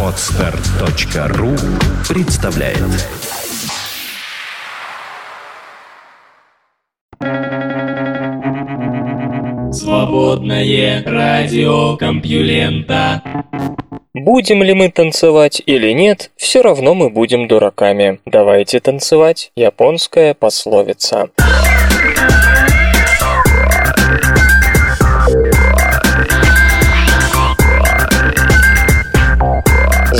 Отстар.ру 0.00 1.50
представляет 2.08 2.78
Свободное 9.72 11.02
радио 11.04 11.96
Компьюлента 11.96 13.22
Будем 14.14 14.62
ли 14.62 14.72
мы 14.74 14.90
танцевать 14.90 15.60
или 15.66 15.90
нет, 15.90 16.30
все 16.36 16.62
равно 16.62 16.94
мы 16.94 17.10
будем 17.10 17.48
дураками. 17.48 18.20
Давайте 18.24 18.78
танцевать. 18.78 19.50
Японская 19.56 20.34
пословица. 20.34 21.30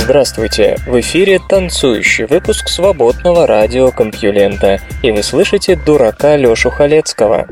Здравствуйте! 0.05 0.77
В 0.85 0.99
эфире 0.99 1.39
танцующий 1.39 2.25
выпуск 2.25 2.67
свободного 2.69 3.47
радиокомпьюлента, 3.47 4.79
и 5.01 5.09
вы 5.09 5.23
слышите 5.23 5.75
дурака 5.75 6.37
Лёшу 6.37 6.69
Халецкого. 6.69 7.47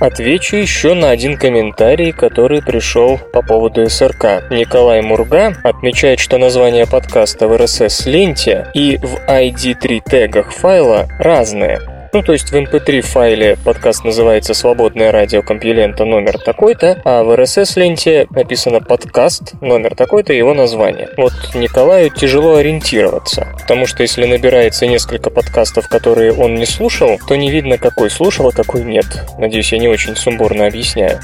Отвечу 0.00 0.56
еще 0.56 0.94
на 0.94 1.10
один 1.10 1.38
комментарий, 1.38 2.10
который 2.10 2.60
пришел 2.60 3.18
по 3.32 3.40
поводу 3.40 3.88
СРК. 3.88 4.50
Николай 4.50 5.00
Мурга 5.00 5.56
отмечает, 5.62 6.18
что 6.18 6.38
название 6.38 6.88
подкаста 6.88 7.46
в 7.46 7.52
RSS-ленте 7.52 8.66
и 8.74 8.96
в 8.96 9.20
ID3 9.28 10.02
тегах 10.04 10.50
файла 10.50 11.06
разные. 11.20 12.01
Ну, 12.14 12.22
то 12.22 12.32
есть 12.32 12.50
в 12.50 12.54
MP3 12.54 13.00
файле 13.00 13.56
подкаст 13.64 14.04
называется 14.04 14.52
«Свободное 14.52 15.12
радио 15.12 15.40
компьюлента 15.42 16.04
номер 16.04 16.38
такой-то», 16.38 17.00
а 17.06 17.22
в 17.22 17.30
RSS-ленте 17.30 18.26
написано 18.28 18.82
«Подкаст 18.82 19.54
номер 19.62 19.94
такой-то» 19.94 20.34
его 20.34 20.52
название. 20.52 21.08
Вот 21.16 21.32
Николаю 21.54 22.10
тяжело 22.10 22.56
ориентироваться, 22.56 23.56
потому 23.58 23.86
что 23.86 24.02
если 24.02 24.26
набирается 24.26 24.86
несколько 24.86 25.30
подкастов, 25.30 25.88
которые 25.88 26.34
он 26.34 26.54
не 26.56 26.66
слушал, 26.66 27.18
то 27.26 27.34
не 27.34 27.50
видно, 27.50 27.78
какой 27.78 28.10
слушал, 28.10 28.48
а 28.48 28.52
какой 28.52 28.84
нет. 28.84 29.06
Надеюсь, 29.38 29.72
я 29.72 29.78
не 29.78 29.88
очень 29.88 30.14
сумбурно 30.14 30.66
объясняю. 30.66 31.18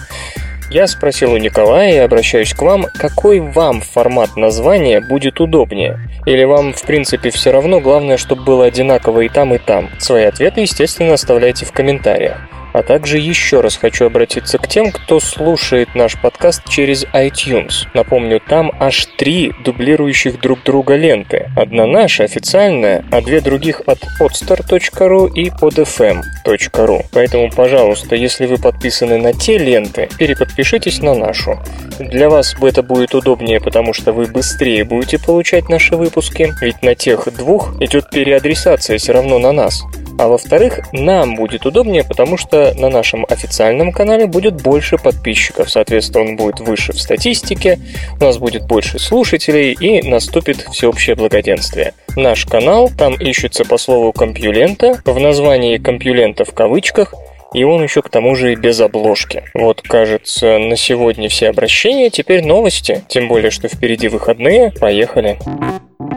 Я 0.71 0.87
спросил 0.87 1.33
у 1.33 1.39
Николая 1.39 1.95
и 1.95 1.97
обращаюсь 1.97 2.53
к 2.53 2.61
вам, 2.61 2.87
какой 2.95 3.41
вам 3.41 3.81
формат 3.81 4.37
названия 4.37 5.01
будет 5.01 5.41
удобнее? 5.41 5.99
Или 6.27 6.45
вам, 6.45 6.75
в 6.75 6.83
принципе, 6.83 7.31
все 7.31 7.53
равно, 7.53 7.81
главное, 7.81 8.19
чтобы 8.19 8.43
было 8.45 8.67
одинаково 8.67 9.23
и 9.23 9.29
там, 9.31 9.55
и 9.55 9.59
там? 9.59 9.89
Свои 9.99 10.25
ответы, 10.25 10.61
естественно, 10.61 11.15
оставляйте 11.15 11.65
в 11.65 11.73
комментариях. 11.73 12.37
А 12.73 12.83
также 12.83 13.19
еще 13.19 13.61
раз 13.61 13.77
хочу 13.77 14.07
обратиться 14.07 14.59
к 14.59 14.69
тем, 14.69 14.93
кто 14.93 15.21
слушает 15.21 15.95
наш 15.95 16.21
подкаст 16.21 16.69
через 16.69 17.05
iTunes. 17.07 17.87
Напомню, 17.95 18.41
там 18.41 18.73
аж 18.79 19.07
три 19.17 19.53
дублирующих 19.65 20.41
друг 20.41 20.63
друга 20.65 20.97
ленты. 20.97 21.51
Одна 21.57 21.87
наша, 21.87 22.25
официальная, 22.25 23.05
а 23.11 23.21
две 23.21 23.41
других 23.41 23.83
от 23.87 23.99
podstar.ru 24.21 25.33
и 25.33 25.51
podfm.ru. 25.51 27.05
Поэтому, 27.13 27.51
пожалуйста, 27.51 28.17
если 28.17 28.47
вы 28.47 28.59
подписаны 28.59 29.19
на 29.19 29.33
те 29.33 29.59
ленты, 29.59 30.09
переподпишитесь 30.19 31.01
на 31.01 31.15
нашу. 31.15 31.59
Для 31.99 32.29
вас 32.29 32.55
это 32.61 32.83
будет 32.83 33.15
удобнее, 33.15 33.61
потому 33.61 33.93
что 33.93 34.13
вы 34.13 34.27
быстрее 34.27 34.85
будете 34.85 35.19
получать 35.19 35.69
наши 35.69 35.97
выпуски, 35.97 36.55
ведь 36.61 36.83
на 36.83 36.95
тех 36.95 37.27
двух 37.37 37.75
идет 37.81 38.11
переадресация 38.11 38.99
все 38.99 39.13
равно 39.13 39.39
на 39.39 39.53
нас. 39.53 39.83
А 40.19 40.27
во-вторых, 40.27 40.81
нам 40.93 41.37
будет 41.37 41.65
удобнее, 41.65 42.03
потому 42.03 42.37
что 42.37 42.75
на 42.75 42.91
нашем 42.91 43.25
официальном 43.29 43.93
канале 43.93 44.27
будет 44.27 44.61
больше 44.61 44.99
подписчиков, 44.99 45.71
соответственно, 45.71 46.25
он 46.25 46.37
будет 46.37 46.59
выше 46.59 46.93
в 46.93 47.01
статистике, 47.01 47.79
у 48.21 48.25
нас 48.25 48.39
будет 48.39 48.67
больше 48.67 48.99
слушателей 48.99 49.73
и 49.73 50.03
наступит 50.07 50.59
всеобщее 50.73 51.15
благоденствие. 51.15 51.95
Наш 52.17 52.47
канал, 52.47 52.91
там 52.91 53.15
ищется 53.15 53.65
по 53.65 53.79
слову 53.79 54.13
«компьюлента», 54.13 55.01
в 55.05 55.21
названии 55.21 55.79
«компьюлента» 55.79 56.45
в 56.45 56.53
кавычках, 56.53 57.15
и 57.55 57.65
он 57.65 57.83
еще 57.83 58.03
к 58.03 58.09
тому 58.09 58.35
же 58.35 58.53
и 58.53 58.57
без 58.57 58.81
обложки. 58.81 59.45
Вот, 59.55 59.83
кажется, 59.83 60.59
на 60.59 60.77
сегодня 60.77 61.29
все 61.29 61.49
обращения, 61.49 62.11
теперь 62.11 62.45
новости, 62.45 63.03
тем 63.09 63.29
более, 63.29 63.51
что 63.51 63.69
впереди 63.69 64.09
выходные. 64.09 64.73
Поехали! 64.81 65.39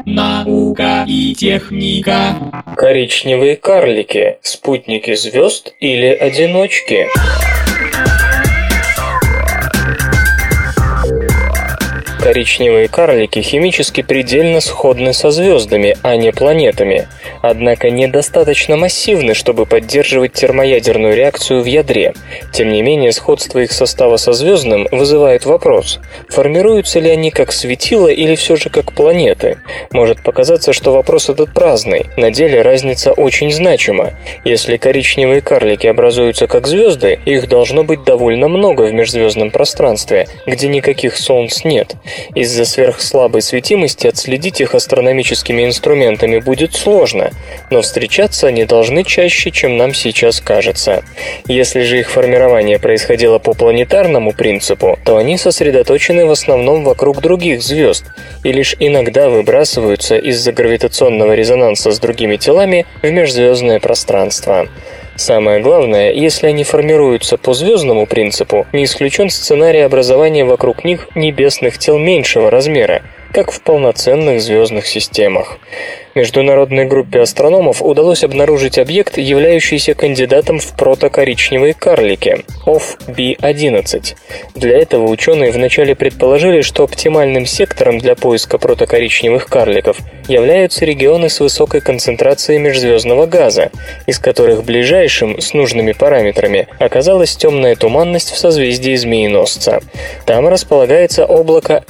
Наука 0.05 1.05
и 1.07 1.33
техника. 1.35 2.63
Коричневые 2.75 3.55
карлики, 3.55 4.37
спутники 4.41 5.13
звезд 5.15 5.73
или 5.79 6.07
одиночки? 6.07 7.07
Коричневые 12.21 12.87
карлики 12.87 13.41
химически 13.41 14.03
предельно 14.03 14.61
сходны 14.61 15.11
со 15.11 15.31
звездами, 15.31 15.97
а 16.03 16.15
не 16.17 16.31
планетами, 16.31 17.07
однако 17.41 17.89
недостаточно 17.89 18.77
массивны, 18.77 19.33
чтобы 19.33 19.65
поддерживать 19.65 20.33
термоядерную 20.33 21.15
реакцию 21.15 21.63
в 21.63 21.65
ядре. 21.65 22.13
Тем 22.53 22.69
не 22.69 22.83
менее, 22.83 23.11
сходство 23.11 23.57
их 23.57 23.71
состава 23.71 24.17
со 24.17 24.33
звездным 24.33 24.87
вызывает 24.91 25.45
вопрос, 25.47 25.99
формируются 26.29 26.99
ли 26.99 27.09
они 27.09 27.31
как 27.31 27.51
светила 27.51 28.07
или 28.07 28.35
все 28.35 28.55
же 28.55 28.69
как 28.69 28.93
планеты. 28.93 29.57
Может 29.91 30.21
показаться, 30.21 30.73
что 30.73 30.93
вопрос 30.93 31.27
этот 31.27 31.51
праздный, 31.55 32.05
на 32.17 32.29
деле 32.29 32.61
разница 32.61 33.13
очень 33.13 33.51
значима. 33.51 34.11
Если 34.45 34.77
коричневые 34.77 35.41
карлики 35.41 35.87
образуются 35.87 36.45
как 36.45 36.67
звезды, 36.67 37.19
их 37.25 37.49
должно 37.49 37.83
быть 37.83 38.03
довольно 38.03 38.47
много 38.47 38.83
в 38.83 38.93
межзвездном 38.93 39.49
пространстве, 39.49 40.27
где 40.45 40.67
никаких 40.67 41.17
солнц 41.17 41.63
нет. 41.63 41.95
Из-за 42.35 42.65
сверхслабой 42.65 43.41
светимости 43.41 44.07
отследить 44.07 44.61
их 44.61 44.75
астрономическими 44.75 45.65
инструментами 45.65 46.39
будет 46.39 46.73
сложно, 46.73 47.31
но 47.69 47.81
встречаться 47.81 48.47
они 48.47 48.65
должны 48.65 49.03
чаще, 49.03 49.51
чем 49.51 49.77
нам 49.77 49.93
сейчас 49.93 50.41
кажется. 50.41 51.03
Если 51.47 51.81
же 51.81 51.99
их 51.99 52.09
формирование 52.09 52.79
происходило 52.79 53.39
по 53.39 53.53
планетарному 53.53 54.33
принципу, 54.33 54.97
то 55.03 55.17
они 55.17 55.37
сосредоточены 55.37 56.25
в 56.25 56.31
основном 56.31 56.83
вокруг 56.83 57.21
других 57.21 57.61
звезд 57.61 58.05
и 58.43 58.51
лишь 58.51 58.75
иногда 58.79 59.29
выбрасываются 59.29 60.17
из-за 60.17 60.51
гравитационного 60.51 61.33
резонанса 61.33 61.91
с 61.91 61.99
другими 61.99 62.37
телами 62.37 62.85
в 63.01 63.09
межзвездное 63.09 63.79
пространство. 63.79 64.67
Самое 65.21 65.61
главное, 65.61 66.11
если 66.11 66.47
они 66.47 66.63
формируются 66.63 67.37
по 67.37 67.53
звездному 67.53 68.07
принципу, 68.07 68.65
не 68.73 68.85
исключен 68.85 69.29
сценарий 69.29 69.81
образования 69.81 70.45
вокруг 70.45 70.83
них 70.83 71.09
небесных 71.13 71.77
тел 71.77 71.99
меньшего 71.99 72.49
размера, 72.49 73.03
как 73.31 73.51
в 73.51 73.61
полноценных 73.61 74.41
звездных 74.41 74.85
системах. 74.85 75.59
Международной 76.13 76.85
группе 76.85 77.21
астрономов 77.21 77.81
удалось 77.81 78.25
обнаружить 78.25 78.77
объект, 78.77 79.17
являющийся 79.17 79.93
кандидатом 79.93 80.59
в 80.59 80.75
протокоричневые 80.75 81.73
карлики– 81.73 82.43
OFB-11. 82.65 84.15
Для 84.55 84.77
этого 84.77 85.07
ученые 85.07 85.51
вначале 85.51 85.95
предположили, 85.95 86.61
что 86.61 86.83
оптимальным 86.83 87.45
сектором 87.45 87.97
для 87.97 88.15
поиска 88.15 88.57
протокоричневых 88.57 89.45
карликов 89.47 89.97
являются 90.27 90.83
регионы 90.83 91.29
с 91.29 91.39
высокой 91.39 91.79
концентрацией 91.79 92.59
межзвездного 92.59 93.25
газа, 93.25 93.71
из 94.05 94.19
которых 94.19 94.65
ближайшим 94.65 95.39
с 95.39 95.53
нужными 95.53 95.93
параметрами 95.93 96.67
оказалась 96.79 97.37
темная 97.37 97.75
туманность 97.75 98.31
в 98.31 98.37
созвездии 98.37 98.95
Змееносца. 98.95 99.79
Там 100.25 100.47
располагается 100.47 101.25
облако 101.25 101.83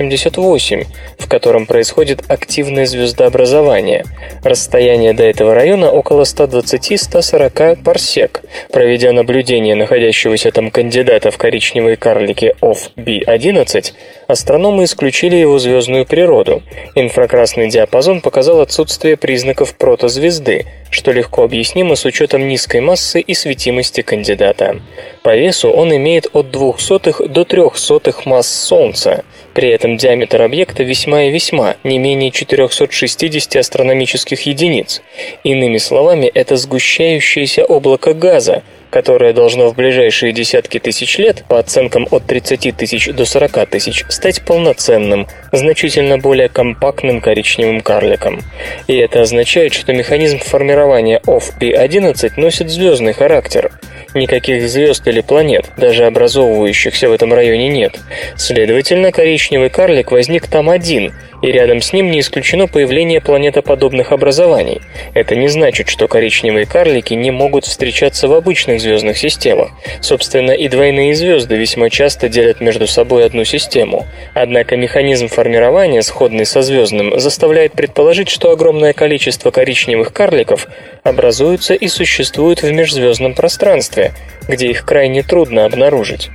L1688, 0.00 0.86
в 1.18 1.28
котором 1.28 1.66
происходит 1.66 2.22
активное 2.28 2.86
звездообразование. 2.86 4.04
Расстояние 4.42 5.12
до 5.12 5.24
этого 5.24 5.54
района 5.54 5.90
около 5.90 6.22
120-140 6.22 7.82
парсек. 7.82 8.42
Проведя 8.70 9.12
наблюдение 9.12 9.74
находящегося 9.74 10.50
там 10.50 10.70
кандидата 10.70 11.30
в 11.30 11.38
коричневые 11.38 11.96
карлики 11.96 12.54
OFB-11, 12.60 13.92
астрономы 14.26 14.84
исключили 14.84 15.36
его 15.36 15.58
звездную 15.58 16.06
природу. 16.06 16.62
Инфракрасный 16.94 17.68
диапазон 17.68 18.20
показал 18.20 18.60
отсутствие 18.60 19.16
признаков 19.16 19.74
протозвезды, 19.74 20.66
что 20.90 21.12
легко 21.12 21.42
объяснимо 21.42 21.96
с 21.96 22.04
учетом 22.04 22.46
низкой 22.48 22.80
массы 22.80 23.20
и 23.20 23.34
светимости 23.34 24.00
кандидата. 24.02 24.80
По 25.22 25.36
весу 25.36 25.70
он 25.70 25.94
имеет 25.94 26.28
от 26.32 26.50
200 26.50 27.28
до 27.28 27.44
300 27.44 28.14
масс 28.26 28.48
Солнца. 28.48 29.24
При 29.54 29.68
этом 29.68 29.96
диаметр 29.96 30.42
объекта 30.42 30.82
весьма 30.82 31.24
и 31.24 31.30
весьма, 31.30 31.76
не 31.84 31.98
менее 31.98 32.32
460 32.32 33.54
астрономических 33.56 34.40
единиц. 34.42 35.00
Иными 35.44 35.78
словами, 35.78 36.26
это 36.26 36.56
сгущающееся 36.56 37.64
облако 37.64 38.14
газа, 38.14 38.64
которое 38.94 39.32
должно 39.32 39.70
в 39.70 39.74
ближайшие 39.74 40.32
десятки 40.32 40.78
тысяч 40.78 41.18
лет, 41.18 41.44
по 41.48 41.58
оценкам 41.58 42.06
от 42.12 42.26
30 42.26 42.76
тысяч 42.76 43.08
до 43.08 43.24
40 43.24 43.68
тысяч, 43.68 44.04
стать 44.08 44.42
полноценным, 44.42 45.26
значительно 45.50 46.16
более 46.16 46.48
компактным 46.48 47.20
коричневым 47.20 47.80
карликом. 47.80 48.40
И 48.86 48.94
это 48.94 49.22
означает, 49.22 49.74
что 49.74 49.92
механизм 49.92 50.38
формирования 50.38 51.20
OFP-11 51.26 52.34
носит 52.36 52.70
звездный 52.70 53.14
характер. 53.14 53.72
Никаких 54.14 54.68
звезд 54.68 55.08
или 55.08 55.22
планет, 55.22 55.72
даже 55.76 56.04
образовывающихся 56.06 57.08
в 57.08 57.12
этом 57.12 57.34
районе, 57.34 57.68
нет. 57.68 57.98
Следовательно, 58.36 59.10
коричневый 59.10 59.70
карлик 59.70 60.12
возник 60.12 60.46
там 60.46 60.70
один, 60.70 61.12
и 61.42 61.50
рядом 61.50 61.80
с 61.80 61.92
ним 61.92 62.12
не 62.12 62.20
исключено 62.20 62.68
появление 62.68 63.20
планетоподобных 63.20 64.12
образований. 64.12 64.80
Это 65.14 65.34
не 65.34 65.48
значит, 65.48 65.88
что 65.88 66.06
коричневые 66.06 66.64
карлики 66.64 67.14
не 67.14 67.32
могут 67.32 67.64
встречаться 67.64 68.28
в 68.28 68.32
обычных 68.34 68.80
звездных 68.84 69.18
системах. 69.18 69.70
Собственно, 70.00 70.52
и 70.52 70.68
двойные 70.68 71.14
звезды 71.14 71.56
весьма 71.56 71.90
часто 71.90 72.28
делят 72.28 72.60
между 72.60 72.86
собой 72.86 73.24
одну 73.24 73.44
систему. 73.44 74.06
Однако 74.34 74.76
механизм 74.76 75.28
формирования, 75.28 76.02
сходный 76.02 76.46
со 76.46 76.62
звездным, 76.62 77.18
заставляет 77.18 77.72
предположить, 77.72 78.28
что 78.28 78.50
огромное 78.52 78.92
количество 78.92 79.50
коричневых 79.50 80.12
карликов 80.12 80.68
образуются 81.02 81.74
и 81.74 81.88
существуют 81.88 82.62
в 82.62 82.70
межзвездном 82.70 83.34
пространстве, 83.34 84.12
где 84.48 84.68
их 84.68 84.84
крайне 84.84 85.22
трудно 85.22 85.64
обнаружить. 85.64 86.30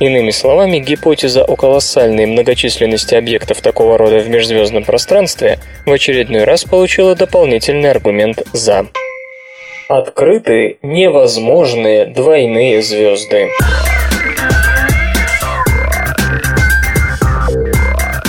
Иными 0.00 0.30
словами, 0.30 0.78
гипотеза 0.78 1.44
о 1.44 1.54
колоссальной 1.54 2.26
многочисленности 2.26 3.14
объектов 3.14 3.60
такого 3.60 3.96
рода 3.96 4.18
в 4.18 4.28
межзвездном 4.28 4.82
пространстве 4.82 5.60
в 5.86 5.92
очередной 5.92 6.42
раз 6.44 6.64
получила 6.64 7.14
дополнительный 7.14 7.90
аргумент 7.90 8.42
«за». 8.52 8.88
Открыты 9.88 10.78
невозможные 10.82 12.06
двойные 12.06 12.82
звезды. 12.82 13.50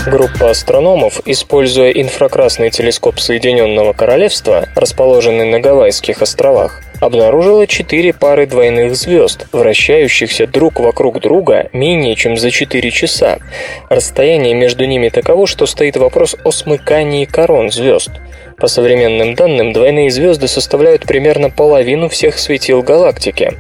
Группа 0.08 0.50
астрономов, 0.50 1.22
используя 1.26 1.92
инфракрасный 1.92 2.70
телескоп 2.70 3.20
Соединенного 3.20 3.94
Королевства, 3.94 4.68
расположенный 4.76 5.46
на 5.46 5.60
Гавайских 5.60 6.22
островах, 6.22 6.82
обнаружила 7.00 7.68
четыре 7.68 8.14
пары 8.14 8.46
двойных 8.46 8.96
звезд, 8.96 9.48
вращающихся 9.52 10.48
друг 10.48 10.80
вокруг 10.80 11.20
друга 11.22 11.70
менее 11.72 12.16
чем 12.16 12.38
за 12.38 12.52
4 12.52 12.92
часа. 12.92 13.40
Расстояние 13.90 14.54
между 14.54 14.86
ними 14.86 15.10
таково, 15.10 15.48
что 15.48 15.66
стоит 15.66 15.98
вопрос 15.98 16.36
о 16.44 16.52
смыкании 16.52 17.26
корон 17.26 17.72
звезд. 17.72 18.12
По 18.58 18.68
современным 18.68 19.36
данным, 19.36 19.74
двойные 19.74 20.10
звезды 20.10 20.48
составляют 20.48 21.04
примерно 21.04 21.50
половину 21.50 22.10
всех 22.10 22.38
светил 22.40 22.82
галактики. 22.82 23.54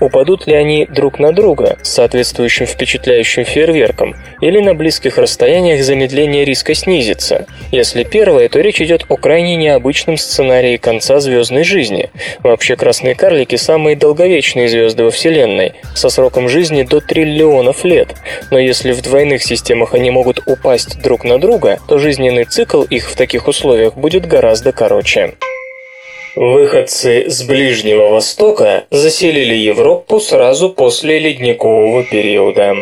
упадут 0.00 0.46
ли 0.46 0.54
они 0.54 0.86
друг 0.86 1.18
на 1.18 1.32
друга 1.32 1.78
с 1.82 1.88
соответствующим 1.90 2.66
впечатляющим 2.66 3.44
фейерверком, 3.44 4.14
или 4.40 4.60
на 4.60 4.74
близких 4.74 5.18
расстояниях 5.18 5.82
замедление 5.82 6.44
риска 6.44 6.74
снизится. 6.74 7.46
Если 7.72 8.04
первое, 8.04 8.48
то 8.48 8.60
речь 8.60 8.80
идет 8.80 9.04
о 9.08 9.16
крайне 9.16 9.56
необычном 9.56 10.16
сценарии 10.16 10.76
конца 10.76 11.20
звездной 11.20 11.64
жизни. 11.64 12.10
Вообще 12.40 12.76
красные 12.76 13.14
карлики– 13.14 13.56
самые 13.56 13.96
долговечные 13.96 14.68
звезды 14.68 15.04
во 15.04 15.10
Вселенной, 15.10 15.72
со 15.94 16.08
сроком 16.08 16.48
жизни 16.48 16.82
до 16.82 17.00
триллионов 17.00 17.84
лет. 17.84 18.14
Но 18.50 18.58
если 18.58 18.92
в 18.92 19.02
двойных 19.02 19.42
системах 19.42 19.94
они 19.94 20.10
могут 20.10 20.40
упасть 20.46 21.00
друг 21.02 21.24
на 21.24 21.38
друга, 21.38 21.78
то 21.88 21.98
жизненный 21.98 22.44
цикл 22.44 22.82
их 22.82 23.10
в 23.10 23.16
таких 23.16 23.48
условиях 23.48 23.94
будет 23.94 24.26
гораздо 24.26 24.72
короче. 24.72 25.34
Выходцы 26.40 27.28
с 27.28 27.42
Ближнего 27.42 28.10
Востока 28.10 28.84
заселили 28.92 29.56
Европу 29.56 30.20
сразу 30.20 30.70
после 30.70 31.18
ледникового 31.18 32.04
периода. 32.04 32.76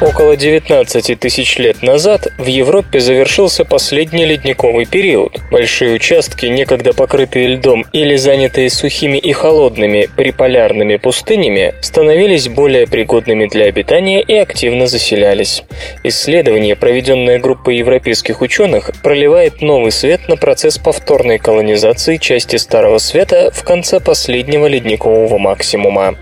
Около 0.00 0.36
19 0.36 1.18
тысяч 1.18 1.58
лет 1.58 1.82
назад 1.82 2.28
в 2.38 2.46
Европе 2.46 3.00
завершился 3.00 3.64
последний 3.64 4.26
ледниковый 4.26 4.86
период. 4.86 5.40
Большие 5.50 5.92
участки, 5.92 6.46
некогда 6.46 6.92
покрытые 6.92 7.48
льдом 7.48 7.84
или 7.92 8.14
занятые 8.14 8.70
сухими 8.70 9.18
и 9.18 9.32
холодными 9.32 10.08
приполярными 10.16 10.96
пустынями, 10.96 11.74
становились 11.80 12.46
более 12.46 12.86
пригодными 12.86 13.46
для 13.46 13.64
обитания 13.64 14.22
и 14.22 14.36
активно 14.36 14.86
заселялись. 14.86 15.64
Исследование, 16.04 16.76
проведенное 16.76 17.40
группой 17.40 17.78
европейских 17.78 18.40
ученых, 18.40 18.92
проливает 19.02 19.62
новый 19.62 19.90
свет 19.90 20.28
на 20.28 20.36
процесс 20.36 20.78
повторной 20.78 21.38
колонизации 21.38 22.18
части 22.18 22.54
Старого 22.54 22.98
Света 22.98 23.50
в 23.52 23.64
конце 23.64 23.98
последнего 23.98 24.68
ледникового 24.68 25.38
максимума. 25.38 26.14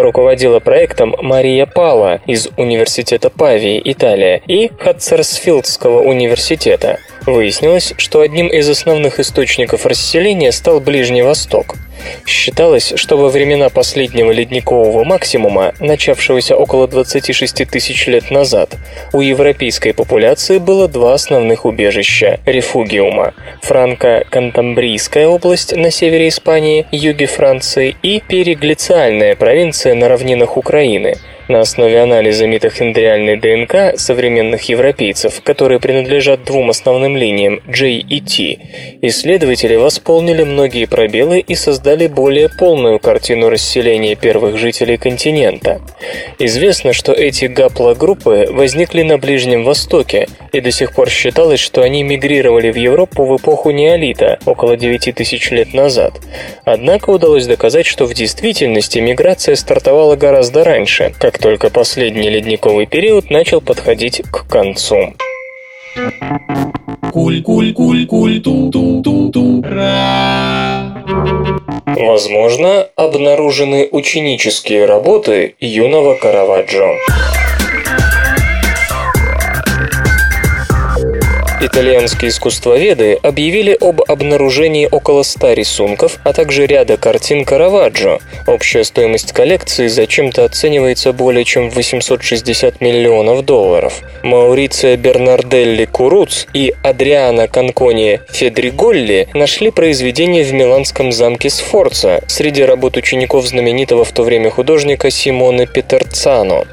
Руководила 0.00 0.60
проектом 0.60 1.16
Мария 1.20 1.66
Пала 1.66 2.20
из 2.24 2.48
Университета 2.56 3.30
Павии, 3.30 3.82
Италия, 3.84 4.40
и 4.46 4.70
Хатцерсфилдского 4.78 6.02
университета. 6.02 7.00
Выяснилось, 7.26 7.94
что 7.98 8.20
одним 8.20 8.46
из 8.46 8.68
основных 8.68 9.18
источников 9.18 9.86
расселения 9.86 10.52
стал 10.52 10.78
Ближний 10.78 11.22
Восток– 11.22 11.74
Считалось, 12.26 12.92
что 12.96 13.16
во 13.16 13.28
времена 13.28 13.68
последнего 13.68 14.30
ледникового 14.30 15.04
максимума, 15.04 15.72
начавшегося 15.80 16.56
около 16.56 16.86
26 16.86 17.68
тысяч 17.68 18.06
лет 18.06 18.30
назад, 18.30 18.76
у 19.12 19.20
европейской 19.20 19.92
популяции 19.92 20.58
было 20.58 20.88
два 20.88 21.14
основных 21.14 21.64
убежища– 21.64 22.40
рефугиума– 22.46 23.34
Франко-Кантамбрийская 23.62 25.26
область 25.26 25.74
на 25.74 25.90
севере 25.90 26.28
Испании, 26.28 26.86
юге 26.90 27.26
Франции 27.26 27.96
и 28.02 28.20
переглициальная 28.20 29.36
провинция 29.36 29.94
на 29.94 30.08
равнинах 30.08 30.56
Украины– 30.56 31.16
на 31.48 31.60
основе 31.60 32.00
анализа 32.00 32.46
митохондриальной 32.46 33.36
ДНК 33.36 33.98
современных 33.98 34.68
европейцев, 34.68 35.40
которые 35.42 35.80
принадлежат 35.80 36.44
двум 36.44 36.70
основным 36.70 37.16
линиям 37.16 37.62
J 37.66 37.92
и 37.92 38.20
T, 38.20 38.58
исследователи 39.02 39.76
восполнили 39.76 40.42
многие 40.42 40.84
пробелы 40.86 41.40
и 41.40 41.54
создали 41.54 42.06
более 42.06 42.50
полную 42.50 42.98
картину 42.98 43.48
расселения 43.48 44.14
первых 44.14 44.58
жителей 44.58 44.98
континента. 44.98 45.80
Известно, 46.38 46.92
что 46.92 47.12
эти 47.12 47.46
гаплогруппы 47.46 48.48
возникли 48.50 49.02
на 49.02 49.16
Ближнем 49.18 49.64
Востоке, 49.64 50.28
и 50.52 50.60
до 50.60 50.70
сих 50.70 50.92
пор 50.94 51.08
считалось, 51.08 51.60
что 51.60 51.82
они 51.82 52.02
мигрировали 52.02 52.70
в 52.70 52.76
Европу 52.76 53.24
в 53.24 53.36
эпоху 53.36 53.70
неолита, 53.70 54.38
около 54.44 54.76
9 54.76 55.14
тысяч 55.14 55.50
лет 55.50 55.72
назад. 55.72 56.14
Однако 56.64 57.10
удалось 57.10 57.46
доказать, 57.46 57.86
что 57.86 58.04
в 58.04 58.12
действительности 58.12 58.98
миграция 58.98 59.54
стартовала 59.54 60.16
гораздо 60.16 60.64
раньше, 60.64 61.14
как 61.18 61.37
только 61.38 61.70
последний 61.70 62.28
ледниковый 62.28 62.86
период 62.86 63.30
начал 63.30 63.60
подходить 63.60 64.22
к 64.30 64.46
концу. 64.48 65.14
Возможно, 71.96 72.88
обнаружены 72.96 73.88
ученические 73.90 74.84
работы 74.84 75.54
юного 75.58 76.14
Караваджо. 76.14 76.94
Итальянские 81.60 82.28
искусствоведы 82.28 83.14
объявили 83.20 83.76
об 83.80 84.00
обнаружении 84.06 84.88
около 84.88 85.24
100 85.24 85.54
рисунков, 85.54 86.20
а 86.22 86.32
также 86.32 86.66
ряда 86.66 86.96
картин 86.96 87.44
Караваджо. 87.44 88.20
Общая 88.46 88.84
стоимость 88.84 89.32
коллекции 89.32 89.88
зачем-то 89.88 90.44
оценивается 90.44 91.12
более 91.12 91.44
чем 91.44 91.68
в 91.68 91.74
860 91.74 92.80
миллионов 92.80 93.44
долларов. 93.44 94.02
Мауриция 94.22 94.96
Бернарделли 94.96 95.84
Куруц 95.86 96.46
и 96.54 96.74
Адриана 96.84 97.48
Конкони 97.48 98.20
Федриголли 98.30 99.26
нашли 99.34 99.72
произведение 99.72 100.44
в 100.44 100.52
миланском 100.52 101.10
замке 101.10 101.50
Сфорца 101.50 102.22
среди 102.28 102.62
работ 102.62 102.96
учеников 102.96 103.48
знаменитого 103.48 104.04
в 104.04 104.12
то 104.12 104.22
время 104.22 104.50
художника 104.50 105.10
Симоне 105.10 105.66
Петерцано, 105.66 106.66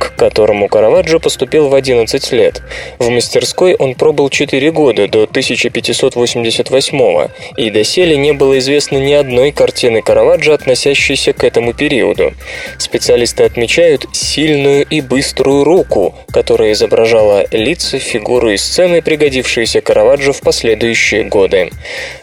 к 0.00 0.16
которому 0.16 0.66
Караваджо 0.66 1.20
поступил 1.20 1.68
в 1.68 1.76
11 1.76 2.32
лет. 2.32 2.60
В 2.98 3.08
мастерской 3.08 3.76
он 3.76 3.94
пробыл 3.94 4.31
4 4.32 4.72
года 4.72 5.08
до 5.08 5.24
1588 5.24 7.28
и 7.58 7.70
доселе 7.70 8.16
не 8.16 8.32
было 8.32 8.58
известно 8.58 8.96
ни 8.96 9.12
одной 9.12 9.52
картины 9.52 10.00
Караваджо, 10.00 10.54
относящейся 10.54 11.34
к 11.34 11.44
этому 11.44 11.74
периоду. 11.74 12.32
Специалисты 12.78 13.44
отмечают 13.44 14.06
сильную 14.12 14.86
и 14.88 15.02
быструю 15.02 15.64
руку, 15.64 16.14
которая 16.32 16.72
изображала 16.72 17.44
лица, 17.50 17.98
фигуры 17.98 18.54
и 18.54 18.56
сцены, 18.56 19.02
пригодившиеся 19.02 19.82
Караваджо 19.82 20.32
в 20.32 20.40
последующие 20.40 21.24
годы. 21.24 21.70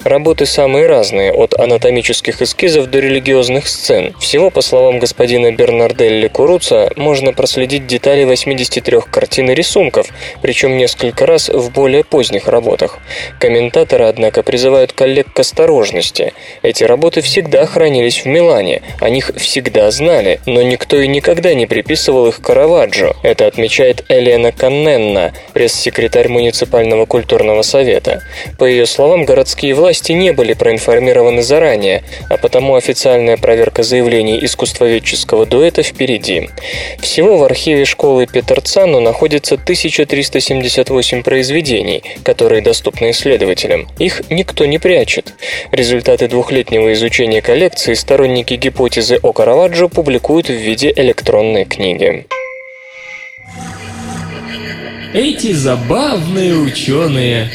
Работы 0.03 0.47
самые 0.47 0.87
разные, 0.87 1.31
от 1.31 1.53
анатомических 1.59 2.41
эскизов 2.41 2.87
до 2.87 2.99
религиозных 2.99 3.67
сцен. 3.67 4.15
Всего, 4.19 4.49
по 4.49 4.61
словам 4.61 4.97
господина 4.97 5.51
Бернарделли 5.51 6.27
Куруца, 6.27 6.89
можно 6.95 7.33
проследить 7.33 7.85
детали 7.85 8.23
83 8.23 9.01
картин 9.11 9.51
и 9.51 9.53
рисунков, 9.53 10.07
причем 10.41 10.75
несколько 10.75 11.27
раз 11.27 11.49
в 11.49 11.71
более 11.71 11.98
более 11.99 12.03
поздних 12.03 12.47
работах. 12.47 12.99
Комментаторы, 13.39 14.05
однако, 14.05 14.43
призывают 14.43 14.93
коллег 14.93 15.27
к 15.33 15.39
осторожности. 15.39 16.33
Эти 16.63 16.83
работы 16.83 17.21
всегда 17.21 17.65
хранились 17.65 18.23
в 18.23 18.25
Милане, 18.25 18.81
о 18.99 19.09
них 19.09 19.31
всегда 19.37 19.91
знали, 19.91 20.39
но 20.45 20.61
никто 20.61 20.97
и 20.97 21.07
никогда 21.07 21.53
не 21.53 21.65
приписывал 21.65 22.27
их 22.27 22.41
Караваджо. 22.41 23.15
Это 23.23 23.47
отмечает 23.47 24.05
Элена 24.09 24.51
Канненна, 24.51 25.33
пресс-секретарь 25.53 26.29
муниципального 26.29 27.05
культурного 27.05 27.63
совета. 27.63 28.21
По 28.57 28.65
ее 28.65 28.85
словам, 28.85 29.25
городские 29.25 29.73
власти 29.73 30.13
не 30.13 30.33
были 30.33 30.53
проинформированы 30.53 31.41
заранее, 31.41 32.03
а 32.29 32.37
потому 32.37 32.75
официальная 32.75 33.37
проверка 33.37 33.83
заявлений 33.83 34.39
искусствоведческого 34.45 35.45
дуэта 35.45 35.83
впереди. 35.83 36.49
Всего 36.99 37.37
в 37.37 37.43
архиве 37.43 37.85
школы 37.85 38.27
Петерцану 38.27 38.99
находится 38.99 39.55
1378 39.55 41.23
произведений, 41.23 41.88
исследований, 41.89 42.03
которые 42.23 42.61
доступны 42.61 43.11
исследователям. 43.11 43.87
Их 43.97 44.21
никто 44.29 44.65
не 44.65 44.79
прячет. 44.79 45.33
Результаты 45.71 46.27
двухлетнего 46.27 46.93
изучения 46.93 47.41
коллекции 47.41 47.93
сторонники 47.93 48.53
гипотезы 48.55 49.19
о 49.21 49.33
Караваджо 49.33 49.87
публикуют 49.87 50.47
в 50.49 50.53
виде 50.53 50.91
электронной 50.95 51.65
книги. 51.65 52.25
Эти 55.13 55.53
забавные 55.53 56.53
ученые. 56.53 57.49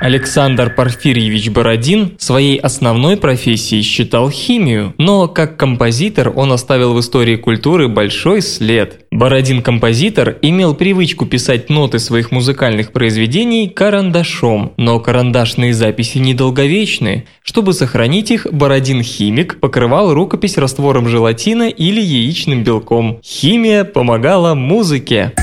Александр 0.00 0.74
Порфирьевич 0.74 1.50
Бородин 1.50 2.12
своей 2.18 2.56
основной 2.56 3.18
профессией 3.18 3.82
считал 3.82 4.30
химию, 4.30 4.94
но 4.96 5.28
как 5.28 5.58
композитор 5.58 6.32
он 6.34 6.52
оставил 6.52 6.94
в 6.94 7.00
истории 7.00 7.36
культуры 7.36 7.86
большой 7.86 8.40
след. 8.40 9.04
Бородин-композитор 9.10 10.38
имел 10.40 10.74
привычку 10.74 11.26
писать 11.26 11.68
ноты 11.68 11.98
своих 11.98 12.30
музыкальных 12.30 12.92
произведений 12.92 13.68
карандашом, 13.68 14.72
но 14.78 15.00
карандашные 15.00 15.74
записи 15.74 16.16
недолговечны. 16.16 17.26
Чтобы 17.42 17.74
сохранить 17.74 18.30
их, 18.30 18.46
Бородин-химик 18.50 19.60
покрывал 19.60 20.14
рукопись 20.14 20.56
раствором 20.56 21.08
желатина 21.08 21.68
или 21.68 22.00
яичным 22.00 22.64
белком. 22.64 23.20
Химия 23.22 23.84
помогала 23.84 24.54
музыке. 24.54 25.34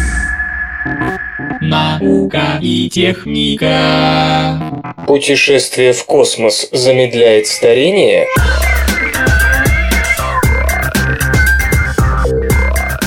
Наука 1.62 2.60
и 2.62 2.90
техника. 2.90 4.60
Путешествие 5.06 5.94
в 5.94 6.04
космос 6.06 6.70
замедляет 6.72 7.48
старение? 7.48 8.26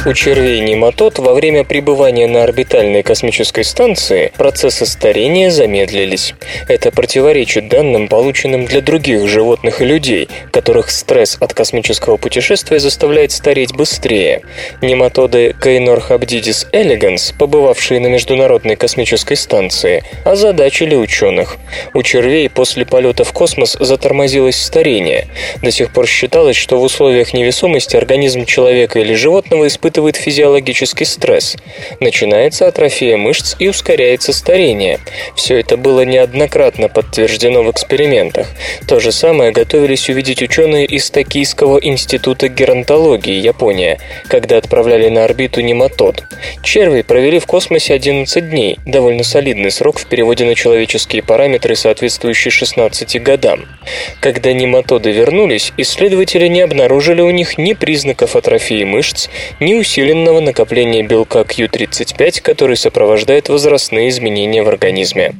У 0.07 0.15
червей 0.15 0.61
нематод 0.61 1.19
во 1.19 1.35
время 1.35 1.63
пребывания 1.63 2.27
на 2.27 2.43
орбитальной 2.43 3.03
космической 3.03 3.65
станции 3.65 4.33
процессы 4.35 4.87
старения 4.87 5.51
замедлились. 5.51 6.35
Это 6.69 6.91
противоречит 6.91 7.69
данным, 7.69 8.09
полученным 8.09 8.65
для 8.65 8.81
других 8.81 9.29
животных 9.29 9.83
и 9.83 9.85
людей, 9.85 10.29
которых 10.53 10.91
стресс 10.91 11.37
от 11.39 11.53
космического 11.53 12.17
путешествия 12.17 12.79
заставляет 12.79 13.31
стареть 13.31 13.75
быстрее. 13.75 14.41
Нематоды 14.81 15.55
Кейнорхабдидис 15.63 16.69
elegans, 16.73 17.35
побывавшие 17.39 18.01
на 18.01 18.07
Международной 18.07 18.77
космической 18.77 19.37
станции, 19.37 20.03
озадачили 20.25 20.95
ученых. 20.95 21.59
У 21.93 22.03
червей 22.03 22.49
после 22.49 22.87
полета 22.87 23.25
в 23.25 23.35
космос 23.35 23.77
затормозилось 23.79 24.57
старение. 24.57 25.29
До 25.63 25.71
сих 25.71 25.93
пор 25.93 26.07
считалось, 26.07 26.57
что 26.57 26.81
в 26.81 26.85
условиях 26.85 27.35
невесомости 27.35 27.97
организм 27.97 28.47
человека 28.47 28.99
или 28.99 29.13
животного 29.13 29.67
испытывает 29.67 29.90
испытывает 29.91 30.17
физиологический 30.17 31.05
стресс. 31.05 31.57
Начинается 31.99 32.69
атрофия 32.69 33.17
мышц 33.17 33.57
и 33.59 33.69
ускоряется 33.69 34.33
старение. 34.33 35.01
Все 35.35 35.59
это 35.59 35.77
было 35.77 36.05
неоднократно 36.05 36.89
подтверждено 36.89 37.65
в 37.65 37.71
экспериментах. 37.73 38.47
То 38.87 39.01
же 39.01 39.11
самое 39.11 39.51
готовились 39.51 40.09
увидеть 40.09 40.43
ученые 40.43 40.87
из 40.87 41.11
Токийского 41.11 41.79
института 41.79 42.49
геронтологии, 42.49 43.35
Япония, 43.35 43.99
когда 44.29 44.59
отправляли 44.59 45.09
на 45.09 45.25
орбиту 45.25 45.61
нематод. 45.61 46.23
Черви 46.63 47.03
провели 47.03 47.41
в 47.41 47.47
космосе 47.47 47.95
11 47.95 48.49
дней, 48.49 48.79
довольно 48.87 49.25
солидный 49.25 49.73
срок 49.73 49.99
в 49.99 50.07
переводе 50.07 50.45
на 50.45 50.55
человеческие 50.55 51.23
параметры, 51.23 51.75
соответствующие 51.75 52.53
16 52.53 53.21
годам. 53.23 53.67
Когда 54.21 54.53
нематоды 54.53 55.11
вернулись, 55.11 55.73
исследователи 55.77 56.47
не 56.47 56.61
обнаружили 56.61 57.23
у 57.23 57.31
них 57.31 57.59
ни 57.59 57.73
признаков 57.73 58.37
атрофии 58.37 58.85
мышц, 58.85 59.29
ни 59.59 59.75
усиленного 59.81 60.41
накопления 60.41 61.03
белка 61.03 61.41
Q35, 61.41 62.43
который 62.43 62.77
сопровождает 62.77 63.49
возрастные 63.49 64.11
изменения 64.11 64.63
в 64.63 64.69
организме. 64.69 65.33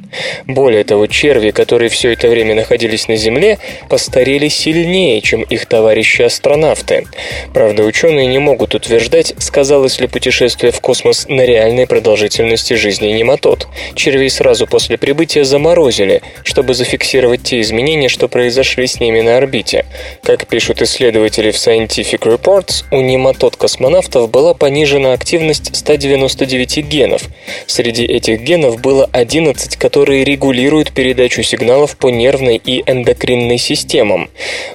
Более 0.47 0.83
того, 0.83 1.07
черви, 1.07 1.51
которые 1.51 1.89
все 1.89 2.11
это 2.13 2.27
время 2.27 2.55
находились 2.55 3.07
на 3.07 3.15
Земле, 3.15 3.59
постарели 3.87 4.47
сильнее, 4.47 5.21
чем 5.21 5.43
их 5.43 5.67
товарищи-астронавты. 5.67 7.05
Правда, 7.53 7.83
ученые 7.83 8.25
не 8.25 8.39
могут 8.39 8.73
утверждать, 8.73 9.33
сказалось 9.37 9.99
ли 9.99 10.07
путешествие 10.07 10.71
в 10.71 10.81
космос 10.81 11.27
на 11.29 11.45
реальной 11.45 11.85
продолжительности 11.85 12.73
жизни 12.73 13.09
нематод. 13.09 13.67
Червей 13.93 14.29
сразу 14.29 14.65
после 14.65 14.97
прибытия 14.97 15.43
заморозили, 15.43 16.23
чтобы 16.43 16.73
зафиксировать 16.73 17.43
те 17.43 17.61
изменения, 17.61 18.09
что 18.09 18.27
произошли 18.27 18.87
с 18.87 18.99
ними 18.99 19.21
на 19.21 19.37
орбите. 19.37 19.85
Как 20.23 20.47
пишут 20.47 20.81
исследователи 20.81 21.51
в 21.51 21.55
Scientific 21.55 22.21
Reports, 22.21 22.85
у 22.89 23.01
нематод-космонавтов 23.01 24.30
была 24.31 24.53
понижена 24.53 25.13
активность 25.13 25.75
199 25.75 26.77
генов. 26.87 27.23
Среди 27.67 28.05
этих 28.05 28.41
генов 28.41 28.81
было 28.81 29.07
11, 29.11 29.75
которые 29.75 30.23
регулируют 30.23 30.91
передачу 30.91 31.43
сигналов 31.43 31.97
по 31.97 32.07
нервной 32.07 32.55
и 32.55 32.81
эндокринной 32.89 33.57
системам. 33.57 34.29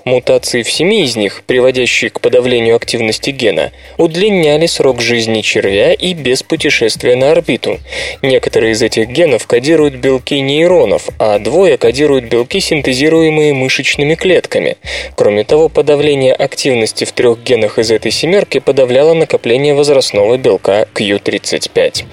Мутации 0.04 0.62
в 0.62 0.70
7 0.70 0.92
из 0.94 1.16
них, 1.16 1.42
приводящие 1.46 2.10
к 2.10 2.20
подавлению 2.20 2.76
активности 2.76 3.30
гена, 3.30 3.72
удлиняли 3.96 4.66
срок 4.66 5.00
жизни 5.00 5.40
червя 5.40 5.92
и 5.94 6.12
без 6.12 6.42
путешествия 6.42 7.16
на 7.16 7.32
орбиту. 7.32 7.78
Некоторые 8.22 8.72
из 8.72 8.82
этих 8.82 9.08
генов 9.08 9.46
кодируют 9.46 9.94
белки 9.94 10.40
нейронов, 10.40 11.08
а 11.18 11.38
двое 11.38 11.78
кодируют 11.78 12.26
белки, 12.26 12.60
синтезируемые 12.60 13.54
мышечными 13.54 14.14
клетками. 14.14 14.76
Кроме 15.14 15.44
того, 15.44 15.68
подавление 15.68 16.34
активности 16.34 17.04
в 17.04 17.12
трех 17.12 17.42
генах 17.42 17.78
из 17.78 17.90
этой 17.90 18.10
семерки 18.10 18.58
подавляло 18.58 19.14
накопление 19.14 19.45
возрастного 19.46 20.36
белка 20.38 20.88
Q35. 20.94 22.04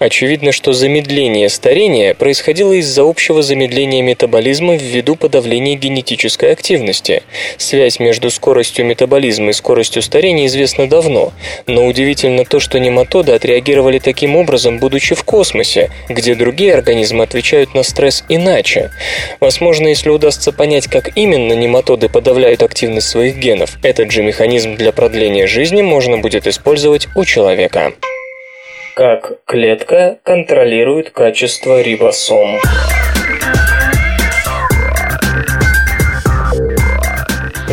Очевидно, 0.00 0.50
что 0.50 0.72
замедление 0.72 1.48
старения 1.48 2.14
происходило 2.14 2.72
из-за 2.72 3.08
общего 3.08 3.42
замедления 3.42 4.02
метаболизма 4.02 4.74
ввиду 4.74 5.14
подавления 5.14 5.76
генетической 5.76 6.50
активности. 6.50 7.22
Связь 7.58 8.00
между 8.00 8.28
скоростью 8.28 8.86
метаболизма 8.86 9.50
и 9.50 9.52
скоростью 9.52 10.02
старения 10.02 10.46
известна 10.46 10.88
давно, 10.88 11.32
но 11.68 11.86
удивительно 11.86 12.44
то, 12.44 12.58
что 12.58 12.80
нематоды 12.80 13.32
отреагировали 13.32 14.00
таким 14.00 14.34
образом, 14.34 14.80
будучи 14.80 15.14
в 15.14 15.22
космосе, 15.22 15.90
где 16.08 16.34
другие 16.34 16.74
организмы 16.74 17.22
отвечают 17.22 17.72
на 17.72 17.84
стресс 17.84 18.24
иначе. 18.28 18.90
Возможно, 19.38 19.86
если 19.86 20.08
удастся 20.08 20.50
понять, 20.50 20.88
как 20.88 21.16
именно 21.16 21.52
нематоды 21.52 22.08
подавляют 22.08 22.64
активность 22.64 23.08
своих 23.08 23.36
генов, 23.36 23.78
этот 23.84 24.10
же 24.10 24.24
механизм 24.24 24.74
для 24.74 24.90
продления 24.90 25.46
жизни 25.46 25.82
можно 25.82 26.18
будет 26.18 26.48
использовать 26.48 26.79
у 27.14 27.24
человека. 27.24 27.92
Как 28.94 29.44
клетка 29.44 30.18
контролирует 30.22 31.10
качество 31.10 31.80
рибосом. 31.80 32.58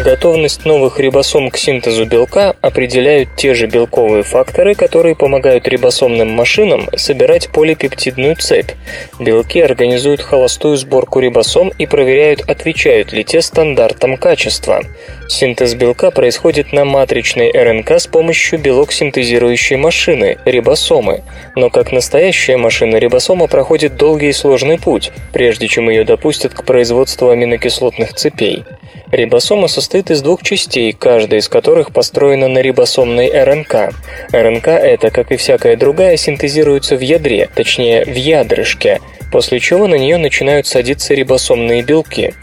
Готовность 0.07 0.63
новых 0.63 1.01
рибосом 1.01 1.49
к 1.49 1.57
синтезу 1.57 2.05
белка 2.05 2.55
определяют 2.61 3.27
те 3.35 3.53
же 3.53 3.67
белковые 3.67 4.23
факторы, 4.23 4.73
которые 4.73 5.17
помогают 5.17 5.67
рибосомным 5.67 6.29
машинам 6.29 6.87
собирать 6.95 7.49
полипептидную 7.49 8.37
цепь. 8.37 8.71
Белки 9.19 9.59
организуют 9.59 10.21
холостую 10.21 10.77
сборку 10.77 11.19
рибосом 11.19 11.73
и 11.77 11.85
проверяют, 11.85 12.49
отвечают 12.49 13.11
ли 13.11 13.25
те 13.25 13.41
стандартам 13.41 14.15
качества. 14.15 14.81
Синтез 15.27 15.73
белка 15.73 16.09
происходит 16.09 16.71
на 16.71 16.85
матричной 16.85 17.51
РНК 17.51 17.99
с 17.99 18.07
помощью 18.07 18.59
белок-синтезирующей 18.59 19.75
машины– 19.75 20.37
рибосомы. 20.45 21.25
Но 21.57 21.69
как 21.69 21.91
настоящая 21.91 22.55
машина, 22.55 22.95
рибосома 22.95 23.47
проходит 23.47 23.97
долгий 23.97 24.29
и 24.29 24.31
сложный 24.31 24.79
путь, 24.79 25.11
прежде 25.33 25.67
чем 25.67 25.89
ее 25.89 26.05
допустят 26.05 26.53
к 26.53 26.63
производству 26.63 27.27
аминокислотных 27.27 28.13
цепей. 28.13 28.63
Рибосома 29.11 29.67
состоит 29.67 29.96
из 29.97 30.21
двух 30.21 30.43
частей, 30.43 30.93
каждая 30.93 31.39
из 31.39 31.49
которых 31.49 31.91
построена 31.91 32.47
на 32.47 32.59
рибосомной 32.59 33.31
РНК. 33.43 33.93
РНК 34.31 34.67
это, 34.67 35.09
как 35.09 35.31
и 35.31 35.37
всякая 35.37 35.75
другая, 35.75 36.17
синтезируется 36.17 36.95
в 36.95 37.01
ядре, 37.01 37.49
точнее 37.53 38.05
в 38.05 38.13
ядрышке, 38.13 39.01
после 39.31 39.59
чего 39.59 39.87
на 39.87 39.95
нее 39.95 40.17
начинают 40.17 40.67
садиться 40.67 41.13
рибосомные 41.13 41.83
белки. 41.83 42.33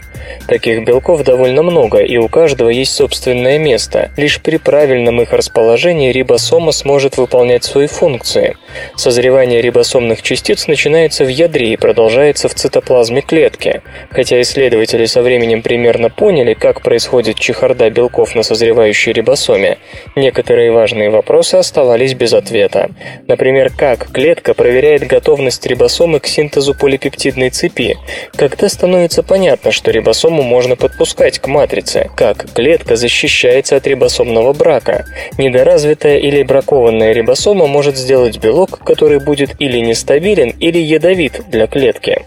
Таких 0.47 0.83
белков 0.85 1.23
довольно 1.23 1.63
много, 1.63 1.99
и 1.99 2.17
у 2.17 2.27
каждого 2.27 2.69
есть 2.69 2.93
собственное 2.93 3.57
место. 3.57 4.11
Лишь 4.15 4.39
при 4.41 4.57
правильном 4.57 5.21
их 5.21 5.33
расположении 5.33 6.11
рибосома 6.11 6.71
сможет 6.71 7.17
выполнять 7.17 7.63
свои 7.63 7.87
функции. 7.87 8.55
Созревание 8.95 9.61
рибосомных 9.61 10.21
частиц 10.21 10.67
начинается 10.67 11.25
в 11.25 11.29
ядре 11.29 11.73
и 11.73 11.77
продолжается 11.77 12.47
в 12.47 12.53
цитоплазме 12.53 13.21
клетки. 13.21 13.81
Хотя 14.11 14.39
исследователи 14.41 15.05
со 15.05 15.21
временем 15.23 15.63
примерно 15.63 16.09
поняли, 16.09 16.53
как 16.53 16.81
происходит 16.81 17.39
чехарда 17.39 17.89
белков 17.89 18.35
на 18.35 18.43
созревающей 18.43 19.13
рибосоме, 19.13 19.79
некоторые 20.15 20.71
важные 20.71 21.09
вопросы 21.09 21.55
оставались 21.55 22.13
без 22.13 22.33
ответа. 22.33 22.91
Например, 23.27 23.71
как 23.75 24.11
клетка 24.11 24.53
проверяет 24.53 25.07
готовность 25.07 25.65
рибосомы 25.65 26.19
к 26.19 26.27
синтезу 26.27 26.74
полипептидной 26.77 27.49
цепи, 27.49 27.97
когда 28.35 28.69
становится 28.69 29.23
понятно, 29.23 29.71
что 29.71 29.91
рибосому 29.91 30.43
можно 30.43 30.75
подпускать 30.75 31.39
к 31.39 31.47
матрице, 31.47 32.09
как 32.15 32.51
клетка 32.53 32.95
защищается 32.95 33.75
от 33.75 33.87
рибосомного 33.87 34.53
брака. 34.53 35.05
Недоразвитая 35.37 36.17
или 36.17 36.43
бракованная 36.43 37.11
рибосома 37.11 37.67
может 37.67 37.97
сделать 37.97 38.37
белок, 38.39 38.79
который 38.83 39.19
будет 39.19 39.55
или 39.59 39.79
нестабилен, 39.79 40.49
или 40.59 40.79
ядовит 40.79 41.41
для 41.49 41.67
клетки. 41.67 42.25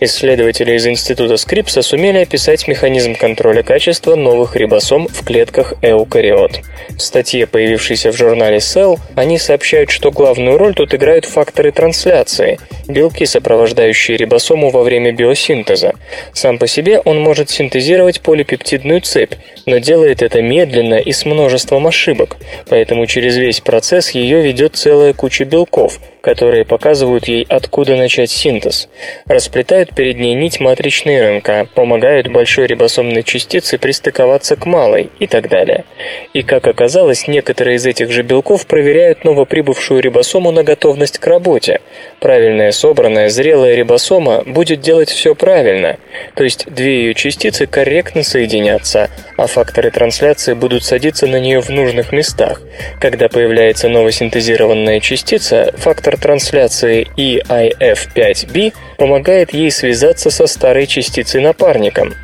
Исследователи 0.00 0.74
из 0.74 0.86
Института 0.86 1.36
Скрипса 1.36 1.82
сумели 1.82 2.18
описать 2.18 2.66
механизм 2.68 3.14
контроля 3.14 3.62
качества 3.62 4.14
новых 4.16 4.56
рибосом 4.56 5.08
в 5.08 5.24
клетках 5.24 5.74
эукариот. 5.82 6.60
В 6.90 7.00
статье, 7.00 7.46
появившейся 7.46 8.12
в 8.12 8.16
журнале 8.16 8.58
Cell, 8.58 8.98
они 9.14 9.38
сообщают, 9.38 9.90
что 9.90 10.10
главную 10.10 10.58
роль 10.58 10.74
тут 10.74 10.94
играют 10.94 11.24
факторы 11.24 11.72
трансляции– 11.72 12.58
белки, 12.88 13.26
сопровождающие 13.74 14.16
рибосому 14.16 14.70
во 14.70 14.82
время 14.82 15.12
биосинтеза. 15.12 15.94
Сам 16.32 16.58
по 16.58 16.66
себе 16.66 17.00
он 17.00 17.20
может 17.20 17.50
синтезировать 17.50 18.20
полипептидную 18.20 19.00
цепь, 19.00 19.34
но 19.66 19.78
делает 19.78 20.22
это 20.22 20.40
медленно 20.42 20.94
и 20.94 21.12
с 21.12 21.24
множеством 21.24 21.86
ошибок, 21.86 22.36
поэтому 22.68 23.06
через 23.06 23.36
весь 23.36 23.60
процесс 23.60 24.10
ее 24.10 24.42
ведет 24.42 24.76
целая 24.76 25.12
куча 25.12 25.44
белков– 25.44 25.98
которые 26.24 26.64
показывают 26.64 27.28
ей, 27.28 27.46
откуда 27.48 27.96
начать 27.96 28.30
синтез. 28.30 28.88
Расплетают 29.26 29.94
перед 29.94 30.18
ней 30.18 30.34
нить 30.34 30.58
матричной 30.58 31.20
РНК, 31.20 31.68
помогают 31.74 32.28
большой 32.28 32.66
рибосомной 32.66 33.22
частице 33.22 33.76
пристыковаться 33.76 34.56
к 34.56 34.64
малой 34.64 35.10
и 35.18 35.26
так 35.26 35.50
далее. 35.50 35.84
И 36.32 36.42
как 36.42 36.66
оказалось, 36.66 37.28
некоторые 37.28 37.76
из 37.76 37.84
этих 37.84 38.10
же 38.10 38.22
белков 38.22 38.66
проверяют 38.66 39.24
новоприбывшую 39.24 40.00
рибосому 40.00 40.50
на 40.50 40.64
готовность 40.64 41.18
к 41.18 41.26
работе. 41.26 41.80
Правильная 42.20 42.72
собранная 42.72 43.28
зрелая 43.28 43.74
рибосома 43.74 44.42
будет 44.46 44.80
делать 44.80 45.10
все 45.10 45.34
правильно, 45.34 45.98
то 46.34 46.42
есть 46.42 46.66
две 46.66 47.04
ее 47.04 47.14
частицы 47.14 47.66
корректно 47.66 48.22
соединятся, 48.22 49.10
а 49.36 49.46
факторы 49.46 49.90
трансляции 49.90 50.54
будут 50.54 50.84
садиться 50.84 51.26
на 51.26 51.38
нее 51.38 51.60
в 51.60 51.68
нужных 51.68 52.12
местах. 52.12 52.62
Когда 52.98 53.28
появляется 53.28 53.90
новосинтезированная 53.90 55.00
частица, 55.00 55.72
Фактор 55.76 56.13
трансляции 56.16 57.08
EIF5B 57.16 58.72
помогает 58.96 59.52
ей 59.52 59.70
связаться 59.70 60.30
со 60.30 60.46
старой 60.46 60.86
частицей-напарником. 60.86 62.14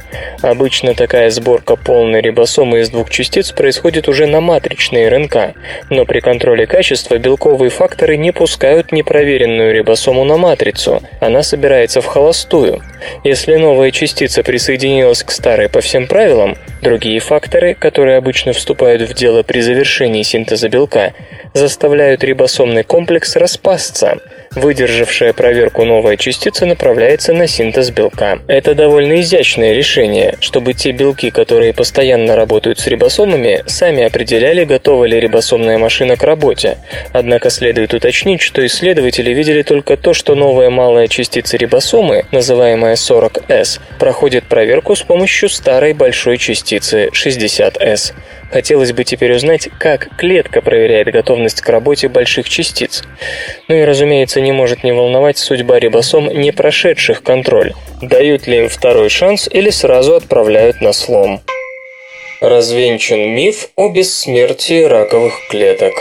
Обычно 0.42 0.94
такая 0.94 1.30
сборка 1.30 1.76
полной 1.76 2.20
рибосомы 2.20 2.80
из 2.80 2.90
двух 2.90 3.10
частиц 3.10 3.52
происходит 3.52 4.08
уже 4.08 4.26
на 4.26 4.40
матричной 4.40 5.08
РНК, 5.08 5.54
но 5.90 6.04
при 6.04 6.20
контроле 6.20 6.66
качества 6.66 7.18
белковые 7.18 7.70
факторы 7.70 8.16
не 8.16 8.32
пускают 8.32 8.92
непроверенную 8.92 9.74
рибосому 9.74 10.24
на 10.24 10.36
матрицу, 10.36 11.02
она 11.20 11.42
собирается 11.42 12.00
в 12.00 12.06
холостую. 12.06 12.82
Если 13.24 13.56
новая 13.56 13.90
частица 13.90 14.42
присоединилась 14.42 15.22
к 15.22 15.30
старой 15.30 15.68
по 15.68 15.80
всем 15.80 16.06
правилам, 16.06 16.56
другие 16.82 17.20
факторы, 17.20 17.74
которые 17.74 18.16
обычно 18.16 18.52
вступают 18.52 19.02
в 19.02 19.14
дело 19.14 19.42
при 19.42 19.60
завершении 19.60 20.22
синтеза 20.22 20.68
белка, 20.68 21.12
заставляют 21.54 22.24
рибосомный 22.24 22.84
комплекс 22.84 23.36
распасться. 23.36 24.18
Выдержавшая 24.56 25.32
проверку 25.32 25.84
новая 25.84 26.16
частица 26.16 26.66
направляется 26.66 27.32
на 27.32 27.46
синтез 27.46 27.92
белка. 27.92 28.40
Это 28.48 28.74
довольно 28.74 29.20
изящное 29.20 29.74
решение, 29.74 30.36
чтобы 30.40 30.74
те 30.74 30.90
белки, 30.90 31.30
которые 31.30 31.72
постоянно 31.72 32.34
работают 32.34 32.80
с 32.80 32.88
рибосомами, 32.88 33.62
сами 33.66 34.02
определяли, 34.02 34.64
готова 34.64 35.04
ли 35.04 35.20
рибосомная 35.20 35.78
машина 35.78 36.16
к 36.16 36.24
работе. 36.24 36.78
Однако 37.12 37.48
следует 37.48 37.94
уточнить, 37.94 38.40
что 38.40 38.66
исследователи 38.66 39.30
видели 39.30 39.62
только 39.62 39.96
то, 39.96 40.14
что 40.14 40.34
новая 40.34 40.68
малая 40.68 41.06
частица 41.06 41.56
рибосомы, 41.56 42.24
называемая 42.32 42.96
40S, 42.96 43.78
проходит 44.00 44.46
проверку 44.46 44.96
с 44.96 45.02
помощью 45.02 45.48
старой 45.48 45.92
большой 45.92 46.38
частицы 46.38 47.10
60S. 47.12 48.14
Хотелось 48.50 48.92
бы 48.92 49.04
теперь 49.04 49.32
узнать, 49.34 49.68
как 49.78 50.16
клетка 50.16 50.60
проверяет 50.60 51.12
готовность 51.12 51.60
к 51.60 51.68
работе 51.68 52.08
больших 52.08 52.48
частиц. 52.48 53.02
Ну 53.68 53.76
и, 53.76 53.84
разумеется, 53.84 54.40
не 54.40 54.52
может 54.52 54.82
не 54.82 54.92
волновать 54.92 55.38
судьба 55.38 55.78
рибосом, 55.78 56.28
не 56.28 56.50
прошедших 56.50 57.22
контроль. 57.22 57.74
Дают 58.02 58.46
ли 58.46 58.58
им 58.58 58.68
второй 58.68 59.08
шанс 59.08 59.48
или 59.50 59.70
сразу 59.70 60.16
отправляют 60.16 60.80
на 60.80 60.92
слом. 60.92 61.40
Развенчан 62.40 63.20
миф 63.20 63.68
о 63.76 63.90
бессмертии 63.90 64.82
раковых 64.84 65.34
клеток. 65.48 65.92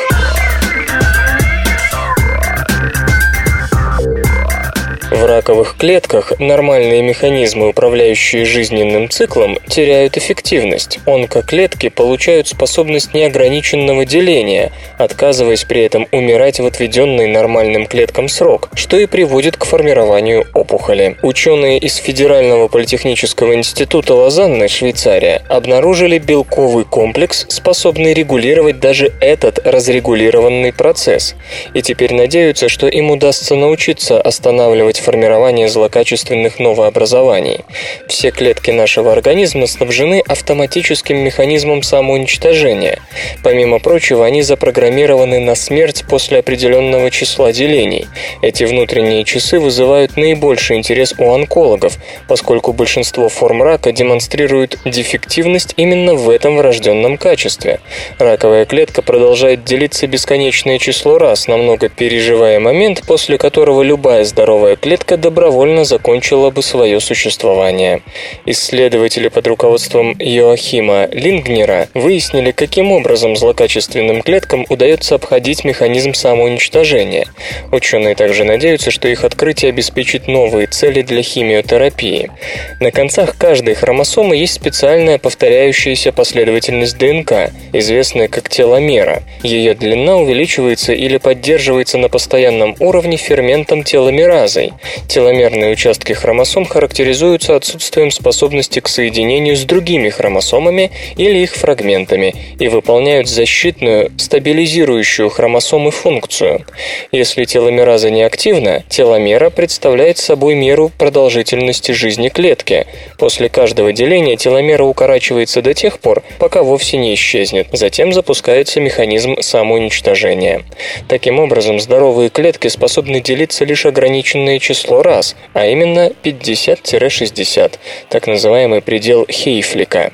В 5.12 5.26
раковых 5.26 5.76
клетках 5.76 6.34
нормальные 6.38 7.02
механизмы, 7.02 7.70
управляющие 7.70 8.46
жизненным 8.46 9.10
циклом, 9.10 9.58
теряют 9.68 10.18
эффективность. 10.18 11.00
Онкоклетки 11.08 11.90
получают 11.90 12.48
способность 12.48 13.16
неограниченного 13.16 14.06
деления, 14.06 14.72
отказываясь 15.00 15.64
при 15.64 15.82
этом 15.82 16.08
умирать 16.12 16.60
в 16.60 16.66
отведенный 16.68 17.26
нормальным 17.26 17.88
клеткам 17.88 18.30
срок, 18.30 18.70
что 18.76 19.00
и 19.00 19.08
приводит 19.08 19.58
к 19.58 19.66
формированию 19.66 20.46
опухоли. 20.54 21.18
Ученые 21.24 21.80
из 21.80 21.96
Федерального 21.96 22.68
политехнического 22.68 23.56
института 23.56 24.14
Лозанны, 24.14 24.68
Швейцария, 24.68 25.42
обнаружили 25.50 26.20
белковый 26.20 26.86
комплекс, 26.86 27.48
способный 27.50 28.14
регулировать 28.14 28.80
даже 28.80 29.12
этот 29.22 29.58
разрегулированный 29.66 30.72
процесс. 30.72 31.34
И 31.74 31.82
теперь 31.82 32.14
надеются, 32.14 32.70
что 32.70 32.88
им 32.88 33.10
удастся 33.10 33.56
научиться 33.56 34.22
останавливать 34.22 34.99
формирования 35.00 35.68
злокачественных 35.70 36.60
новообразований. 36.60 37.62
Все 38.08 38.32
клетки 38.32 38.72
нашего 38.72 39.14
организма 39.14 39.66
снабжены 39.66 40.22
автоматическим 40.28 41.18
механизмом 41.18 41.82
самоуничтожения. 41.82 43.00
Помимо 43.44 43.80
прочего, 43.80 44.26
они 44.26 44.42
запрограммированы 44.42 45.40
на 45.40 45.56
смерть 45.56 46.04
после 46.10 46.40
определенного 46.40 47.10
числа 47.12 47.54
делений. 47.54 48.08
Эти 48.42 48.66
внутренние 48.66 49.24
часы 49.24 49.60
вызывают 49.60 50.18
наибольший 50.18 50.78
интерес 50.78 51.16
у 51.18 51.32
онкологов, 51.32 51.98
поскольку 52.28 52.74
большинство 52.74 53.30
форм 53.30 53.64
рака 53.64 53.92
демонстрируют 53.92 54.78
дефективность 54.86 55.74
именно 55.78 56.14
в 56.16 56.30
этом 56.30 56.58
врожденном 56.58 57.18
качестве. 57.18 57.80
Раковая 58.18 58.66
клетка 58.66 59.02
продолжает 59.02 59.64
делиться 59.64 60.08
бесконечное 60.08 60.78
число 60.78 61.18
раз, 61.18 61.48
намного 61.48 61.88
переживая 61.90 62.60
момент, 62.60 63.04
после 63.08 63.38
которого 63.38 63.82
любая 63.82 64.24
здоровая 64.26 64.76
клетка 64.76 64.89
клетка 64.90 65.18
добровольно 65.18 65.86
закончила 65.86 66.50
бы 66.50 66.64
свое 66.64 67.00
существование. 67.00 68.02
Исследователи 68.48 69.28
под 69.28 69.46
руководством 69.46 70.16
Йоахима 70.18 71.08
Лингнера 71.12 71.90
выяснили, 71.94 72.50
каким 72.50 72.92
образом 72.92 73.36
злокачественным 73.36 74.24
клеткам 74.24 74.66
удается 74.68 75.14
обходить 75.14 75.64
механизм 75.64 76.16
самоуничтожения. 76.16 77.28
Ученые 77.72 78.16
также 78.16 78.46
надеются, 78.46 78.90
что 78.90 79.08
их 79.08 79.24
открытие 79.24 79.70
обеспечит 79.70 80.28
новые 80.28 80.66
цели 80.66 81.04
для 81.04 81.22
химиотерапии. 81.22 82.32
На 82.80 82.90
концах 82.90 83.38
каждой 83.38 83.76
хромосомы 83.76 84.38
есть 84.38 84.54
специальная 84.54 85.20
повторяющаяся 85.20 86.12
последовательность 86.12 86.98
ДНК, 86.98 87.52
известная 87.74 88.28
как 88.28 88.50
теломера. 88.50 89.22
Ее 89.44 89.76
длина 89.76 90.18
увеличивается 90.18 90.94
или 90.94 91.18
поддерживается 91.18 92.00
на 92.00 92.10
постоянном 92.10 92.76
уровне 92.80 93.18
ферментом 93.18 93.84
теломеразой, 93.84 94.74
Теломерные 95.08 95.72
участки 95.72 96.14
хромосом 96.14 96.66
характеризуются 96.66 97.56
отсутствием 97.56 98.12
способности 98.12 98.80
к 98.80 98.88
соединению 98.88 99.56
с 99.56 99.64
другими 99.64 100.10
хромосомами 100.10 100.92
или 101.18 101.40
их 101.40 101.56
фрагментами 101.56 102.34
и 102.60 102.68
выполняют 102.68 103.28
защитную, 103.28 104.12
стабилизирующую 104.18 105.30
хромосомы 105.30 105.92
функцию. 105.92 106.66
Если 107.12 107.46
теломераза 107.46 108.10
неактивна, 108.10 108.84
теломера 108.90 109.50
представляет 109.50 110.18
собой 110.18 110.56
меру 110.56 110.92
продолжительности 110.98 111.92
жизни 111.92 112.30
клетки. 112.30 112.86
После 113.18 113.50
каждого 113.50 113.94
деления 113.94 114.38
теломера 114.38 114.84
укорачивается 114.84 115.62
до 115.62 115.74
тех 115.74 116.00
пор, 116.00 116.24
пока 116.38 116.64
вовсе 116.64 116.98
не 116.98 117.14
исчезнет. 117.14 117.68
Затем 117.72 118.14
запускается 118.14 118.80
механизм 118.80 119.42
самоуничтожения. 119.42 120.64
Таким 121.08 121.40
образом, 121.40 121.80
здоровые 121.80 122.30
клетки 122.30 122.68
способны 122.68 123.22
делиться 123.22 123.66
лишь 123.66 123.86
ограниченное 123.86 124.60
число 124.70 125.02
раз, 125.02 125.36
а 125.54 125.66
именно 125.66 126.12
50-60, 126.24 127.74
так 128.08 128.28
называемый 128.28 128.82
предел 128.82 129.26
Хейфлика. 129.28 130.12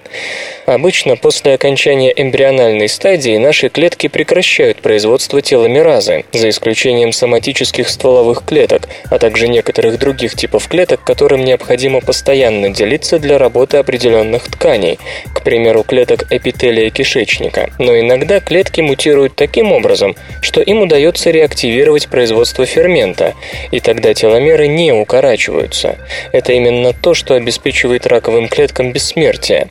Обычно 0.66 1.16
после 1.18 1.54
окончания 1.54 2.12
эмбриональной 2.16 2.88
стадии 2.88 3.38
наши 3.38 3.68
клетки 3.70 4.08
прекращают 4.08 4.82
производство 4.82 5.42
теломеразы, 5.42 6.24
за 6.32 6.50
исключением 6.50 7.12
соматических 7.12 7.90
стволовых 7.90 8.44
клеток, 8.46 8.88
а 9.12 9.20
также 9.20 9.48
некоторых 9.48 10.00
других 10.00 10.36
типов 10.36 10.68
клеток, 10.68 11.04
которым 11.04 11.44
необходимо 11.44 12.00
постоянно 12.00 12.70
делиться 12.70 13.20
для 13.20 13.38
работы 13.38 13.78
определенных 13.78 14.46
тканей, 14.46 14.98
к 15.34 15.44
примеру, 15.44 15.84
клеток 15.84 16.32
эпителия 16.32 16.90
кишечника. 16.90 17.70
Но 17.78 18.00
иногда 18.00 18.40
клетки 18.40 18.80
мутируют 18.82 19.36
таким 19.36 19.72
образом, 19.74 20.16
что 20.42 20.62
им 20.62 20.82
удается 20.82 21.30
реактивировать 21.30 22.08
производство 22.08 22.66
фермента, 22.66 23.34
и 23.72 23.80
тогда 23.80 24.14
теломеры 24.46 24.68
не 24.68 24.92
укорачиваются. 24.92 25.98
Это 26.32 26.54
именно 26.54 26.94
то, 26.94 27.16
что 27.16 27.34
обеспечивает 27.34 28.06
раковым 28.06 28.48
клеткам 28.48 28.92
бессмертие. 28.92 29.70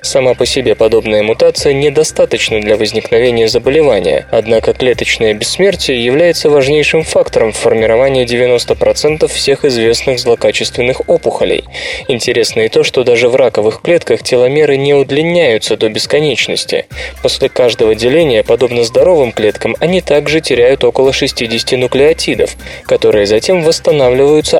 Сама 0.00 0.34
по 0.34 0.46
себе 0.46 0.76
подобная 0.76 1.24
мутация 1.24 1.72
недостаточна 1.72 2.60
для 2.60 2.76
возникновения 2.76 3.48
заболевания, 3.48 4.26
однако 4.30 4.74
клеточное 4.74 5.34
бессмертие 5.34 6.04
является 6.04 6.50
важнейшим 6.50 7.02
фактором 7.02 7.52
в 7.52 7.56
формировании 7.56 8.24
90% 8.24 9.26
всех 9.26 9.64
известных 9.64 10.20
злокачественных 10.20 11.08
опухолей. 11.08 11.64
Интересно 12.06 12.60
и 12.60 12.68
то, 12.68 12.84
что 12.84 13.02
даже 13.02 13.28
в 13.28 13.34
раковых 13.34 13.80
клетках 13.82 14.22
теломеры 14.22 14.76
не 14.76 14.94
удлиняются 14.94 15.76
до 15.76 15.88
бесконечности. 15.88 16.86
После 17.22 17.48
каждого 17.48 17.96
деления, 17.96 18.44
подобно 18.44 18.84
здоровым 18.84 19.32
клеткам, 19.32 19.74
они 19.80 20.00
также 20.00 20.40
теряют 20.40 20.84
около 20.84 21.12
60 21.12 21.72
нуклеотидов, 21.78 22.56
которые 22.86 23.26
затем 23.26 23.62
восстанавливаются 23.62 24.01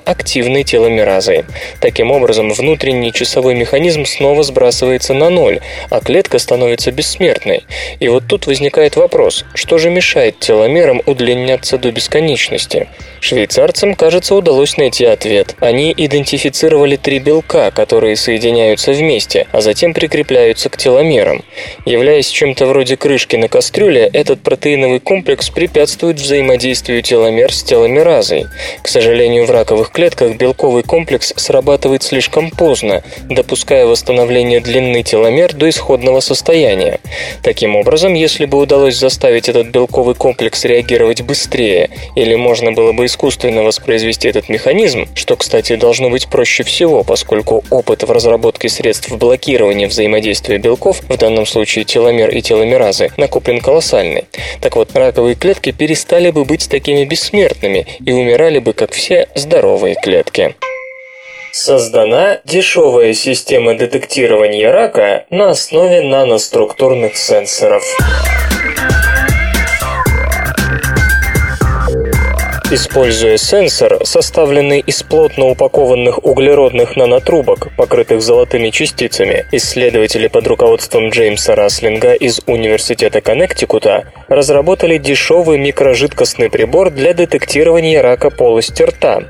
активной 0.04 0.64
теломеразой. 0.64 1.44
Таким 1.80 2.10
образом, 2.10 2.50
внутренний 2.52 3.12
часовой 3.12 3.54
механизм 3.54 4.04
снова 4.04 4.42
сбрасывается 4.42 5.14
на 5.14 5.30
ноль, 5.30 5.60
а 5.90 6.00
клетка 6.00 6.38
становится 6.38 6.92
бессмертной. 6.92 7.64
И 8.00 8.08
вот 8.08 8.24
тут 8.26 8.46
возникает 8.46 8.96
вопрос, 8.96 9.44
что 9.54 9.78
же 9.78 9.90
мешает 9.90 10.38
теломерам 10.38 11.02
удлиняться 11.06 11.78
до 11.78 11.90
бесконечности? 11.90 12.88
Швейцарцам, 13.20 13.94
кажется, 13.94 14.34
удалось 14.34 14.76
найти 14.76 15.04
ответ. 15.04 15.54
Они 15.60 15.94
идентифицировали 15.96 16.96
три 16.96 17.18
белка, 17.20 17.70
которые 17.70 18.16
соединяются 18.16 18.92
вместе, 18.92 19.46
а 19.52 19.60
затем 19.60 19.94
прикрепляются 19.94 20.68
к 20.68 20.76
теломерам. 20.76 21.44
Являясь 21.86 22.28
чем-то 22.28 22.66
вроде 22.66 22.96
крышки 22.96 23.36
на 23.36 23.48
кастрюле, 23.48 24.10
этот 24.12 24.42
протеиновый 24.42 25.00
комплекс 25.00 25.50
препятствует 25.50 26.18
взаимодействию 26.20 27.02
теломер 27.02 27.52
с 27.52 27.62
теломеразой. 27.62 28.46
К 28.82 28.88
сожалению, 28.88 29.31
в 29.40 29.50
раковых 29.50 29.90
клетках 29.90 30.36
белковый 30.36 30.82
комплекс 30.82 31.32
срабатывает 31.36 32.02
слишком 32.02 32.50
поздно, 32.50 33.02
допуская 33.28 33.86
восстановление 33.86 34.60
длины 34.60 35.02
теломер 35.02 35.54
до 35.54 35.68
исходного 35.68 36.20
состояния. 36.20 37.00
Таким 37.42 37.76
образом, 37.76 38.14
если 38.14 38.44
бы 38.44 38.58
удалось 38.58 38.96
заставить 38.96 39.48
этот 39.48 39.68
белковый 39.68 40.14
комплекс 40.14 40.64
реагировать 40.64 41.22
быстрее, 41.22 41.90
или 42.14 42.34
можно 42.34 42.72
было 42.72 42.92
бы 42.92 43.06
искусственно 43.06 43.62
воспроизвести 43.62 44.28
этот 44.28 44.48
механизм, 44.48 45.08
что, 45.14 45.36
кстати, 45.36 45.76
должно 45.76 46.10
быть 46.10 46.28
проще 46.28 46.62
всего, 46.62 47.02
поскольку 47.04 47.64
опыт 47.70 48.02
в 48.02 48.10
разработке 48.10 48.68
средств 48.68 49.10
блокирования 49.12 49.88
взаимодействия 49.88 50.58
белков, 50.58 51.00
в 51.08 51.16
данном 51.16 51.46
случае 51.46 51.84
теломер 51.84 52.30
и 52.30 52.42
теломеразы, 52.42 53.10
накоплен 53.16 53.60
колоссальный. 53.60 54.24
Так 54.60 54.76
вот, 54.76 54.94
раковые 54.94 55.34
клетки 55.34 55.72
перестали 55.72 56.30
бы 56.30 56.44
быть 56.44 56.68
такими 56.68 57.04
бессмертными 57.04 57.86
и 58.04 58.12
умирали 58.12 58.58
бы, 58.58 58.72
как 58.72 58.92
все 58.92 59.21
здоровые 59.34 59.94
клетки. 59.94 60.54
Создана 61.52 62.40
дешевая 62.44 63.12
система 63.12 63.74
детектирования 63.74 64.72
рака 64.72 65.26
на 65.30 65.50
основе 65.50 66.00
наноструктурных 66.00 67.16
сенсоров. 67.16 67.84
Используя 72.74 73.36
сенсор, 73.36 73.98
составленный 74.02 74.80
из 74.80 75.02
плотно 75.02 75.44
упакованных 75.50 76.24
углеродных 76.24 76.96
нанотрубок, 76.96 77.68
покрытых 77.76 78.22
золотыми 78.22 78.70
частицами, 78.70 79.44
исследователи 79.52 80.26
под 80.26 80.46
руководством 80.46 81.10
Джеймса 81.10 81.54
Раслинга 81.54 82.14
из 82.14 82.40
Университета 82.46 83.20
Коннектикута 83.20 84.10
разработали 84.28 84.96
дешевый 84.96 85.58
микрожидкостный 85.58 86.48
прибор 86.48 86.88
для 86.88 87.12
детектирования 87.12 88.00
рака 88.00 88.30
полости 88.30 88.82
рта. 88.82 89.24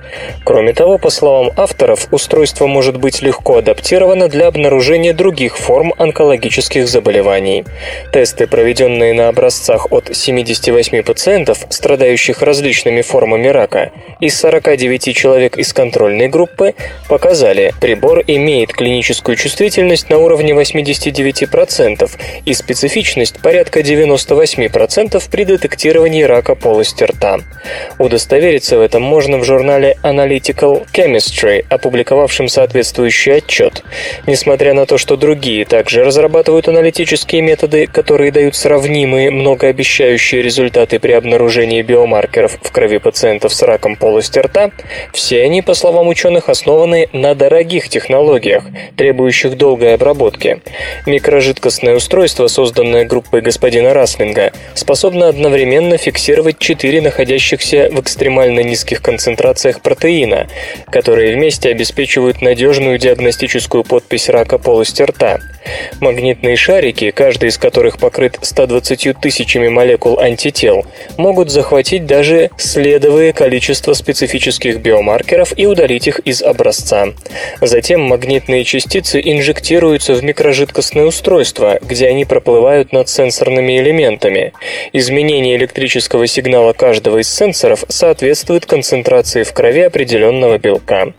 Кроме 0.44 0.72
того, 0.72 0.98
по 0.98 1.10
словам 1.10 1.50
авторов, 1.56 2.06
устройство 2.12 2.68
может 2.68 2.98
быть 2.98 3.22
легко 3.22 3.56
адаптировано 3.56 4.28
для 4.28 4.46
обнаружения 4.46 5.14
других 5.14 5.58
форм 5.58 5.92
онкологических 5.98 6.86
заболеваний. 6.86 7.64
Тесты, 8.12 8.46
проведенные 8.46 9.14
на 9.14 9.26
образцах 9.26 9.90
от 9.90 10.14
78 10.14 11.02
пациентов, 11.02 11.66
страдающих 11.70 12.40
различными 12.40 13.02
формами 13.02 13.31
формами 13.32 13.48
рака. 13.48 13.92
Из 14.20 14.38
49 14.38 15.16
человек 15.16 15.56
из 15.56 15.72
контрольной 15.72 16.28
группы 16.28 16.74
показали, 17.08 17.72
прибор 17.80 18.22
имеет 18.26 18.72
клиническую 18.72 19.36
чувствительность 19.36 20.10
на 20.10 20.18
уровне 20.18 20.52
89% 20.52 22.10
и 22.44 22.54
специфичность 22.54 23.40
порядка 23.40 23.80
98% 23.80 25.22
при 25.30 25.44
детектировании 25.44 26.22
рака 26.22 26.54
полости 26.54 27.04
рта. 27.04 27.38
Удостовериться 27.98 28.76
в 28.76 28.80
этом 28.80 29.02
можно 29.02 29.38
в 29.38 29.44
журнале 29.44 29.96
Analytical 30.02 30.86
Chemistry, 30.92 31.64
опубликовавшем 31.68 32.48
соответствующий 32.48 33.36
отчет. 33.36 33.82
Несмотря 34.26 34.74
на 34.74 34.84
то, 34.86 34.98
что 34.98 35.16
другие 35.16 35.64
также 35.64 36.04
разрабатывают 36.04 36.68
аналитические 36.68 37.40
методы, 37.42 37.86
которые 37.86 38.30
дают 38.30 38.54
сравнимые 38.54 39.30
многообещающие 39.30 40.42
результаты 40.42 40.98
при 40.98 41.12
обнаружении 41.12 41.82
биомаркеров 41.82 42.58
в 42.60 42.70
крови 42.70 42.98
пациента, 42.98 43.21
пациентов 43.22 43.54
с 43.54 43.62
раком 43.62 43.94
полости 43.94 44.40
рта, 44.40 44.72
все 45.12 45.44
они, 45.44 45.62
по 45.62 45.74
словам 45.74 46.08
ученых, 46.08 46.48
основаны 46.48 47.08
на 47.12 47.36
дорогих 47.36 47.88
технологиях, 47.88 48.64
требующих 48.96 49.56
долгой 49.56 49.94
обработки. 49.94 50.60
Микрожидкостное 51.06 51.94
устройство, 51.94 52.48
созданное 52.48 53.04
группой 53.04 53.40
господина 53.40 53.94
Раслинга, 53.94 54.50
способно 54.74 55.28
одновременно 55.28 55.98
фиксировать 55.98 56.58
четыре 56.58 57.00
находящихся 57.00 57.90
в 57.92 58.00
экстремально 58.00 58.64
низких 58.64 59.00
концентрациях 59.00 59.82
протеина, 59.82 60.48
которые 60.90 61.36
вместе 61.36 61.68
обеспечивают 61.68 62.42
надежную 62.42 62.98
диагностическую 62.98 63.84
подпись 63.84 64.28
рака 64.28 64.58
полости 64.58 65.00
рта. 65.02 65.38
Магнитные 66.00 66.56
шарики, 66.56 67.12
каждый 67.12 67.50
из 67.50 67.56
которых 67.56 67.98
покрыт 67.98 68.36
120 68.42 69.20
тысячами 69.20 69.68
молекул 69.68 70.18
антител, 70.18 70.84
могут 71.16 71.50
захватить 71.50 72.04
даже 72.04 72.50
следование 72.56 73.11
нулевое 73.12 73.34
количество 73.34 73.92
специфических 73.92 74.80
биомаркеров 74.80 75.52
и 75.56 75.66
удалить 75.66 76.08
их 76.08 76.18
из 76.20 76.42
образца. 76.42 77.08
Затем 77.60 78.00
магнитные 78.00 78.64
частицы 78.64 79.20
инжектируются 79.22 80.14
в 80.14 80.24
микрожидкостное 80.24 81.04
устройство, 81.04 81.78
где 81.82 82.08
они 82.08 82.24
проплывают 82.24 82.92
над 82.92 83.10
сенсорными 83.10 83.78
элементами. 83.78 84.54
Изменение 84.94 85.56
электрического 85.56 86.26
сигнала 86.26 86.72
каждого 86.72 87.18
из 87.18 87.28
сенсоров 87.28 87.84
соответствует 87.88 88.64
концентрации 88.64 89.42
в 89.42 89.52
крови 89.52 89.82
определенного 89.82 90.56
белка. 90.58 91.12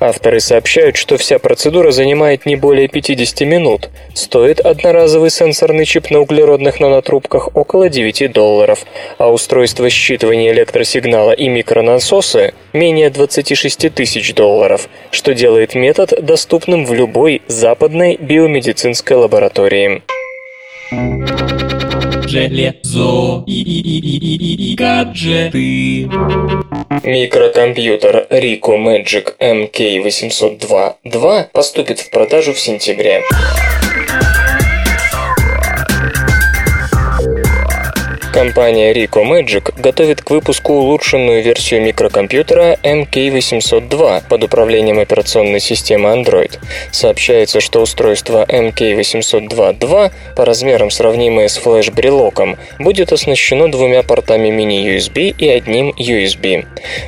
Авторы 0.00 0.40
сообщают, 0.40 0.96
что 0.96 1.16
вся 1.16 1.38
процедура 1.38 1.90
занимает 1.92 2.46
не 2.46 2.56
более 2.56 2.88
50 2.88 3.40
минут. 3.42 3.90
Стоит 4.14 4.60
одноразовый 4.60 5.30
сенсорный 5.30 5.84
чип 5.84 6.10
на 6.10 6.20
углеродных 6.20 6.80
нанотрубках 6.80 7.54
около 7.54 7.88
9 7.88 8.32
долларов, 8.32 8.84
а 9.18 9.30
устройство 9.30 9.86
считывания 9.86 10.50
электросигнала 10.52 11.32
и 11.32 11.48
микронасосы 11.48 12.54
менее 12.72 13.10
26 13.10 13.94
тысяч 13.94 14.34
долларов, 14.34 14.88
что 15.10 15.34
делает 15.34 15.74
метод 15.74 16.14
доступным 16.20 16.84
в 16.84 16.92
любой 16.94 17.42
западной 17.46 18.16
биомедицинской 18.16 19.16
лаборатории. 19.16 20.02
Железо 22.26 23.44
и, 23.46 23.62
и, 23.62 23.80
и, 23.80 24.72
и, 24.72 24.74
гаджеты. 24.74 26.08
Микрокомпьютер 27.04 28.26
Rico 28.30 28.76
Magic 28.78 29.36
MK802-2 29.38 31.46
поступит 31.52 32.00
в 32.00 32.10
продажу 32.10 32.52
в 32.52 32.60
сентябре. 32.60 33.22
Компания 38.32 38.94
Rico 38.94 39.24
Magic 39.24 39.74
готовит 39.78 40.22
к 40.22 40.30
выпуску 40.30 40.72
улучшенную 40.72 41.42
версию 41.42 41.82
микрокомпьютера 41.82 42.78
MK802 42.82 44.22
под 44.26 44.44
управлением 44.44 45.00
операционной 45.00 45.60
системы 45.60 46.08
Android. 46.08 46.58
Сообщается, 46.90 47.60
что 47.60 47.82
устройство 47.82 48.46
MK802-2 48.48 50.12
по 50.34 50.44
размерам 50.46 50.90
сравнимое 50.90 51.48
с 51.48 51.58
флеш-брелоком 51.58 52.56
будет 52.78 53.12
оснащено 53.12 53.70
двумя 53.70 54.02
портами 54.02 54.48
мини-USB 54.48 55.34
и 55.36 55.48
одним 55.50 55.90
USB. 55.90 56.64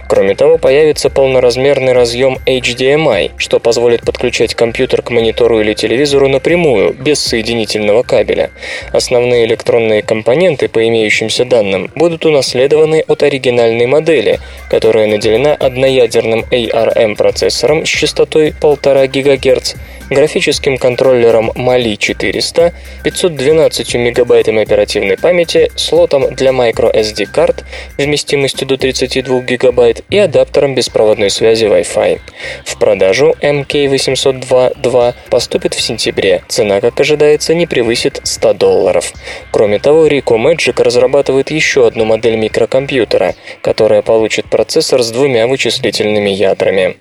Кроме 0.06 0.34
того, 0.34 0.58
появится 0.58 1.08
полноразмерный 1.08 1.94
разъем 1.94 2.38
HDMI, 2.44 3.30
что 3.38 3.60
позволит 3.60 4.02
подключать 4.02 4.54
компьютер 4.54 5.00
к 5.00 5.08
монитору 5.08 5.58
или 5.62 5.72
телевизору 5.72 6.28
напрямую, 6.28 6.92
без 6.92 7.18
соединительного 7.20 8.02
кабеля. 8.02 8.50
Основные 8.92 9.46
электронные 9.46 10.02
компоненты 10.02 10.68
по 10.68 10.86
имеющимся 10.86 11.13
имеющимся 11.14 11.44
данным, 11.44 11.90
будут 11.94 12.26
унаследованы 12.26 13.04
от 13.06 13.22
оригинальной 13.22 13.86
модели, 13.86 14.40
которая 14.68 15.06
наделена 15.06 15.54
одноядерным 15.54 16.44
ARM-процессором 16.50 17.86
с 17.86 17.88
частотой 17.88 18.54
1,5 18.60 19.08
ГГц, 19.08 19.74
графическим 20.10 20.78
контроллером 20.78 21.50
Mali 21.50 21.96
400, 21.96 22.72
512 23.02 23.94
мегабайтами 23.94 24.62
оперативной 24.62 25.16
памяти, 25.16 25.70
слотом 25.76 26.34
для 26.34 26.50
microSD 26.50 27.26
карт 27.26 27.64
вместимостью 27.98 28.66
до 28.66 28.76
32 28.76 29.40
гигабайт 29.40 30.04
и 30.10 30.18
адаптером 30.18 30.74
беспроводной 30.74 31.30
связи 31.30 31.64
Wi-Fi. 31.64 32.20
В 32.64 32.78
продажу 32.78 33.34
MK802.2 33.40 35.14
поступит 35.30 35.74
в 35.74 35.80
сентябре. 35.80 36.42
Цена, 36.48 36.80
как 36.80 36.98
ожидается, 37.00 37.54
не 37.54 37.66
превысит 37.66 38.20
100 38.22 38.54
долларов. 38.54 39.12
Кроме 39.50 39.78
того, 39.78 40.06
Rico 40.06 40.36
Magic 40.36 40.82
разрабатывает 40.82 41.50
еще 41.50 41.86
одну 41.86 42.04
модель 42.04 42.36
микрокомпьютера, 42.36 43.34
которая 43.60 44.02
получит 44.02 44.46
процессор 44.46 45.02
с 45.02 45.10
двумя 45.10 45.46
вычислительными 45.46 46.30
ядрами. 46.30 46.96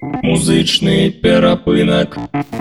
Музычный 0.00 1.10
перапынок. 1.10 2.16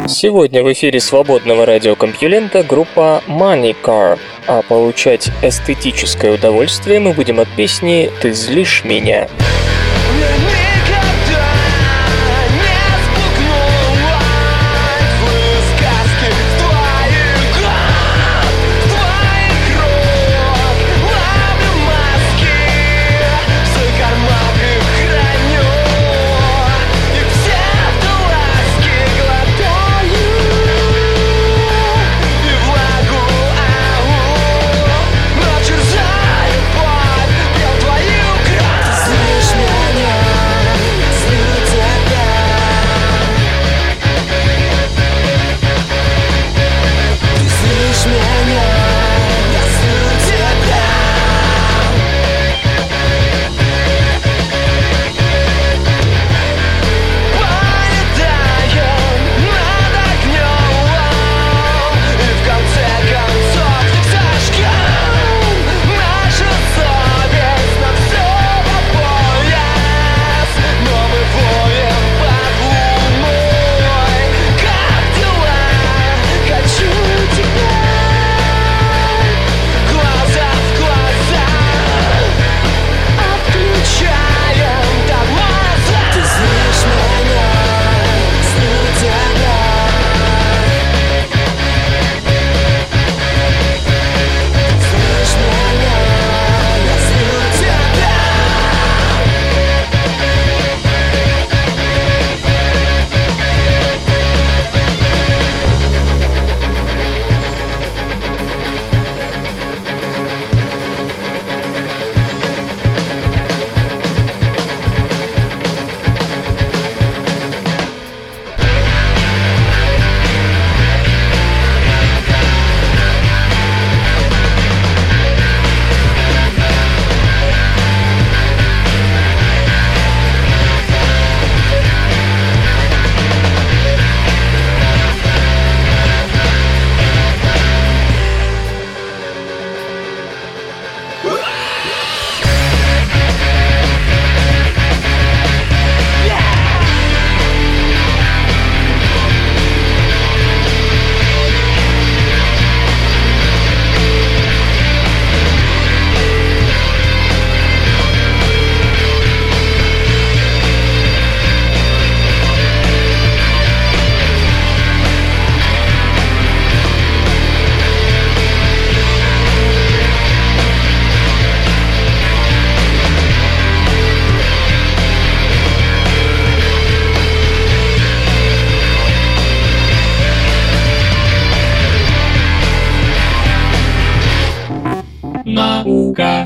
Сегодня 0.07 0.63
в 0.63 0.71
эфире 0.73 0.99
свободного 0.99 1.65
радиокомпьюлента 1.65 2.63
группа 2.63 3.21
Money 3.27 3.75
Car, 3.83 4.17
а 4.47 4.63
получать 4.63 5.29
эстетическое 5.43 6.33
удовольствие 6.33 6.99
мы 6.99 7.13
будем 7.13 7.39
от 7.39 7.47
песни 7.49 8.09
«Ты 8.21 8.33
злишь 8.33 8.83
меня». 8.83 9.27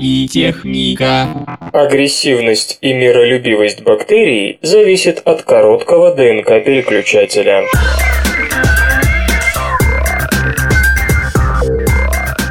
И 0.01 0.27
техника. 0.27 1.27
Агрессивность 1.71 2.79
и 2.81 2.91
миролюбивость 2.91 3.83
бактерий 3.83 4.57
зависит 4.61 5.21
от 5.25 5.43
короткого 5.43 6.15
ДНК-переключателя. 6.15 7.65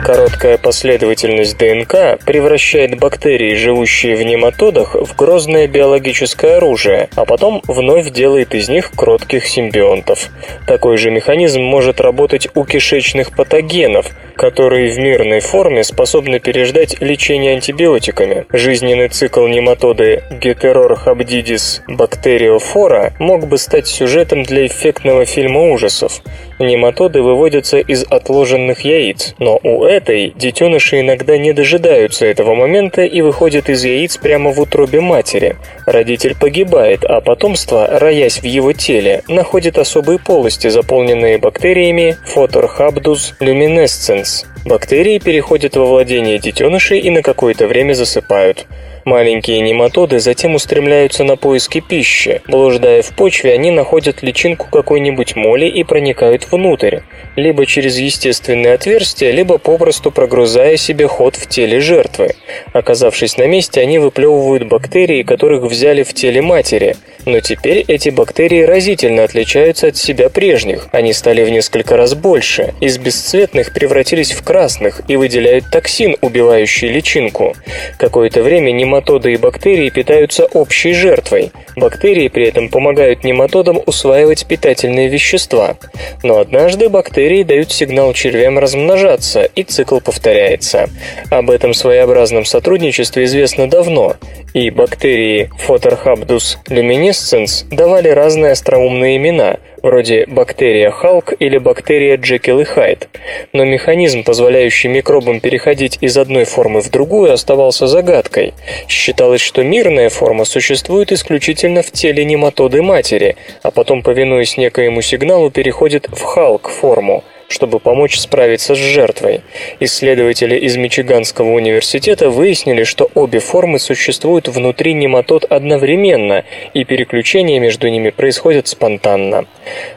Короткая 0.05 0.59
последовательность 0.59 1.57
ДНК 1.57 2.19
превращает 2.25 2.99
бактерии, 2.99 3.55
живущие 3.55 4.17
в 4.17 4.23
нематодах, 4.25 4.95
в 4.95 5.15
грозное 5.15 5.69
биологическое 5.69 6.57
оружие, 6.57 7.09
а 7.15 7.25
потом 7.25 7.63
вновь 7.69 8.11
делает 8.11 8.55
из 8.55 8.69
них 8.69 8.91
кротких 8.91 9.47
симбионтов. 9.47 10.31
Такой 10.67 10.97
же 10.97 11.13
механизм 11.13 11.63
может 11.63 12.01
работать 12.01 12.49
у 12.57 12.65
кишечных 12.65 13.37
патогенов, 13.37 14.11
которые 14.41 14.91
в 14.91 14.99
мирной 14.99 15.41
форме 15.41 15.85
способны 15.85 16.41
переждать 16.41 16.99
лечение 17.03 17.53
антибиотиками. 17.53 18.47
Жизненный 18.51 19.11
цикл 19.11 19.47
нематоды 19.47 20.23
Heterorhabdidis 20.31 21.83
bacteriophora 21.87 23.13
мог 23.19 23.47
бы 23.47 23.59
стать 23.59 23.87
сюжетом 23.87 24.43
для 24.43 24.67
эффектного 24.67 25.27
фильма 25.27 25.71
ужасов. 25.71 26.23
Нематоды 26.59 27.21
выводятся 27.21 27.81
из 27.81 28.05
отложенных 28.05 28.81
яиц, 28.81 29.35
но 29.39 29.61
у 29.63 29.85
этой 29.85 30.33
детеныши 30.35 31.01
иногда 31.01 31.37
не 31.37 31.53
дожидаются 31.53 32.25
этого 32.25 32.55
момента 32.55 33.03
и 33.03 33.21
выходят 33.21 33.69
из 33.69 33.85
яиц 33.85 34.17
прямо 34.17 34.53
в 34.53 34.61
утробе 34.61 35.03
матери. 35.03 35.57
Родитель 35.85 36.35
погибает, 36.35 37.05
а 37.05 37.21
потомство, 37.21 37.87
роясь 37.91 38.39
в 38.39 38.45
его 38.45 38.73
теле, 38.73 39.23
находит 39.29 39.77
особые 39.77 40.19
полости, 40.19 40.69
заполненные 40.69 41.37
бактериями 41.37 42.17
Photorhabdus 42.35 43.35
luminescens. 43.41 44.30
Бактерии 44.65 45.19
переходят 45.19 45.77
во 45.77 45.87
владение 45.87 46.39
детенышей 46.39 47.01
и 47.01 47.11
на 47.11 47.23
какое-то 47.23 47.67
время 47.67 47.95
засыпают. 47.95 48.67
Маленькие 49.05 49.61
нематоды 49.61 50.19
затем 50.21 50.55
устремляются 50.55 51.25
на 51.25 51.37
поиски 51.37 51.81
пищи. 51.81 52.43
Блуждая 52.47 53.03
в 53.03 53.11
почве, 53.17 53.53
они 53.53 53.71
находят 53.71 54.23
личинку 54.23 54.69
какой-нибудь 54.71 55.37
моли 55.37 55.67
и 55.67 55.85
проникают 55.85 56.51
внутрь, 56.51 57.01
либо 57.37 57.67
через 57.67 57.99
естественные 57.99 58.75
отверстия, 58.75 59.31
либо 59.31 59.59
попросту 59.59 60.11
прогрузая 60.11 60.77
себе 60.77 61.07
ход 61.07 61.37
в 61.37 61.49
теле 61.49 61.81
жертвы. 61.81 62.35
Оказавшись 62.73 63.37
на 63.39 63.47
месте, 63.47 63.81
они 63.81 63.99
выплевывают 63.99 64.69
бактерии, 64.69 65.23
которых 65.23 65.63
взяли 65.65 66.03
в 66.03 66.13
теле 66.13 66.43
матери. 66.43 66.97
Но 67.27 67.41
теперь 67.41 67.85
эти 67.87 68.09
бактерии 68.09 68.63
разительно 68.63 69.25
отличаются 69.25 69.89
от 69.89 69.97
себя 69.97 70.31
прежних. 70.31 70.89
Они 70.93 71.13
стали 71.13 71.45
в 71.45 71.51
несколько 71.51 71.97
раз 71.97 72.15
больше, 72.15 72.75
из 72.81 72.99
бесцветных 72.99 73.73
превратились 73.75 74.33
в 74.33 74.43
красных 74.43 75.03
и 75.09 75.17
выделяют 75.17 75.67
токсин, 75.71 76.17
убивающий 76.21 76.89
личинку. 76.89 77.55
Какое-то 77.99 78.43
время 78.43 78.71
нематоды 78.71 78.90
нематоды 78.91 79.35
и 79.35 79.37
бактерии 79.37 79.89
питаются 79.89 80.47
общей 80.47 80.93
жертвой. 80.93 81.53
Бактерии 81.77 82.27
при 82.27 82.49
этом 82.49 82.69
помогают 82.69 83.23
нематодам 83.23 83.81
усваивать 83.87 84.47
питательные 84.47 85.09
вещества. 85.09 85.77
Но 86.25 86.39
однажды 86.39 86.89
бактерии 86.89 87.45
дают 87.45 87.71
сигнал 87.71 88.13
червям 88.15 88.59
размножаться, 88.59 89.45
и 89.45 89.63
цикл 89.63 90.01
повторяется. 90.01 90.91
Об 91.31 91.51
этом 91.51 91.73
своеобразном 91.73 92.45
сотрудничестве 92.45 93.25
известно 93.25 93.71
давно, 93.71 94.17
и 94.55 94.71
бактерии 94.71 95.51
Photorhabdus 95.69 96.59
luminescens 96.69 97.65
давали 97.71 98.09
разные 98.09 98.53
остроумные 98.53 99.19
имена– 99.19 99.59
вроде 99.83 100.27
бактерия 100.27 100.91
Халк 100.91 101.33
или 101.39 101.59
бактерия 101.59 102.17
Джекил 102.17 102.61
и 102.61 102.65
Хайд. 102.65 103.09
Но 103.53 103.65
механизм, 103.65 104.25
позволяющий 104.25 104.89
микробам 104.89 105.41
переходить 105.41 105.99
из 106.01 106.17
одной 106.17 106.45
формы 106.45 106.81
в 106.81 106.91
другую, 106.91 107.33
оставался 107.33 107.87
загадкой. 107.87 108.55
Считалось, 108.89 109.41
что 109.41 109.63
мирная 109.63 110.09
форма 110.09 110.45
существует 110.45 111.13
исключительно 111.13 111.83
в 111.83 111.91
теле 111.91 112.25
нематоды 112.25 112.83
матери, 112.83 113.37
а 113.63 113.71
потом, 113.71 114.03
повинуясь 114.03 114.57
некоему 114.57 115.03
сигналу, 115.03 115.51
переходит 115.51 116.09
в 116.11 116.23
Халк-форму– 116.23 117.25
чтобы 117.51 117.81
помочь 117.81 118.17
справиться 118.19 118.75
с 118.75 118.79
жертвой. 118.79 119.43
Исследователи 119.81 120.57
из 120.57 120.77
Мичиганского 120.77 121.51
университета 121.51 122.31
выяснили, 122.31 122.85
что 122.85 123.11
обе 123.15 123.41
формы 123.41 123.81
существуют 123.81 124.47
внутри 124.47 124.95
нематод 124.95 125.45
одновременно, 125.51 126.45
и 126.75 126.85
переключения 126.85 127.59
между 127.59 127.89
ними 127.89 128.11
происходят 128.11 128.69
спонтанно. 128.69 129.47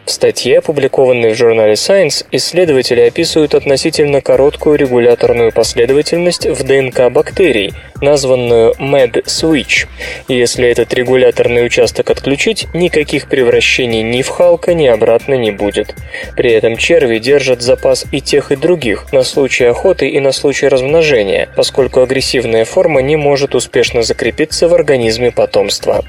В 0.04 0.12
статье, 0.12 0.58
опубликованной 0.58 1.34
в 1.34 1.38
журнале 1.38 1.74
Science, 1.74 2.26
исследователи 2.32 3.02
описывают 3.02 3.54
относительно 3.54 4.22
короткую 4.22 4.78
регуляторную 4.78 5.52
последовательность 5.52 6.48
в 6.48 6.64
ДНК 6.64 7.12
бактерий, 7.12 7.74
названную 8.02 8.74
MED-switch. 8.80 9.88
Если 10.28 10.68
этот 10.68 10.92
регуляторный 10.94 11.66
участок 11.66 12.10
отключить, 12.10 12.66
никаких 12.74 13.30
превращений 13.30 14.02
ни 14.02 14.24
в 14.24 14.30
Халка, 14.30 14.74
ни 14.74 14.88
обратно 14.88 15.36
не 15.36 15.52
будет. 15.52 15.96
При 16.36 16.52
этом 16.52 16.78
черви 16.78 17.20
держат 17.20 17.43
держат 17.44 17.62
запас 17.62 18.06
и 18.10 18.22
тех, 18.22 18.54
и 18.54 18.56
других, 18.56 19.12
на 19.12 19.24
случай 19.24 19.66
охоты 19.66 20.08
и 20.08 20.22
на 20.22 20.32
случай 20.32 20.70
размножения, 20.70 21.50
поскольку 21.58 22.02
агрессивная 22.02 22.64
форма 22.64 23.02
не 23.02 23.18
может 23.18 23.54
успешно 23.54 24.02
закрепиться 24.02 24.70
в 24.70 24.74
организме 24.74 25.30
потомства. 25.30 26.06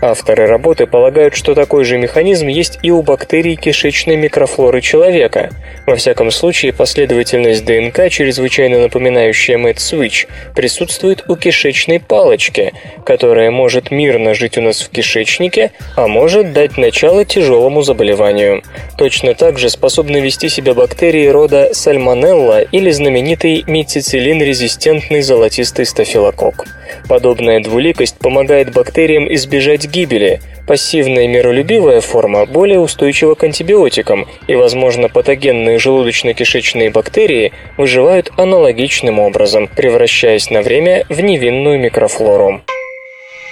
Авторы 0.00 0.46
работы 0.46 0.86
полагают, 0.86 1.34
что 1.34 1.54
такой 1.54 1.84
же 1.84 1.98
механизм 1.98 2.46
есть 2.46 2.78
и 2.82 2.90
у 2.90 3.02
бактерий 3.02 3.56
кишечной 3.56 4.16
микрофлоры 4.16 4.80
человека. 4.80 5.50
Во 5.86 5.96
всяком 5.96 6.30
случае, 6.30 6.72
последовательность 6.72 7.66
ДНК, 7.66 8.08
чрезвычайно 8.08 8.78
напоминающая 8.78 9.58
Мэтт-Свич, 9.58 10.28
присутствует 10.54 11.28
у 11.28 11.36
кишечной 11.36 12.00
палочки, 12.00 12.72
которая 13.04 13.50
может 13.50 13.90
мирно 13.90 14.32
жить 14.32 14.56
у 14.56 14.62
нас 14.62 14.80
в 14.80 14.88
кишечнике, 14.88 15.72
а 15.94 16.06
может 16.06 16.54
дать 16.54 16.78
начало 16.78 17.26
тяжелому 17.26 17.82
заболеванию. 17.82 18.62
Точно 18.96 19.34
так 19.34 19.58
же 19.58 19.68
способны 19.68 20.20
вести 20.20 20.48
себя 20.48 20.69
для 20.70 20.74
бактерий 20.76 21.28
рода 21.28 21.70
сальмонелла 21.72 22.60
или 22.60 22.90
знаменитый 22.90 23.64
метицилин-резистентный 23.66 25.20
золотистый 25.20 25.84
стафилококк. 25.84 26.64
Подобная 27.08 27.58
двуликость 27.60 28.16
помогает 28.18 28.72
бактериям 28.72 29.26
избежать 29.34 29.88
гибели. 29.88 30.40
Пассивная 30.68 31.26
миролюбивая 31.26 32.00
форма 32.00 32.46
более 32.46 32.78
устойчива 32.78 33.34
к 33.34 33.42
антибиотикам, 33.42 34.28
и, 34.46 34.54
возможно, 34.54 35.08
патогенные 35.08 35.78
желудочно-кишечные 35.78 36.92
бактерии 36.92 37.50
выживают 37.76 38.30
аналогичным 38.36 39.18
образом, 39.18 39.66
превращаясь 39.66 40.50
на 40.50 40.62
время 40.62 41.04
в 41.08 41.20
невинную 41.20 41.80
микрофлору. 41.80 42.60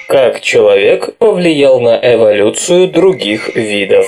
Как 0.06 0.40
человек 0.40 1.16
повлиял 1.18 1.80
на 1.80 1.98
эволюцию 2.00 2.86
других 2.86 3.56
видов? 3.56 4.06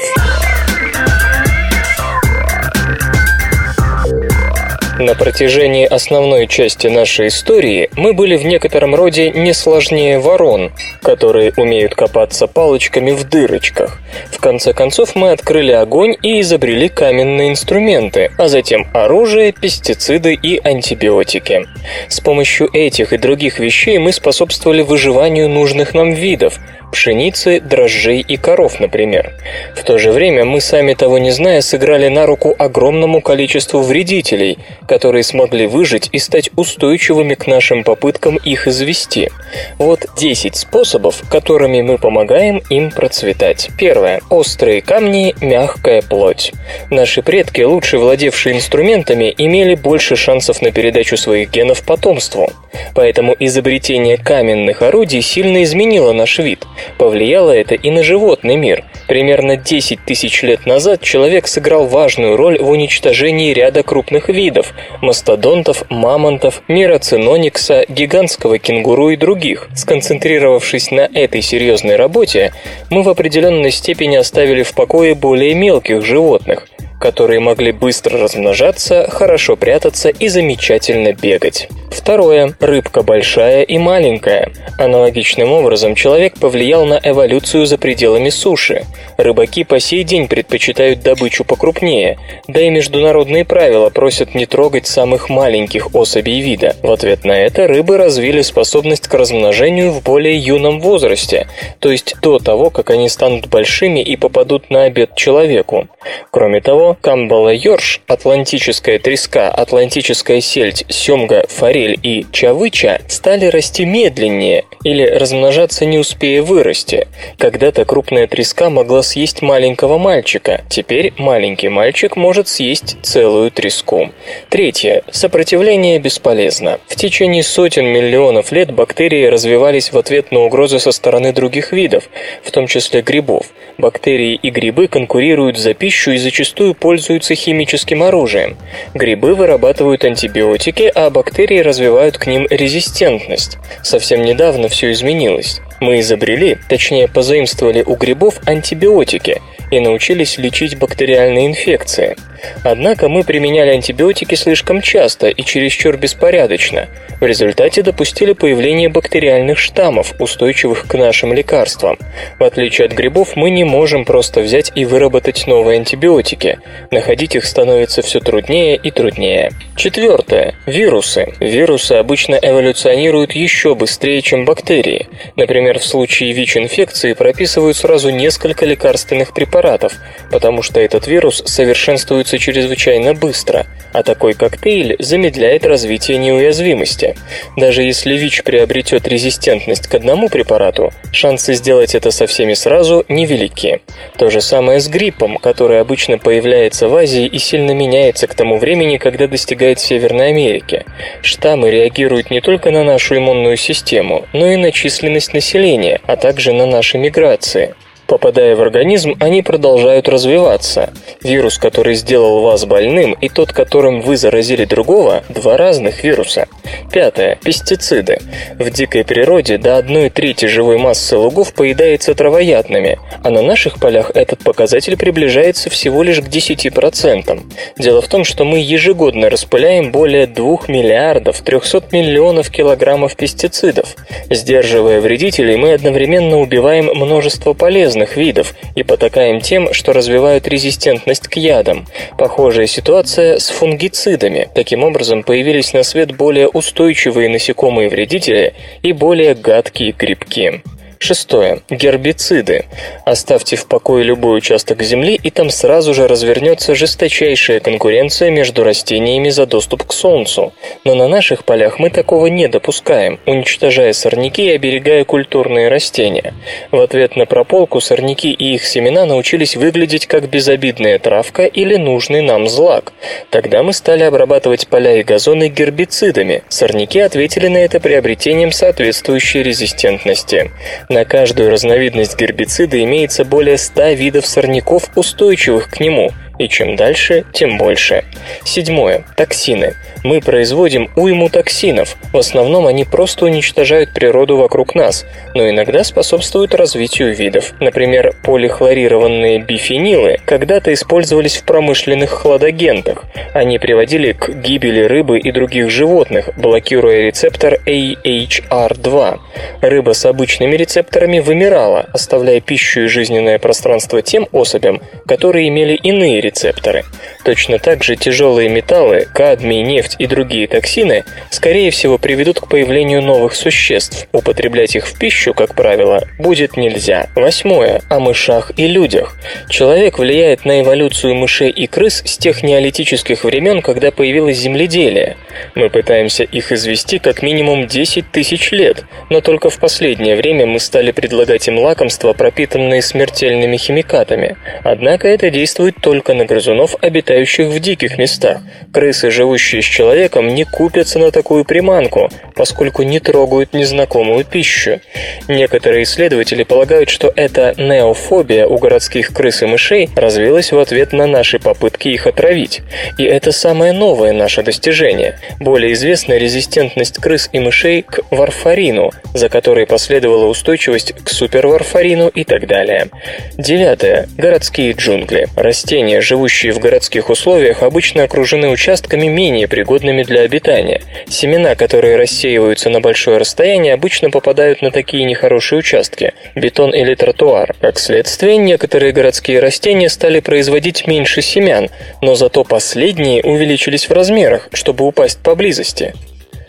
На 5.01 5.15
протяжении 5.15 5.87
основной 5.87 6.46
части 6.46 6.87
нашей 6.87 7.29
истории 7.29 7.88
мы 7.96 8.13
были 8.13 8.37
в 8.37 8.44
некотором 8.44 8.94
роде 8.94 9.31
не 9.31 9.55
сложнее 9.55 10.19
ворон, 10.19 10.73
которые 11.01 11.55
умеют 11.57 11.94
копаться 11.94 12.46
палочками 12.46 13.13
в 13.13 13.25
дырочках. 13.25 13.98
В 14.31 14.38
конце 14.40 14.75
концов 14.75 15.17
мы 15.17 15.31
открыли 15.31 15.73
огонь 15.73 16.17
и 16.23 16.42
изобрели 16.42 16.90
каменные 16.90 17.48
инструменты, 17.48 18.31
а 18.37 18.48
затем 18.48 18.88
оружие, 18.92 19.53
пестициды 19.53 20.35
и 20.35 20.61
антибиотики. 20.63 21.67
С 22.09 22.21
помощью 22.21 22.69
этих 22.71 23.15
и 23.15 23.17
других 23.17 23.59
вещей 23.59 23.96
мы 23.96 24.13
способствовали 24.13 24.83
выживанию 24.83 25.48
нужных 25.48 25.94
нам 25.94 26.13
видов, 26.13 26.61
пшеницы, 26.90 27.60
дрожжей 27.60 28.20
и 28.20 28.36
коров, 28.36 28.80
например. 28.80 29.34
В 29.76 29.82
то 29.84 29.98
же 29.98 30.12
время 30.12 30.44
мы, 30.44 30.60
сами 30.60 30.94
того 30.94 31.18
не 31.18 31.30
зная, 31.30 31.60
сыграли 31.60 32.08
на 32.08 32.26
руку 32.26 32.54
огромному 32.58 33.20
количеству 33.20 33.80
вредителей, 33.80 34.58
которые 34.86 35.22
смогли 35.22 35.66
выжить 35.66 36.08
и 36.12 36.18
стать 36.18 36.50
устойчивыми 36.56 37.34
к 37.34 37.46
нашим 37.46 37.84
попыткам 37.84 38.36
их 38.36 38.66
извести. 38.66 39.30
Вот 39.78 40.06
10 40.16 40.56
способов, 40.56 41.22
которыми 41.30 41.82
мы 41.82 41.98
помогаем 41.98 42.62
им 42.70 42.90
процветать. 42.90 43.68
Первое. 43.78 44.20
Острые 44.30 44.82
камни, 44.82 45.34
мягкая 45.40 46.02
плоть. 46.02 46.52
Наши 46.90 47.22
предки, 47.22 47.62
лучше 47.62 47.98
владевшие 47.98 48.56
инструментами, 48.56 49.34
имели 49.36 49.74
больше 49.74 50.16
шансов 50.16 50.62
на 50.62 50.70
передачу 50.72 51.16
своих 51.16 51.50
генов 51.50 51.82
потомству. 51.82 52.50
Поэтому 52.94 53.34
изобретение 53.38 54.16
каменных 54.16 54.82
орудий 54.82 55.22
сильно 55.22 55.62
изменило 55.62 56.12
наш 56.12 56.38
вид. 56.38 56.64
Повлияло 56.98 57.50
это 57.50 57.74
и 57.74 57.90
на 57.90 58.02
животный 58.02 58.56
мир. 58.56 58.85
Примерно 59.08 59.56
10 59.56 60.04
тысяч 60.04 60.42
лет 60.42 60.66
назад 60.66 61.02
человек 61.02 61.46
сыграл 61.46 61.87
важную 61.87 62.37
роль 62.37 62.58
в 62.60 62.68
уничтожении 62.70 63.52
ряда 63.52 63.83
крупных 63.83 64.28
видов– 64.28 64.72
мастодонтов, 65.00 65.85
мамонтов, 65.90 66.62
мироциноникса, 66.68 67.85
гигантского 67.88 68.58
кенгуру 68.58 69.10
и 69.10 69.16
других. 69.16 69.68
Сконцентрировавшись 69.74 70.90
на 70.90 71.08
этой 71.12 71.42
серьезной 71.42 71.96
работе, 71.96 72.52
мы 72.90 73.02
в 73.02 73.08
определенной 73.08 73.70
степени 73.70 74.16
оставили 74.16 74.62
в 74.62 74.74
покое 74.74 75.14
более 75.14 75.54
мелких 75.54 76.04
животных– 76.04 76.66
которые 77.00 77.40
могли 77.40 77.72
быстро 77.72 78.18
размножаться, 78.18 79.08
хорошо 79.10 79.56
прятаться 79.56 80.10
и 80.10 80.28
замечательно 80.28 81.12
бегать. 81.12 81.68
Второе. 81.90 82.54
Рыбка 82.60 83.02
большая 83.02 83.62
и 83.62 83.78
маленькая. 83.78 84.52
Аналогичным 84.78 85.52
образом 85.52 85.94
человек 85.94 86.35
повлиял 86.38 86.85
на 86.87 87.00
эволюцию 87.02 87.66
за 87.66 87.78
пределами 87.78 88.28
суши. 88.31 88.85
Рыбаки 89.16 89.64
по 89.64 89.81
сей 89.81 90.04
день 90.04 90.28
предпочитают 90.28 91.02
добычу 91.02 91.44
покрупнее, 91.44 92.18
да 92.46 92.60
и 92.60 92.70
международные 92.70 93.44
правила 93.44 93.90
просят 93.90 94.35
не 94.35 94.46
трогать 94.46 94.87
самых 94.87 95.28
маленьких 95.28 95.94
особей 95.94 96.40
вида. 96.40 96.76
В 96.83 96.90
ответ 96.92 97.24
на 97.24 97.38
это 97.38 97.66
рыбы 97.66 97.96
развили 97.96 98.42
способность 98.42 99.08
к 99.08 99.14
размножению 99.14 99.90
в 99.90 100.02
более 100.02 100.38
юном 100.38 100.81
возрасте, 100.81 101.48
то 101.81 101.90
есть 101.90 102.14
до 102.22 102.38
того, 102.38 102.70
как 102.70 102.90
они 102.90 103.08
станут 103.08 103.48
большими 103.48 104.00
и 104.00 104.16
попадут 104.16 104.70
на 104.70 104.85
обед 104.85 105.14
человеку. 105.16 105.88
Кроме 106.31 106.60
того, 106.60 106.69
камбала 107.00 107.52
йорш, 107.52 108.00
атлантическая 108.06 108.98
треска, 108.98 109.48
атлантическая 109.48 110.40
сельдь, 110.40 110.85
семга, 110.88 111.46
форель 111.48 111.98
и 112.02 112.27
чавыча 112.33 113.00
стали 113.08 113.46
расти 113.46 113.85
медленнее 113.85 114.64
или 114.85 115.04
размножаться 115.04 115.85
не 115.85 115.98
успея 115.98 116.42
вырасти. 116.42 117.08
Когда-то 117.38 117.85
крупная 117.85 118.27
треска 118.27 118.71
могла 118.71 119.02
съесть 119.02 119.42
маленького 119.42 119.98
мальчика, 119.98 120.62
теперь 120.68 121.12
маленький 121.16 121.68
мальчик 121.68 122.16
может 122.16 122.48
съесть 122.48 122.96
целую 123.02 123.50
треску. 123.50 124.10
Третье. 124.48 125.02
Сопротивление 125.10 125.98
бесполезно. 125.98 126.79
В 126.87 126.96
течение 126.96 127.42
сотен 127.42 127.87
миллионов 127.87 128.52
лет 128.52 128.71
бактерии 128.71 129.27
развивались 129.27 129.92
в 129.92 129.98
ответ 129.98 130.33
на 130.33 130.40
угрозы 130.40 130.79
со 130.79 130.92
стороны 130.92 131.33
других 131.33 131.73
видов, 131.73 132.04
в 132.42 132.50
том 132.50 132.66
числе 132.66 133.02
грибов. 133.02 133.46
Бактерии 133.79 134.35
и 134.35 134.50
грибы 134.50 134.88
конкурируют 134.88 135.56
за 135.56 135.73
пищу 135.73 136.10
и 136.12 136.18
зачастую 136.18 136.60
пользуются 136.75 137.35
химическим 137.35 138.02
оружием. 138.02 138.56
Грибы 138.94 139.35
вырабатывают 139.35 140.04
антибиотики, 140.04 140.90
а 140.94 141.11
бактерии 141.11 141.61
развивают 141.61 142.19
к 142.19 142.27
ним 142.27 142.46
резистентность. 142.50 143.58
Совсем 143.83 144.23
недавно 144.23 144.69
все 144.69 144.92
изменилось. 144.92 145.61
Мы 145.81 146.00
изобрели, 146.00 146.58
точнее 146.68 147.08
позаимствовали 147.08 147.83
у 147.83 147.94
грибов 147.94 148.38
антибиотики 148.46 149.40
и 149.70 149.81
научились 149.81 150.37
лечить 150.37 150.78
бактериальные 150.78 151.46
инфекции. 151.46 152.16
Однако 152.64 153.08
мы 153.08 153.22
применяли 153.22 153.70
антибиотики 153.70 154.35
слишком 154.35 154.81
часто 154.81 155.28
и 155.28 155.42
чересчур 155.42 155.96
беспорядочно. 155.96 156.88
В 157.20 157.24
результате 157.24 157.83
допустили 157.83 158.33
появление 158.33 158.88
бактериальных 158.88 159.58
штаммов, 159.58 160.14
устойчивых 160.18 160.87
к 160.87 160.94
нашим 160.94 161.33
лекарствам. 161.33 161.98
В 162.38 162.44
отличие 162.44 162.87
от 162.87 162.92
грибов, 162.92 163.37
мы 163.37 163.50
не 163.50 163.64
можем 163.64 164.04
просто 164.04 164.40
взять 164.40 164.72
и 164.74 164.85
выработать 164.85 165.46
новые 165.46 165.78
антибиотики. 165.78 166.58
Находить 166.90 167.37
их 167.37 167.44
становится 167.44 168.02
все 168.02 168.20
труднее 168.20 168.76
и 168.76 168.90
труднее. 168.90 169.50
Четвертое. 169.76 170.54
Вирусы. 170.66 171.35
Вирусы 171.40 171.92
обычно 171.92 172.38
эволюционируют 172.40 173.33
еще 173.33 173.74
быстрее, 173.74 174.22
чем 174.22 174.44
бактерии. 174.44 175.08
Например, 175.37 175.69
в 175.79 175.85
случае 175.85 176.33
ВИЧ-инфекции 176.33 177.12
прописывают 177.12 177.77
сразу 177.77 178.10
несколько 178.10 178.66
лекарственных 178.66 179.33
препаратов, 179.33 179.92
потому 180.31 180.62
что 180.62 180.81
этот 180.81 181.06
вирус 181.06 181.42
совершенствуется 181.46 182.38
чрезвычайно 182.38 183.14
быстро, 183.14 183.66
а 183.92 184.02
такой 184.02 184.35
коктейль 184.35 184.96
замедляет 184.98 185.64
развитие 185.64 186.18
неуязвимости. 186.18 187.16
Даже 187.56 187.83
если 187.83 188.16
ВИЧ 188.16 188.42
приобретет 188.42 189.06
резистентность 189.06 189.87
к 189.87 189.94
одному 189.94 190.29
препарату, 190.29 190.92
шансы 191.12 191.54
сделать 191.54 191.94
это 191.94 192.10
со 192.10 192.27
всеми 192.27 192.54
сразу 192.54 193.04
невелики. 193.08 193.81
То 194.16 194.31
же 194.31 194.40
самое 194.40 194.81
с 194.81 194.88
гриппом, 194.88 195.37
который 195.37 195.81
обычно 195.81 196.18
появляется 196.18 196.88
в 196.88 196.96
Азии 196.96 197.27
и 197.27 197.38
сильно 197.38 197.73
меняется 197.73 198.27
к 198.27 198.35
тому 198.35 198.58
времени, 198.58 198.96
когда 198.96 199.27
достигает 199.27 199.81
Северной 199.81 200.29
Америки. 200.29 200.85
Штаммы 201.23 201.71
реагируют 201.71 202.31
не 202.31 202.40
только 202.40 202.71
на 202.71 202.85
нашу 202.85 203.16
иммунную 203.16 203.56
систему, 203.56 204.27
но 204.33 204.46
и 204.46 204.56
на 204.56 204.73
численность 204.73 205.35
населения, 205.35 205.60
а 206.06 206.17
также 206.17 206.52
на 206.52 206.67
наши 206.67 206.98
миграции. 206.98 207.75
Попадая 208.11 208.56
в 208.56 208.61
организм, 208.61 209.15
они 209.21 209.40
продолжают 209.40 210.08
развиваться. 210.08 210.90
Вирус, 211.23 211.58
который 211.58 211.94
сделал 211.94 212.40
вас 212.40 212.65
больным, 212.65 213.13
и 213.13 213.29
тот, 213.29 213.52
которым 213.52 214.00
вы 214.00 214.17
заразили 214.17 214.65
другого– 214.65 215.23
два 215.29 215.56
разных 215.56 216.02
вируса. 216.02 216.48
Пятое. 216.92 217.38
Пестициды. 217.40 218.19
В 218.58 218.69
дикой 218.71 219.04
природе 219.04 219.58
до 219.58 219.77
одной 219.77 220.11
трети 220.11 220.46
живой 220.46 220.77
массы 220.77 221.17
лугов 221.17 221.54
поедается 221.54 222.17
травоядными, 222.17 222.98
а 223.23 223.31
на 223.31 223.42
наших 223.42 223.79
полях 223.79 224.11
этот 224.13 224.40
показатель 224.40 224.96
приближается 224.96 225.71
всего 225.71 226.02
лишь 226.02 226.21
к 226.21 226.25
10%. 226.25 227.40
Дело 227.79 228.02
в 228.02 228.08
том, 228.08 228.25
что 228.25 228.44
мы 228.44 228.58
ежегодно 228.58 229.31
распыляем 229.31 229.92
более 229.92 230.27
2 230.27 230.58
миллиардов 230.67 231.42
300 231.42 231.85
миллионов 231.92 232.50
килограммов 232.50 233.15
пестицидов. 233.15 233.94
Сдерживая 234.31 235.00
вредителей, 235.00 235.56
мы 235.56 235.75
одновременно 235.75 236.40
убиваем 236.40 236.87
множество 236.87 237.52
полезных 237.52 238.00
разных 238.01 238.17
видов 238.17 238.55
и 238.75 238.83
потакаем 238.83 239.40
тем, 239.40 239.73
что 239.73 239.92
развивают 239.92 240.48
резистентность 240.48 241.29
к 241.29 241.37
ядам. 241.37 241.87
Похожая 242.19 242.67
ситуация 242.67 243.38
с 243.38 243.51
фунгицидами. 243.51 244.48
Таким 244.55 244.85
образом, 244.85 245.23
появились 245.23 245.73
на 245.73 245.83
свет 245.83 246.17
более 246.17 246.48
устойчивые 246.48 247.29
насекомые-вредители 247.29 248.55
и 248.83 248.92
более 248.92 249.35
гадкие 249.35 249.92
грибки. 249.92 250.63
Шестое. 251.03 251.63
Гербициды. 251.71 252.67
Оставьте 253.07 253.57
в 253.57 253.67
покое 253.67 254.05
любой 254.05 254.37
участок 254.37 254.83
земли, 254.83 255.19
и 255.21 255.31
там 255.31 255.48
сразу 255.48 255.94
же 255.94 256.07
развернется 256.07 256.75
жесточайшая 256.75 257.61
конкуренция 257.61 258.31
между 258.31 258.65
растениями 258.65 259.31
за 259.31 259.46
доступ 259.46 259.85
к 259.85 259.94
солнцу. 259.94 260.53
Но 260.85 260.94
на 260.94 261.09
наших 261.09 261.46
полях 261.46 261.79
мы 261.79 261.88
такого 261.88 262.27
не 262.27 262.48
допускаем, 262.48 263.19
уничтожая 263.25 263.94
сорняки 263.94 264.44
и 264.44 264.51
оберегая 264.51 265.07
культурные 265.07 265.69
растения. 265.69 266.35
В 266.71 266.79
ответ 266.79 267.17
на 267.17 267.25
прополку 267.25 267.81
сорняки 267.81 268.31
и 268.31 268.55
их 268.55 268.67
семена 268.67 269.07
научились 269.07 269.57
выглядеть 269.57 270.07
как 270.07 270.29
безобидная 270.29 270.98
травка 270.98 271.46
или 271.46 271.77
нужный 271.77 272.21
нам 272.21 272.46
злак. 272.46 272.92
Тогда 273.31 273.63
мы 273.63 273.73
стали 273.73 274.03
обрабатывать 274.03 274.69
поля 274.69 275.01
и 275.01 275.03
газоны 275.03 275.48
гербицидами. 275.48 276.42
Сорняки 276.51 277.01
ответили 277.01 277.48
на 277.48 277.57
это 277.57 277.81
приобретением 277.81 278.53
соответствующей 278.53 279.42
резистентности. 279.42 280.51
На 280.90 281.04
каждую 281.04 281.50
разновидность 281.50 282.18
гербицида 282.18 282.82
имеется 282.82 283.24
более 283.24 283.58
100 283.58 283.90
видов 283.92 284.26
сорняков, 284.26 284.90
устойчивых 284.96 285.70
к 285.70 285.78
нему, 285.78 286.10
и 286.40 286.48
чем 286.48 286.74
дальше, 286.74 287.24
тем 287.34 287.58
больше. 287.58 288.02
Седьмое. 288.44 289.04
Токсины. 289.14 289.74
Мы 290.02 290.22
производим 290.22 290.90
уйму 290.96 291.28
токсинов. 291.28 291.98
В 292.14 292.16
основном 292.16 292.66
они 292.66 292.86
просто 292.86 293.26
уничтожают 293.26 293.92
природу 293.92 294.38
вокруг 294.38 294.74
нас, 294.74 295.04
но 295.34 295.50
иногда 295.50 295.84
способствуют 295.84 296.54
развитию 296.54 297.14
видов. 297.14 297.52
Например, 297.60 298.14
полихлорированные 298.24 299.40
бифенилы 299.40 300.18
когда-то 300.24 300.72
использовались 300.72 301.36
в 301.36 301.44
промышленных 301.44 302.08
хладагентах. 302.08 303.04
Они 303.34 303.58
приводили 303.58 304.12
к 304.12 304.30
гибели 304.30 304.80
рыбы 304.80 305.18
и 305.18 305.30
других 305.32 305.68
животных, 305.68 306.30
блокируя 306.38 307.02
рецептор 307.02 307.58
AHR2. 307.66 309.18
Рыба 309.60 309.92
с 309.92 310.06
обычными 310.06 310.56
рецепторами 310.56 311.18
вымирала, 311.18 311.86
оставляя 311.92 312.40
пищу 312.40 312.84
и 312.84 312.86
жизненное 312.86 313.38
пространство 313.38 314.00
тем 314.00 314.26
особям, 314.32 314.80
которые 315.06 315.48
имели 315.48 315.74
иные 315.74 316.22
рецепторы 316.22 316.29
рецепторы. 316.31 316.85
Точно 317.25 317.58
так 317.58 317.85
же 317.85 317.96
тяжелые 317.96 318.48
металлы, 318.48 319.06
кадмий, 319.12 319.62
нефть 319.62 319.96
и 319.98 320.06
другие 320.06 320.46
токсины, 320.46 321.04
скорее 321.31 321.71
всего, 321.71 321.98
приведут 321.98 322.40
к 322.40 322.48
появлению 322.48 323.02
новых 323.02 323.35
существ. 323.35 324.08
Употреблять 324.12 324.75
их 324.75 324.87
в 324.87 324.98
пищу, 324.98 325.35
как 325.35 325.54
правило, 325.54 326.02
будет 326.18 326.56
нельзя. 326.56 327.08
Восьмое. 327.14 327.83
О 327.90 328.00
мышах 328.00 328.52
и 328.56 328.66
людях. 328.66 329.16
Человек 329.48 329.98
влияет 329.98 330.44
на 330.44 330.62
эволюцию 330.62 331.14
мышей 331.14 331.50
и 331.50 331.66
крыс 331.66 332.02
с 332.04 332.16
тех 332.16 332.42
неолитических 332.42 333.25
времен, 333.25 333.60
когда 333.60 333.90
появилось 333.90 334.38
земледелие. 334.38 335.16
Мы 335.54 335.68
пытаемся 335.68 336.25
их 336.25 336.52
извести 336.52 336.98
как 336.98 337.23
минимум 337.23 337.66
10 337.66 338.10
тысяч 338.10 338.50
лет, 338.50 338.85
но 339.10 339.21
только 339.21 339.50
в 339.50 339.58
последнее 339.58 340.16
время 340.16 340.46
мы 340.46 340.58
стали 340.58 340.90
предлагать 340.90 341.46
им 341.48 341.58
лакомства, 341.58 342.12
пропитанные 342.12 342.83
смертельными 342.83 343.56
химикатами. 343.56 344.37
Однако 344.64 345.08
это 345.08 345.31
действует 345.31 345.77
только 345.83 346.14
на 346.14 346.25
грызунов, 346.25 346.77
обитающих 346.81 347.10
обитающих 347.11 347.48
в 347.48 347.58
диких 347.58 347.98
местах. 347.98 348.38
Крысы, 348.73 349.11
живущие 349.11 349.63
с 349.63 349.65
человеком, 349.65 350.29
не 350.29 350.44
купятся 350.44 350.98
на 350.98 351.11
такую 351.11 351.44
приманку, 351.44 352.08
поскольку 352.35 352.83
не 352.83 353.00
трогают 353.00 353.52
незнакомую 353.52 354.25
пищу. 354.25 354.81
Некоторые 355.29 355.83
исследователи 355.83 356.44
полагают, 356.44 356.88
что 356.88 357.13
эта 357.17 357.54
неофобия 357.58 358.46
у 358.46 358.58
городских 358.58 359.13
крыс 359.13 359.42
и 359.42 359.46
мышей 359.46 359.90
развилась 359.96 360.52
в 360.52 360.58
ответ 360.58 360.92
на 360.92 361.06
наши 361.06 361.38
попытки 361.38 361.88
их 361.88 362.06
отравить. 362.06 362.61
И 362.96 363.04
это 363.04 363.33
самое 363.33 363.73
новое 363.73 364.13
наше 364.13 364.42
достижение. 364.42 365.19
Более 365.40 365.73
известна 365.73 366.15
резистентность 366.15 366.98
крыс 366.98 367.29
и 367.33 367.40
мышей 367.40 367.83
к 367.83 368.00
варфарину, 368.11 368.92
за 369.15 369.29
которой 369.29 369.67
последовала 369.67 370.27
устойчивость 370.27 370.92
к 370.92 371.08
суперварфарину 371.08 372.08
и 372.08 372.25
так 372.25 372.46
далее. 372.46 372.88
Девятое. 373.37 374.08
Городские 374.17 374.73
джунгли. 374.73 375.29
Растения, 375.37 376.00
живущие 376.00 376.52
в 376.52 376.61
городских 376.61 377.00
условиях, 377.09 377.63
обычно 377.63 378.03
окружены 378.03 378.48
участками 378.48 379.07
менее 379.07 379.48
пригодными 379.48 380.03
для 380.03 380.23
обитания. 380.23 380.83
Семена, 381.09 381.55
которые 381.55 381.96
рассеиваются 381.96 382.69
на 382.69 382.81
большое 382.81 383.17
расстояние, 383.17 383.73
обычно 383.73 384.11
попадают 384.11 384.61
на 384.61 384.71
такие 384.71 385.05
нехорошие 385.05 385.61
участки– 385.61 386.13
бетон 386.35 386.75
или 386.75 386.94
тротуар. 386.94 387.55
Как 387.61 387.79
следствие, 387.79 388.37
некоторые 388.37 388.92
городские 388.92 389.40
растения 389.40 389.88
стали 389.88 390.21
производить 390.21 390.87
меньше 390.87 391.23
семян, 391.23 391.71
но 392.03 392.15
зато 392.17 392.44
последние 392.44 393.23
увеличились 393.23 393.88
в 393.88 393.92
размерах, 393.92 394.48
чтобы 394.53 394.85
упасть 394.85 395.21
поблизости. 395.23 395.94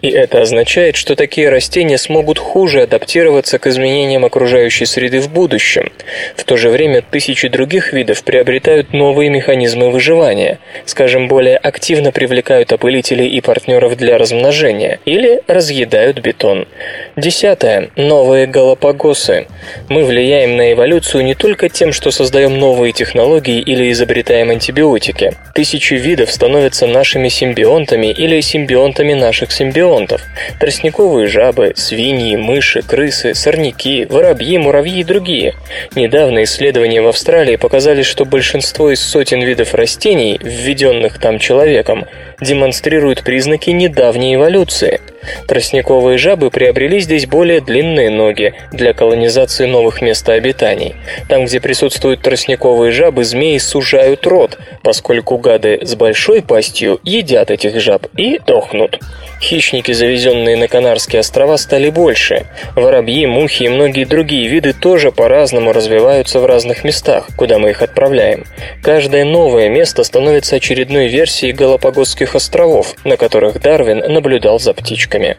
И 0.01 0.09
это 0.09 0.41
означает, 0.41 0.95
что 0.95 1.15
такие 1.15 1.49
растения 1.49 1.97
смогут 1.97 2.39
хуже 2.39 2.81
адаптироваться 2.81 3.59
к 3.59 3.67
изменениям 3.67 4.25
окружающей 4.25 4.85
среды 4.85 5.19
в 5.19 5.31
будущем. 5.31 5.91
В 6.35 6.43
то 6.43 6.57
же 6.57 6.69
время 6.69 7.03
тысячи 7.03 7.47
других 7.47 7.93
видов 7.93 8.23
приобретают 8.23 8.93
новые 8.93 9.29
механизмы 9.29 9.91
выживания, 9.91 10.57
скажем, 10.85 11.27
более 11.27 11.57
активно 11.57 12.11
привлекают 12.11 12.73
опылителей 12.73 13.27
и 13.27 13.41
партнеров 13.41 13.95
для 13.95 14.17
размножения 14.17 14.99
или 15.05 15.43
разъедают 15.47 16.19
бетон. 16.19 16.67
Десятое. 17.15 17.89
Новые 17.95 18.47
галапагосы. 18.47 19.45
Мы 19.87 20.03
влияем 20.03 20.57
на 20.57 20.73
эволюцию 20.73 21.23
не 21.23 21.35
только 21.35 21.69
тем, 21.69 21.93
что 21.93 22.09
создаем 22.09 22.57
новые 22.57 22.91
технологии 22.91 23.59
или 23.59 23.91
изобретаем 23.91 24.49
антибиотики. 24.49 25.33
Тысячи 25.53 25.93
видов 25.93 26.31
становятся 26.31 26.87
нашими 26.87 27.27
симбионтами 27.27 28.07
или 28.07 28.41
симбионтами 28.41 29.13
наших 29.13 29.51
симбионтов 29.51 29.90
зоонтов– 29.91 30.21
тростниковые 30.59 31.27
жабы, 31.27 31.73
свиньи, 31.75 32.35
мыши, 32.35 32.81
крысы, 32.81 33.33
сорняки, 33.33 34.05
воробьи, 34.05 34.57
муравьи 34.57 35.01
и 35.01 35.03
другие. 35.03 35.55
Недавно 35.95 36.43
исследования 36.43 37.01
в 37.01 37.07
Австралии 37.07 37.57
показали, 37.57 38.03
что 38.03 38.25
большинство 38.25 38.91
из 38.91 39.01
сотен 39.01 39.41
видов 39.41 39.73
растений, 39.73 40.39
введенных 40.41 41.19
там 41.19 41.39
человеком, 41.39 42.05
демонстрируют 42.39 43.23
признаки 43.23 43.69
недавней 43.71 44.35
эволюции. 44.35 45.01
Тростниковые 45.47 46.17
жабы 46.17 46.49
приобрели 46.49 46.99
здесь 46.99 47.27
более 47.27 47.61
длинные 47.61 48.09
ноги 48.09 48.53
для 48.71 48.93
колонизации 48.93 49.65
новых 49.65 50.01
мест 50.01 50.27
обитаний. 50.29 50.95
Там, 51.29 51.45
где 51.45 51.59
присутствуют 51.59 52.21
тростниковые 52.21 52.91
жабы, 52.91 53.23
змеи 53.23 53.57
сужают 53.59 54.25
рот, 54.25 54.57
поскольку 54.83 55.37
гады 55.37 55.79
с 55.83 55.95
большой 55.95 56.41
пастью 56.41 56.99
едят 57.03 57.51
этих 57.51 57.79
жаб 57.79 58.07
и 58.17 58.39
дохнут. 58.39 58.99
Хищники, 59.41 59.80
завезенные 59.89 60.55
на 60.55 60.67
Канарские 60.67 61.21
острова, 61.21 61.57
стали 61.57 61.89
больше. 61.89 62.45
Воробьи, 62.75 63.25
мухи 63.25 63.63
и 63.63 63.69
многие 63.69 64.05
другие 64.05 64.47
виды 64.47 64.73
тоже 64.73 65.11
по-разному 65.11 65.73
развиваются 65.73 66.39
в 66.39 66.45
разных 66.45 66.83
местах, 66.83 67.29
куда 67.35 67.57
мы 67.57 67.71
их 67.71 67.81
отправляем. 67.81 68.45
Каждое 68.83 69.25
новое 69.25 69.69
место 69.69 70.03
становится 70.03 70.57
очередной 70.57 71.07
версией 71.07 71.53
Галапагосских 71.53 72.35
островов, 72.35 72.93
на 73.03 73.17
которых 73.17 73.59
Дарвин 73.59 73.99
наблюдал 73.99 74.59
за 74.59 74.73
птичками. 74.73 75.37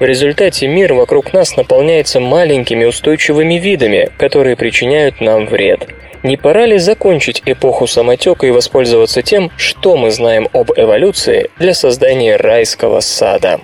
В 0.00 0.04
результате 0.04 0.66
мир 0.66 0.94
вокруг 0.94 1.34
нас 1.34 1.56
наполняется 1.56 2.20
маленькими 2.20 2.86
устойчивыми 2.86 3.54
видами, 3.54 4.08
которые 4.16 4.56
причиняют 4.56 5.20
нам 5.20 5.46
вред. 5.46 5.86
Не 6.22 6.36
пора 6.36 6.66
ли 6.66 6.78
закончить 6.78 7.42
эпоху 7.46 7.88
самотека 7.88 8.46
и 8.46 8.52
воспользоваться 8.52 9.22
тем, 9.22 9.50
что 9.56 9.96
мы 9.96 10.12
знаем 10.12 10.48
об 10.52 10.70
эволюции 10.76 11.50
для 11.58 11.74
создания 11.74 12.36
райского 12.36 13.00
сада? 13.00 13.60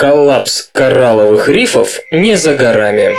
Коллапс 0.00 0.70
коралловых 0.72 1.50
рифов 1.50 2.00
не 2.10 2.34
за 2.34 2.54
горами. 2.54 3.14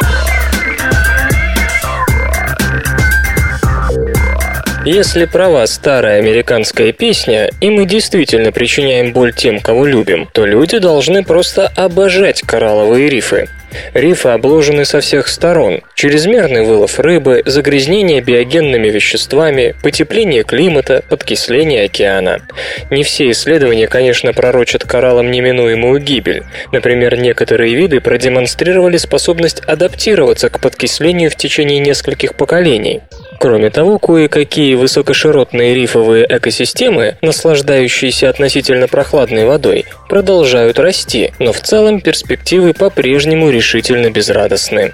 Если 4.84 5.26
права 5.26 5.68
старая 5.68 6.18
американская 6.18 6.92
песня, 6.92 7.52
и 7.62 7.70
мы 7.70 7.86
действительно 7.86 8.52
причиняем 8.52 9.14
боль 9.14 9.32
тем, 9.32 9.60
кого 9.60 9.86
любим, 9.86 10.28
то 10.34 10.44
люди 10.44 10.80
должны 10.80 11.24
просто 11.24 11.72
обожать 11.76 12.42
коралловые 12.42 13.10
рифы. 13.10 13.48
Рифы 13.94 14.30
обложены 14.30 14.86
со 14.86 15.00
всех 15.02 15.28
сторон. 15.28 15.82
Чрезмерный 15.96 16.64
вылов 16.64 17.00
рыбы, 17.00 17.44
загрязнение 17.46 18.22
биогенными 18.22 18.88
веществами, 18.88 19.76
потепление 19.82 20.44
климата, 20.44 21.04
подкисление 21.10 21.86
океана. 21.86 22.42
Не 22.90 23.04
все 23.04 23.32
исследования, 23.32 23.88
конечно, 23.88 24.34
пророчат 24.34 24.84
кораллам 24.84 25.32
неминуемую 25.32 26.00
гибель. 26.00 26.44
Например, 26.72 27.16
некоторые 27.18 27.76
виды 27.76 28.00
продемонстрировали 28.00 28.98
способность 28.98 29.62
адаптироваться 29.62 30.50
к 30.50 30.60
подкислению 30.60 31.30
в 31.30 31.36
течение 31.36 31.80
нескольких 31.80 32.36
поколений. 32.36 33.02
Кроме 33.42 33.72
того, 33.72 33.98
кое-какие 33.98 34.76
высокоширотные 34.76 35.74
рифовые 35.74 36.28
экосистемы, 36.30 37.18
наслаждающиеся 37.24 38.30
относительно 38.30 38.88
прохладной 38.88 39.46
водой, 39.46 39.86
продолжают 40.08 40.78
расти, 40.78 41.32
но 41.40 41.52
в 41.52 41.60
целом 41.60 42.02
перспективы 42.02 42.76
по-прежнему 42.76 43.50
решительно 43.50 44.12
безрадостны. 44.12 44.94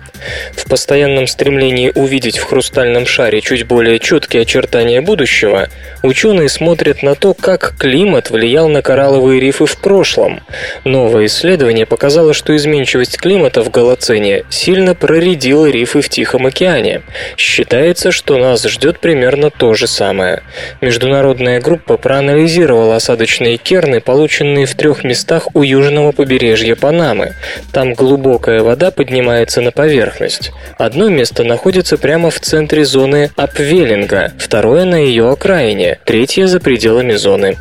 В 0.53 0.69
постоянном 0.69 1.27
стремлении 1.27 1.91
увидеть 1.93 2.37
в 2.37 2.45
хрустальном 2.45 3.05
шаре 3.05 3.41
чуть 3.41 3.67
более 3.67 3.99
четкие 3.99 4.43
очертания 4.43 5.01
будущего, 5.01 5.67
ученые 6.01 6.47
смотрят 6.47 7.03
на 7.03 7.15
то, 7.15 7.33
как 7.33 7.75
климат 7.77 8.29
влиял 8.29 8.69
на 8.69 8.81
коралловые 8.81 9.41
рифы 9.41 9.65
в 9.65 9.75
прошлом. 9.75 10.39
Новое 10.85 11.25
исследование 11.25 11.85
показало, 11.85 12.33
что 12.33 12.55
изменчивость 12.55 13.17
климата 13.17 13.61
в 13.61 13.71
Голоцене 13.71 14.45
сильно 14.49 14.95
проредила 14.95 15.65
рифы 15.65 15.99
в 15.99 16.07
Тихом 16.07 16.45
океане. 16.45 17.01
Считается, 17.35 18.11
что 18.11 18.36
нас 18.37 18.63
ждет 18.63 18.99
примерно 18.99 19.49
то 19.49 19.73
же 19.73 19.87
самое. 19.87 20.43
Международная 20.81 21.61
группа 21.61 21.97
проанализировала 21.97 22.95
осадочные 22.95 23.57
керны, 23.57 24.01
полученные 24.01 24.65
в 24.65 24.75
трех 24.75 25.03
местах 25.03 25.47
у 25.53 25.63
южного 25.63 26.11
побережья 26.11 26.75
Панамы. 26.75 27.33
Там 27.71 27.93
глубокая 27.93 28.61
вода 28.61 28.91
поднимается 28.91 29.61
на 29.61 29.71
поверхность. 29.71 30.51
Одно 30.77 31.09
место 31.09 31.43
находится 31.43 31.97
прямо 31.97 32.29
в 32.29 32.39
центре 32.39 32.85
зоны 32.85 33.31
Апвеллинга, 33.35 34.33
второе 34.37 34.85
на 34.85 34.95
ее 34.95 35.29
окраине, 35.29 35.99
третье 36.05 36.47
за 36.47 36.59
пределами 36.59 37.13
зоны. 37.13 37.57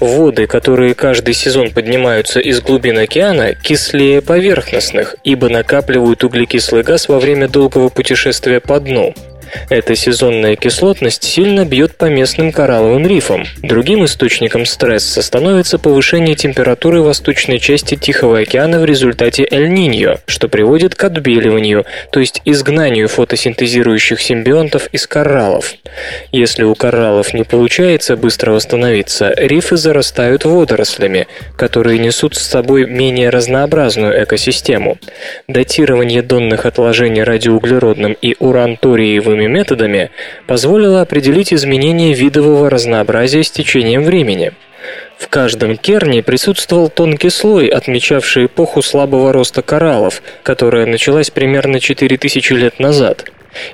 Воды, 0.00 0.46
которые 0.46 0.94
каждый 0.94 1.34
сезон 1.34 1.70
поднимаются 1.70 2.40
из 2.40 2.60
глубин 2.60 2.98
океана, 2.98 3.54
кислее 3.54 4.20
поверхностных, 4.20 5.16
ибо 5.24 5.48
накапливают 5.48 6.22
углекислый 6.24 6.82
газ 6.82 7.08
во 7.08 7.18
время 7.18 7.48
долгого 7.48 7.88
путешествия 7.88 8.60
по 8.60 8.78
дну. 8.80 9.14
Эта 9.68 9.94
сезонная 9.94 10.56
кислотность 10.56 11.24
сильно 11.24 11.64
бьет 11.64 11.96
по 11.96 12.06
местным 12.06 12.52
коралловым 12.52 13.06
рифам. 13.06 13.44
Другим 13.62 14.04
источником 14.04 14.66
стресса 14.66 15.22
становится 15.22 15.78
повышение 15.78 16.34
температуры 16.34 17.02
восточной 17.02 17.58
части 17.58 17.96
Тихого 17.96 18.40
океана 18.40 18.80
в 18.80 18.84
результате 18.84 19.46
Эль-Ниньо, 19.50 20.18
что 20.26 20.48
приводит 20.48 20.94
к 20.94 21.04
отбеливанию, 21.04 21.84
то 22.10 22.20
есть 22.20 22.42
изгнанию 22.44 23.08
фотосинтезирующих 23.08 24.20
симбионтов 24.20 24.88
из 24.92 25.06
кораллов. 25.06 25.74
Если 26.32 26.64
у 26.64 26.74
кораллов 26.74 27.34
не 27.34 27.44
получается 27.44 28.16
быстро 28.16 28.52
восстановиться, 28.52 29.32
рифы 29.36 29.76
зарастают 29.76 30.44
водорослями, 30.44 31.26
которые 31.56 31.98
несут 31.98 32.34
с 32.36 32.42
собой 32.42 32.86
менее 32.86 33.30
разнообразную 33.30 34.22
экосистему. 34.22 34.98
Датирование 35.48 36.22
донных 36.22 36.66
отложений 36.66 37.22
радиоуглеродным 37.24 38.16
и 38.20 38.36
уранториевыми 39.36 39.46
методами 39.46 40.10
позволило 40.46 41.02
определить 41.02 41.52
изменение 41.52 42.14
видового 42.14 42.70
разнообразия 42.70 43.42
с 43.42 43.50
течением 43.50 44.04
времени. 44.04 44.52
В 45.18 45.28
каждом 45.28 45.76
керне 45.76 46.22
присутствовал 46.22 46.88
тонкий 46.88 47.30
слой, 47.30 47.66
отмечавший 47.68 48.46
эпоху 48.46 48.82
слабого 48.82 49.32
роста 49.32 49.62
кораллов, 49.62 50.22
которая 50.42 50.86
началась 50.86 51.30
примерно 51.30 51.80
4000 51.80 52.52
лет 52.52 52.78
назад. 52.78 53.24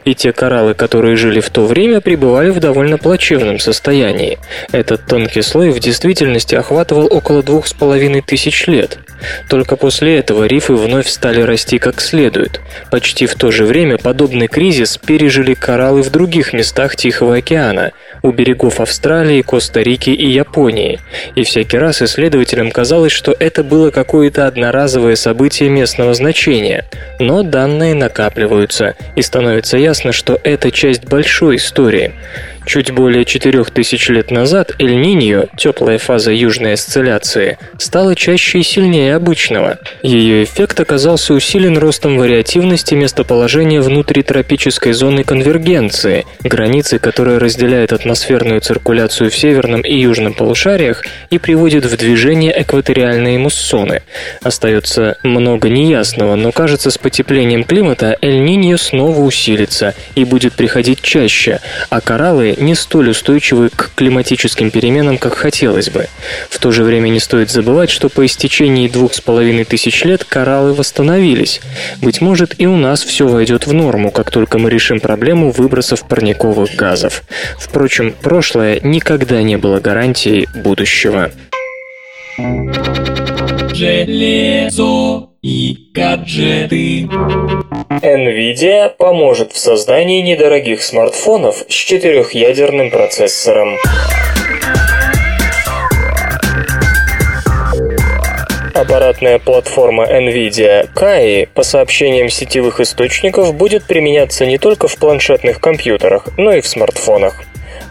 И 0.05 0.15
те 0.15 0.33
кораллы, 0.33 0.75
которые 0.75 1.17
жили 1.17 1.41
в 1.41 1.51
то 1.51 1.67
время, 1.67 2.01
пребывали 2.01 2.51
в 2.51 2.61
довольно 2.61 2.99
плачевном 2.99 3.59
состоянии. 3.59 4.39
Этот 4.71 5.07
тонкий 5.07 5.43
слой 5.43 5.71
в 5.71 5.81
действительности 5.81 6.55
охватывал 6.55 7.09
около 7.11 7.43
двух 7.43 7.67
с 7.67 7.73
половиной 7.73 8.23
тысяч 8.23 8.67
лет– 8.69 8.99
Только 9.49 9.77
после 9.77 10.19
этого 10.19 10.45
рифы 10.45 10.75
вновь 10.75 11.09
стали 11.09 11.41
расти 11.41 11.79
как 11.79 12.01
следует. 12.01 12.61
Почти 12.91 13.27
в 13.27 13.35
то 13.35 13.51
же 13.51 13.65
время 13.65 13.99
подобный 13.99 14.49
кризис 14.49 14.99
пережили 14.99 15.55
кораллы 15.55 16.03
в 16.03 16.11
других 16.11 16.53
местах 16.53 16.97
Тихого 16.97 17.37
океана, 17.37 17.93
у 18.23 18.31
берегов 18.31 18.81
Австралии, 18.81 19.43
Коста-Рики 19.43 20.11
и 20.11 20.29
Японии. 20.29 21.01
И 21.35 21.43
всякий 21.43 21.79
раз 21.79 22.03
исследователям 22.03 22.71
казалось, 22.71 23.13
что 23.13 23.35
это 23.39 23.65
было 23.65 23.91
какое-то 23.91 24.47
одноразовое 24.47 25.17
событие 25.17 25.69
местного 25.69 26.15
значения. 26.15 26.85
Но 27.19 27.43
данные 27.43 27.95
накапливаются, 27.95 28.95
и 29.17 29.23
становится 29.23 29.77
ясно, 29.77 30.13
что 30.13 30.39
это 30.43 30.71
часть 30.71 31.05
большой 31.05 31.57
истории. 31.57 32.13
Чуть 32.65 32.93
более 32.93 33.25
4000 33.25 34.11
лет 34.11 34.31
назад 34.31 34.73
Эль-Ниньо, 34.79 35.47
теплая 35.57 35.99
фаза 35.99 36.33
южной 36.33 36.75
осцилляции, 36.75 37.59
стала 37.77 38.15
чаще 38.15 38.61
и 38.61 38.63
сильнее 38.63 39.17
обычного. 39.17 39.79
Ее 40.03 40.45
эффект 40.45 40.79
оказался 40.81 41.35
усилен 41.35 41.77
ростом 41.77 42.17
вариативности 42.17 42.95
местоположения 42.95 43.81
внутри 43.81 44.23
тропической 44.23 44.93
зоны 44.93 45.25
конвергенции, 45.25 46.25
границы, 46.43 46.99
которая 46.99 47.39
разделяет 47.41 47.93
атмосферную 47.93 48.61
циркуляцию 48.61 49.31
в 49.31 49.37
северном 49.37 49.81
и 49.81 49.99
южном 49.99 50.33
полушариях 50.33 51.05
и 51.31 51.39
приводит 51.39 51.85
в 51.85 51.97
движение 51.97 52.55
экваториальные 52.63 53.39
муссоны. 53.39 54.03
Остается 54.43 55.19
много 55.25 55.69
неясного, 55.69 56.37
но 56.37 56.53
кажется, 56.53 56.91
с 56.91 56.99
потеплением 56.99 57.65
климата 57.65 58.17
Эль-Ниньо 58.23 58.77
снова 58.77 59.21
усилится 59.21 59.95
и 60.15 60.25
будет 60.25 60.53
приходить 60.55 61.03
чаще, 61.03 61.61
а 61.91 62.01
кораллы 62.01 62.52
не 62.57 62.75
столь 62.75 63.11
устойчивы 63.11 63.69
к 63.69 63.93
климатическим 63.95 64.71
переменам, 64.71 65.19
как 65.19 65.35
хотелось 65.35 65.91
бы. 65.91 66.07
В 66.51 66.59
то 66.59 66.71
же 66.71 66.85
время 66.85 67.09
не 67.09 67.21
стоит 67.21 67.51
забывать, 67.51 67.91
что 67.91 68.09
по 68.09 68.25
истечении 68.27 68.89
двух 68.89 69.15
с 69.15 69.21
половиной 69.21 69.65
тысяч 69.65 70.05
лет 70.05 70.25
кораллы 70.25 70.75
восстановились. 70.75 71.61
Быть 72.01 72.21
может, 72.21 72.55
и 72.59 72.67
у 72.67 72.77
нас 72.77 73.03
все 73.03 73.27
войдет 73.27 73.67
в 73.67 73.73
норму, 73.73 74.11
как 74.11 74.31
только 74.31 74.59
мы 74.59 74.71
решим 74.71 75.01
проблему 75.01 75.51
выбросов 75.51 76.07
парниковых 76.07 76.75
газов. 76.75 77.23
Впрочем, 77.59 78.15
прошлое 78.21 78.81
никогда 78.83 79.43
не 79.43 79.57
было 79.57 79.81
гарантией 79.81 80.49
будущего. 80.55 81.31
Железо 83.83 85.31
и 85.43 85.77
гаджеты. 85.93 87.09
NVIDIA 88.01 88.91
поможет 88.97 89.51
в 89.51 89.59
создании 89.59 90.23
недорогих 90.23 90.85
смартфонов 90.85 91.65
с 91.69 91.75
четырехъядерным 91.75 92.93
процессором. 92.93 93.77
Аппаратная 98.73 99.41
платформа 99.41 100.05
NVIDIA 100.05 100.89
Kai, 100.95 101.49
по 101.53 101.65
сообщениям 101.65 102.29
сетевых 102.29 102.79
источников, 102.79 103.53
будет 103.53 103.83
применяться 103.89 104.47
не 104.47 104.59
только 104.59 104.87
в 104.87 104.97
планшетных 104.97 105.59
компьютерах, 105.59 106.29
но 106.37 106.53
и 106.53 106.61
в 106.61 106.69
смартфонах. 106.69 107.43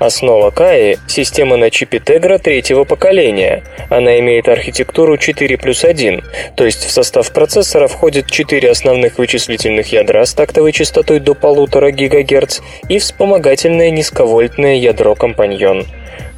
Основа 0.01 0.49
Kai– 0.49 0.97
система 1.07 1.57
на 1.57 1.69
чипе 1.69 1.99
Tegra 1.99 2.39
третьего 2.39 2.85
поколения. 2.85 3.63
Она 3.91 4.19
имеет 4.19 4.49
архитектуру 4.49 5.15
4 5.15 5.59
плюс 5.59 5.85
1, 5.85 6.23
то 6.55 6.65
есть 6.65 6.83
в 6.83 6.89
состав 6.89 7.31
процессора 7.31 7.87
входит 7.87 8.25
4 8.25 8.71
основных 8.71 9.19
вычислительных 9.19 9.91
ядра 9.91 10.25
с 10.25 10.33
тактовой 10.33 10.71
частотой 10.71 11.19
до 11.19 11.33
1,5 11.33 11.91
ГГц 11.91 12.61
и 12.89 12.97
вспомогательное 12.97 13.91
низковольтное 13.91 14.77
ядро 14.77 15.13
«Компаньон». 15.13 15.85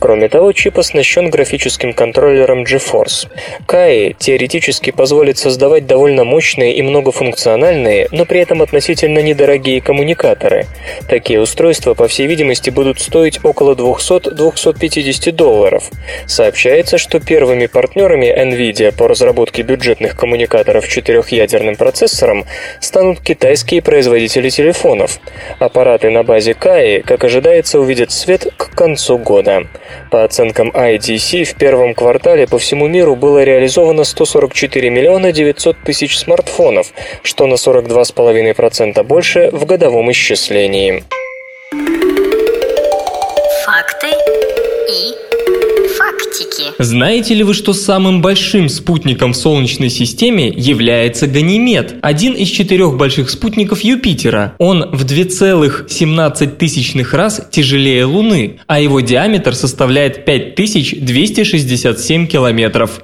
Кроме 0.03 0.27
того, 0.27 0.51
чип 0.51 0.79
оснащен 0.79 1.29
графическим 1.29 1.93
контроллером 1.93 2.63
GeForce. 2.63 3.29
Kai 3.65 4.13
теоретически 4.19 4.91
позволит 4.91 5.37
создавать 5.37 5.87
довольно 5.87 6.25
мощные 6.25 6.75
и 6.75 6.81
многофункциональные, 6.81 8.09
но 8.11 8.25
при 8.25 8.41
этом 8.41 8.61
относительно 8.61 9.19
недорогие 9.19 9.79
коммуникаторы. 9.79 10.65
Такие 11.07 11.39
устройства, 11.39 11.93
по 11.93 12.09
всей 12.09 12.27
видимости, 12.27 12.69
будут 12.69 12.99
стоить 12.99 13.39
около 13.45 13.75
200-250 13.75 15.31
долларов. 15.31 15.89
Сообщается, 16.25 16.97
что 16.97 17.21
первыми 17.21 17.67
партнерами 17.67 18.25
NVIDIA 18.25 18.93
по 18.93 19.07
разработке 19.07 19.61
бюджетных 19.61 20.17
коммуникаторов 20.17 20.85
четырехъядерным 20.85 21.77
процессором 21.77 22.43
станут 22.81 23.21
китайские 23.21 23.81
производители 23.81 24.49
телефонов. 24.49 25.21
Аппараты 25.59 26.09
на 26.09 26.23
базе 26.23 26.51
Kai, 26.51 27.03
как 27.03 27.23
ожидается, 27.23 27.79
увидят 27.79 28.11
свет 28.11 28.47
к 28.57 28.75
концу 28.75 29.17
года. 29.17 29.63
По 30.11 30.23
оценкам 30.23 30.69
IDC, 30.69 31.43
в 31.43 31.55
первом 31.55 31.93
квартале 31.93 32.47
по 32.47 32.59
всему 32.59 32.87
миру 32.87 33.15
было 33.15 33.43
реализовано 33.43 34.03
144 34.03 34.89
миллиона 34.89 35.31
900 35.31 35.77
тысяч 35.83 36.17
смартфонов, 36.17 36.87
что 37.23 37.47
на 37.47 37.55
42,5% 37.55 39.03
больше 39.03 39.49
в 39.51 39.65
годовом 39.65 40.11
исчислении. 40.11 41.03
Факты 43.65 43.92
и 43.92 43.92
фактики. 46.63 46.83
Знаете 46.83 47.33
ли 47.33 47.43
вы, 47.43 47.53
что 47.53 47.73
самым 47.73 48.21
большим 48.21 48.69
спутником 48.69 49.33
в 49.33 49.37
Солнечной 49.37 49.89
системе 49.89 50.47
является 50.49 51.27
Ганимед, 51.27 51.95
один 52.01 52.33
из 52.33 52.47
четырех 52.49 52.95
больших 52.97 53.29
спутников 53.29 53.81
Юпитера? 53.81 54.55
Он 54.57 54.89
в 54.91 55.05
2,17 55.05 57.11
раз 57.11 57.41
тяжелее 57.51 58.05
Луны, 58.05 58.59
а 58.67 58.79
его 58.79 59.01
диаметр 59.01 59.55
составляет 59.55 60.25
5267 60.25 62.27
километров. 62.27 63.01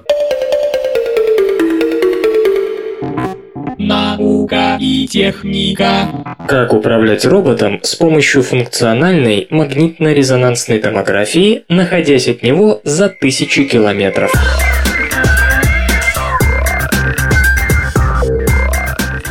Наука 4.49 4.77
и 4.79 5.07
техника. 5.07 6.35
Как 6.47 6.73
управлять 6.73 7.25
роботом 7.25 7.79
с 7.83 7.95
помощью 7.95 8.41
функциональной 8.41 9.47
магнитно-резонансной 9.49 10.79
томографии, 10.79 11.63
находясь 11.69 12.27
от 12.27 12.41
него 12.41 12.81
за 12.83 13.09
тысячи 13.09 13.65
километров. 13.65 14.31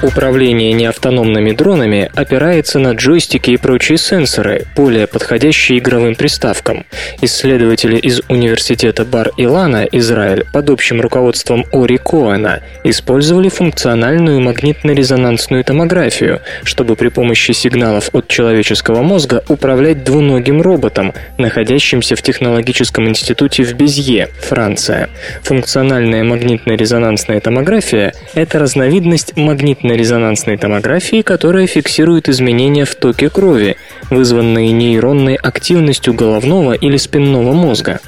Управление 0.01 0.73
неавтономными 0.75 1.51
дронами 1.51 2.09
опирается 2.15 2.79
на 2.79 2.93
джойстики 2.93 3.51
и 3.51 3.57
прочие 3.57 3.99
сенсоры, 3.99 4.65
более 4.77 5.09
подходящие 5.09 5.81
игровым 5.81 6.15
приставкам. 6.15 6.87
Исследователи 7.21 7.97
из 7.97 8.21
университета 8.29 9.05
Бар-Илана, 9.05 9.89
Израиль, 9.91 10.45
под 10.53 10.71
общим 10.71 11.01
руководством 11.01 11.65
Ори 11.73 11.99
Коэна, 11.99 12.63
использовали 12.85 13.49
функциональную 13.49 14.41
магнитно-резонансную 14.41 15.65
томографию, 15.65 16.43
чтобы 16.63 16.95
при 16.95 17.09
помощи 17.09 17.51
сигналов 17.51 18.11
от 18.13 18.29
человеческого 18.29 19.03
мозга 19.03 19.43
управлять 19.49 20.05
двуногим 20.05 20.63
роботом, 20.63 21.13
находящимся 21.39 22.15
в 22.15 22.23
технологическом 22.23 23.09
институте 23.09 23.65
в 23.65 23.75
Безье, 23.75 24.29
Франция. 24.43 25.09
Функциональная 25.43 26.23
магнитно-резонансная 26.23 27.41
томография– 27.41 28.13
это 28.35 28.61
разновидность 28.61 29.37
магнитно 29.37 29.88
магнитно-резонансной 29.89 30.57
томографии, 30.59 31.23
которая 31.23 31.67
фиксирует 31.67 32.29
изменения 32.29 32.85
в 32.85 32.95
токе 32.95 33.31
крови, 33.31 33.77
вызванные 34.11 34.73
нейронной 34.73 35.35
активностью 35.35 36.15
головного 36.15 36.73
или 36.73 36.97
спинного 36.97 37.53
мозга. 37.53 38.01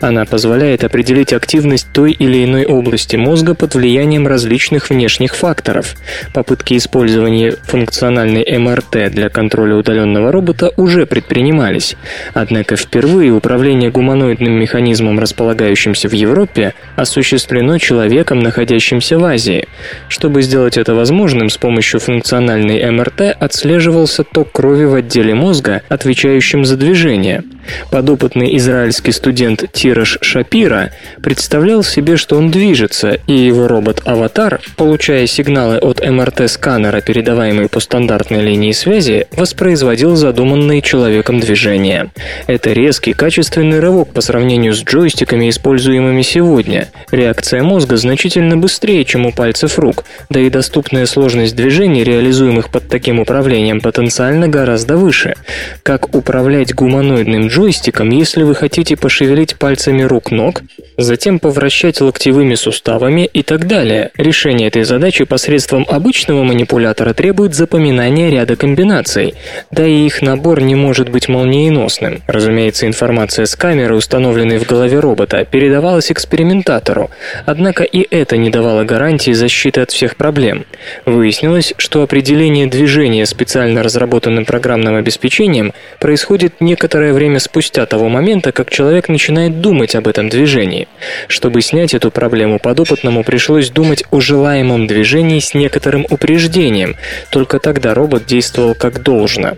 Она 0.00 0.24
позволяет 0.24 0.84
определить 0.84 1.32
активность 1.32 1.86
той 1.92 2.12
или 2.12 2.44
иной 2.44 2.64
области 2.64 3.16
мозга 3.16 3.54
под 3.54 3.74
влиянием 3.74 4.26
различных 4.26 4.90
внешних 4.90 5.34
факторов. 5.34 5.94
Попытки 6.32 6.76
использования 6.76 7.52
функциональной 7.64 8.44
МРТ 8.58 9.10
для 9.10 9.28
контроля 9.28 9.76
удаленного 9.76 10.32
робота 10.32 10.72
уже 10.76 11.06
предпринимались. 11.06 11.96
Однако 12.32 12.76
впервые 12.76 13.32
управление 13.32 13.90
гуманоидным 13.90 14.52
механизмом, 14.52 15.18
располагающимся 15.18 16.08
в 16.08 16.12
Европе, 16.12 16.74
осуществлено 16.96 17.78
человеком, 17.78 18.40
находящимся 18.40 19.18
в 19.18 19.24
Азии. 19.24 19.68
Чтобы 20.08 20.42
сделать 20.42 20.76
это 20.76 20.94
возможным, 20.94 21.48
с 21.48 21.56
помощью 21.56 22.00
функциональной 22.00 22.90
МРТ 22.90 23.36
отслеживался 23.38 24.24
ток 24.24 24.52
крови 24.52 24.84
в 24.84 24.94
отделе 24.94 25.33
мозга, 25.34 25.82
отвечающем 25.88 26.64
за 26.64 26.76
движение. 26.76 27.44
Подопытный 27.90 28.56
израильский 28.56 29.12
студент 29.12 29.64
Тираж 29.72 30.18
Шапира 30.20 30.90
представлял 31.22 31.82
себе, 31.82 32.16
что 32.16 32.36
он 32.36 32.50
движется, 32.50 33.18
и 33.26 33.32
его 33.32 33.68
робот-аватар, 33.68 34.60
получая 34.76 35.26
сигналы 35.26 35.78
от 35.78 36.00
МРТ-сканера, 36.04 37.00
передаваемые 37.00 37.68
по 37.68 37.80
стандартной 37.80 38.42
линии 38.42 38.72
связи, 38.72 39.26
воспроизводил 39.32 40.16
задуманные 40.16 40.82
человеком 40.82 41.40
движения. 41.40 42.10
Это 42.46 42.72
резкий, 42.72 43.12
качественный 43.12 43.80
рывок 43.80 44.12
по 44.12 44.20
сравнению 44.20 44.74
с 44.74 44.82
джойстиками, 44.82 45.48
используемыми 45.50 46.22
сегодня. 46.22 46.88
Реакция 47.10 47.62
мозга 47.62 47.96
значительно 47.96 48.56
быстрее, 48.56 49.04
чем 49.04 49.26
у 49.26 49.32
пальцев 49.32 49.78
рук, 49.78 50.04
да 50.30 50.40
и 50.40 50.50
доступная 50.50 51.06
сложность 51.06 51.56
движений, 51.56 52.04
реализуемых 52.04 52.70
под 52.70 52.88
таким 52.88 53.20
управлением, 53.20 53.80
потенциально 53.80 54.48
гораздо 54.48 54.96
выше. 54.96 55.34
Как 55.82 56.14
управлять 56.14 56.74
гуманоидным 56.74 57.50
джойстиком, 57.54 58.10
если 58.10 58.42
вы 58.42 58.56
хотите 58.56 58.96
пошевелить 58.96 59.54
пальцами 59.54 60.02
рук 60.02 60.32
ног, 60.32 60.62
затем 60.98 61.38
повращать 61.38 62.00
локтевыми 62.00 62.56
суставами 62.56 63.30
и 63.32 63.44
так 63.44 63.68
далее. 63.68 64.10
Решение 64.16 64.66
этой 64.66 64.82
задачи 64.82 65.24
посредством 65.24 65.86
обычного 65.88 66.42
манипулятора 66.42 67.14
требует 67.14 67.54
запоминания 67.54 68.28
ряда 68.28 68.56
комбинаций, 68.56 69.34
да 69.70 69.86
и 69.86 70.04
их 70.04 70.20
набор 70.20 70.62
не 70.62 70.74
может 70.74 71.08
быть 71.10 71.28
молниеносным. 71.28 72.22
Разумеется, 72.26 72.88
информация 72.88 73.46
с 73.46 73.54
камеры, 73.54 73.94
установленной 73.94 74.58
в 74.58 74.66
голове 74.66 74.98
робота, 74.98 75.44
передавалась 75.44 76.10
экспериментатору, 76.10 77.10
однако 77.46 77.84
и 77.84 78.04
это 78.10 78.36
не 78.36 78.50
давало 78.50 78.82
гарантии 78.82 79.30
защиты 79.30 79.80
от 79.80 79.92
всех 79.92 80.16
проблем. 80.16 80.64
Выяснилось, 81.06 81.72
что 81.76 82.02
определение 82.02 82.66
движения 82.66 83.26
специально 83.26 83.84
разработанным 83.84 84.44
программным 84.44 84.96
обеспечением 84.96 85.72
происходит 86.00 86.54
некоторое 86.60 87.12
время 87.12 87.38
спустя 87.44 87.86
того 87.86 88.08
момента, 88.08 88.52
как 88.52 88.70
человек 88.70 89.08
начинает 89.08 89.60
думать 89.60 89.94
об 89.94 90.08
этом 90.08 90.28
движении. 90.28 90.88
Чтобы 91.28 91.62
снять 91.62 91.94
эту 91.94 92.10
проблему, 92.10 92.58
подопытному 92.58 93.22
пришлось 93.22 93.70
думать 93.70 94.04
о 94.10 94.20
желаемом 94.20 94.86
движении 94.86 95.38
с 95.38 95.54
некоторым 95.54 96.06
упреждением, 96.10 96.96
только 97.30 97.58
тогда 97.58 97.94
робот 97.94 98.26
действовал 98.26 98.74
как 98.74 99.02
должно. 99.02 99.56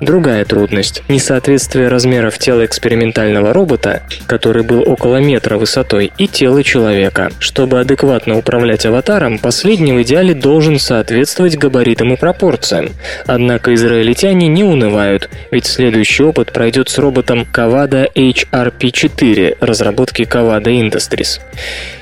Другая 0.00 0.44
трудность– 0.44 1.02
несоответствие 1.08 1.88
размеров 1.88 2.38
тела 2.38 2.64
экспериментального 2.64 3.52
робота, 3.52 4.02
который 4.26 4.62
был 4.62 4.82
около 4.88 5.16
метра 5.16 5.58
высотой, 5.58 6.10
и 6.18 6.26
тела 6.26 6.64
человека. 6.64 7.30
Чтобы 7.38 7.80
адекватно 7.80 8.38
управлять 8.38 8.86
аватаром, 8.86 9.38
последний 9.38 9.92
в 9.92 10.02
идеале 10.02 10.34
должен 10.34 10.78
соответствовать 10.78 11.56
габаритам 11.56 12.14
и 12.14 12.16
пропорциям. 12.16 12.90
Однако 13.26 13.74
израильтяне 13.74 14.48
не 14.48 14.64
унывают, 14.64 15.28
ведь 15.50 15.66
следующий 15.66 16.22
опыт 16.22 16.52
пройдет 16.52 16.88
с 16.88 16.98
роботом 16.98 17.17
Kavada 17.52 18.06
HRP4 18.14 19.56
разработки 19.60 20.24
Kavada 20.24 20.70
Industries. 20.70 21.40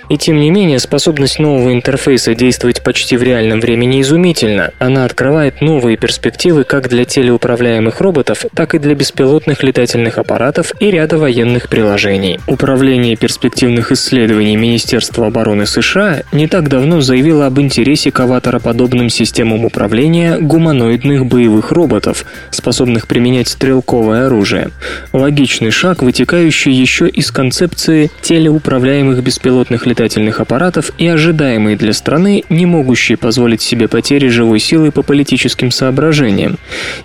И 0.09 0.17
тем 0.17 0.39
не 0.39 0.51
менее, 0.51 0.79
способность 0.79 1.39
нового 1.41 1.73
интерфейса 1.73 2.35
действовать 2.35 2.83
почти 2.83 3.17
в 3.17 3.23
реальном 3.23 3.61
времени 3.61 4.01
изумительна. 4.01 4.71
Она 4.79 5.05
открывает 5.05 5.61
новые 5.61 5.97
перспективы 5.97 6.65
как 6.65 6.89
для 6.89 7.05
телеуправляемых 7.05 8.01
роботов, 8.01 8.45
так 8.55 8.75
и 8.75 8.79
для 8.79 8.95
беспилотных 8.95 9.63
летательных 9.65 10.19
аппаратов 10.19 10.73
и 10.79 10.91
ряда 10.91 11.19
военных 11.19 11.69
приложений. 11.69 12.39
Управление 12.47 13.17
перспективных 13.17 13.91
исследований 13.91 14.57
Министерства 14.57 15.27
обороны 15.27 15.67
США 15.67 16.23
не 16.33 16.47
так 16.47 16.69
давно 16.69 17.01
заявило 17.01 17.47
об 17.47 17.59
интересе 17.59 18.13
к 18.13 18.21
аватароподобным 18.21 19.11
системам 19.11 19.65
управления 19.65 20.39
гуманоидных 20.39 21.27
боевых 21.27 21.73
роботов, 21.73 22.25
способных 22.51 23.09
применять 23.09 23.49
стрелковое 23.49 24.27
оружие. 24.27 24.71
Логичный 25.13 25.73
шаг, 25.73 26.03
вытекающий 26.03 26.73
еще 26.73 27.09
из 27.09 27.33
концепции 27.33 28.11
телеуправляемых 28.23 29.23
беспилотных 29.23 29.87
летательных 29.87 29.96
летательных 29.97 30.41
аппаратов 30.41 30.93
и 30.99 31.07
ожидаемые 31.07 31.75
для 31.77 31.95
страны, 31.95 32.45
не 32.51 32.67
могущие 32.67 33.17
позволить 33.17 33.63
себе 33.63 33.89
потери 33.89 34.29
живой 34.29 34.61
силы 34.61 34.93
по 34.93 35.03
политическим 35.03 35.71
соображениям. 35.71 36.59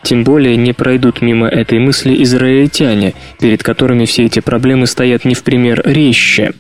Тем 0.04 0.26
более 0.26 0.58
не 0.58 0.74
пройдут 0.74 1.22
мимо 1.22 1.48
этой 1.48 1.80
мысли 1.80 2.22
израильтяне, 2.24 3.14
перед 3.40 3.64
которыми 3.64 4.04
все 4.04 4.26
эти 4.26 4.42
проблемы 4.42 4.88
стоят 4.88 5.24
не 5.24 5.36
в 5.36 5.44
пример 5.44 5.82
резче. 5.86 6.52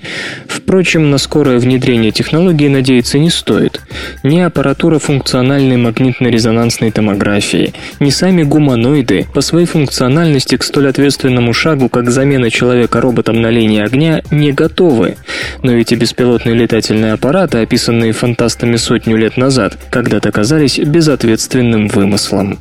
Впрочем, 0.47 1.11
на 1.11 1.17
скорое 1.17 1.59
внедрение 1.59 2.11
технологии 2.11 2.69
надеяться 2.69 3.19
не 3.19 3.29
стоит. 3.29 3.82
Ни 4.23 4.39
аппаратура 4.39 4.99
функциональной 4.99 5.75
магнитно-резонансной 5.75 6.91
томографии, 6.91 7.73
ни 7.99 8.09
сами 8.09 8.43
гуманоиды 8.43 9.27
по 9.34 9.41
своей 9.41 9.65
функциональности 9.65 10.55
к 10.55 10.63
столь 10.63 10.88
ответственному 10.88 11.51
шагу, 11.51 11.89
как 11.89 12.09
замена 12.09 12.49
человека 12.49 13.01
роботом 13.01 13.41
на 13.41 13.49
линии 13.49 13.84
огня, 13.84 14.21
не 14.32 14.53
готовы. 14.53 15.17
Но 15.61 15.73
ведь 15.73 15.91
и 15.91 15.97
беспилотные 16.22 16.53
летательные 16.53 17.13
аппараты, 17.13 17.57
описанные 17.63 18.11
фантастами 18.11 18.76
сотню 18.76 19.17
лет 19.17 19.38
назад, 19.38 19.74
когда-то 19.89 20.32
казались 20.32 20.78
безответственным 20.78 21.88
вымыслом. 21.88 22.59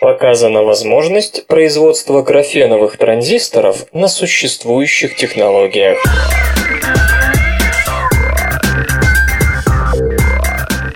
Показана 0.00 0.62
возможность 0.62 1.44
производства 1.48 2.22
графеновых 2.22 2.96
транзисторов 2.98 3.86
на 3.92 4.06
существующих 4.06 5.16
технологиях. 5.16 5.98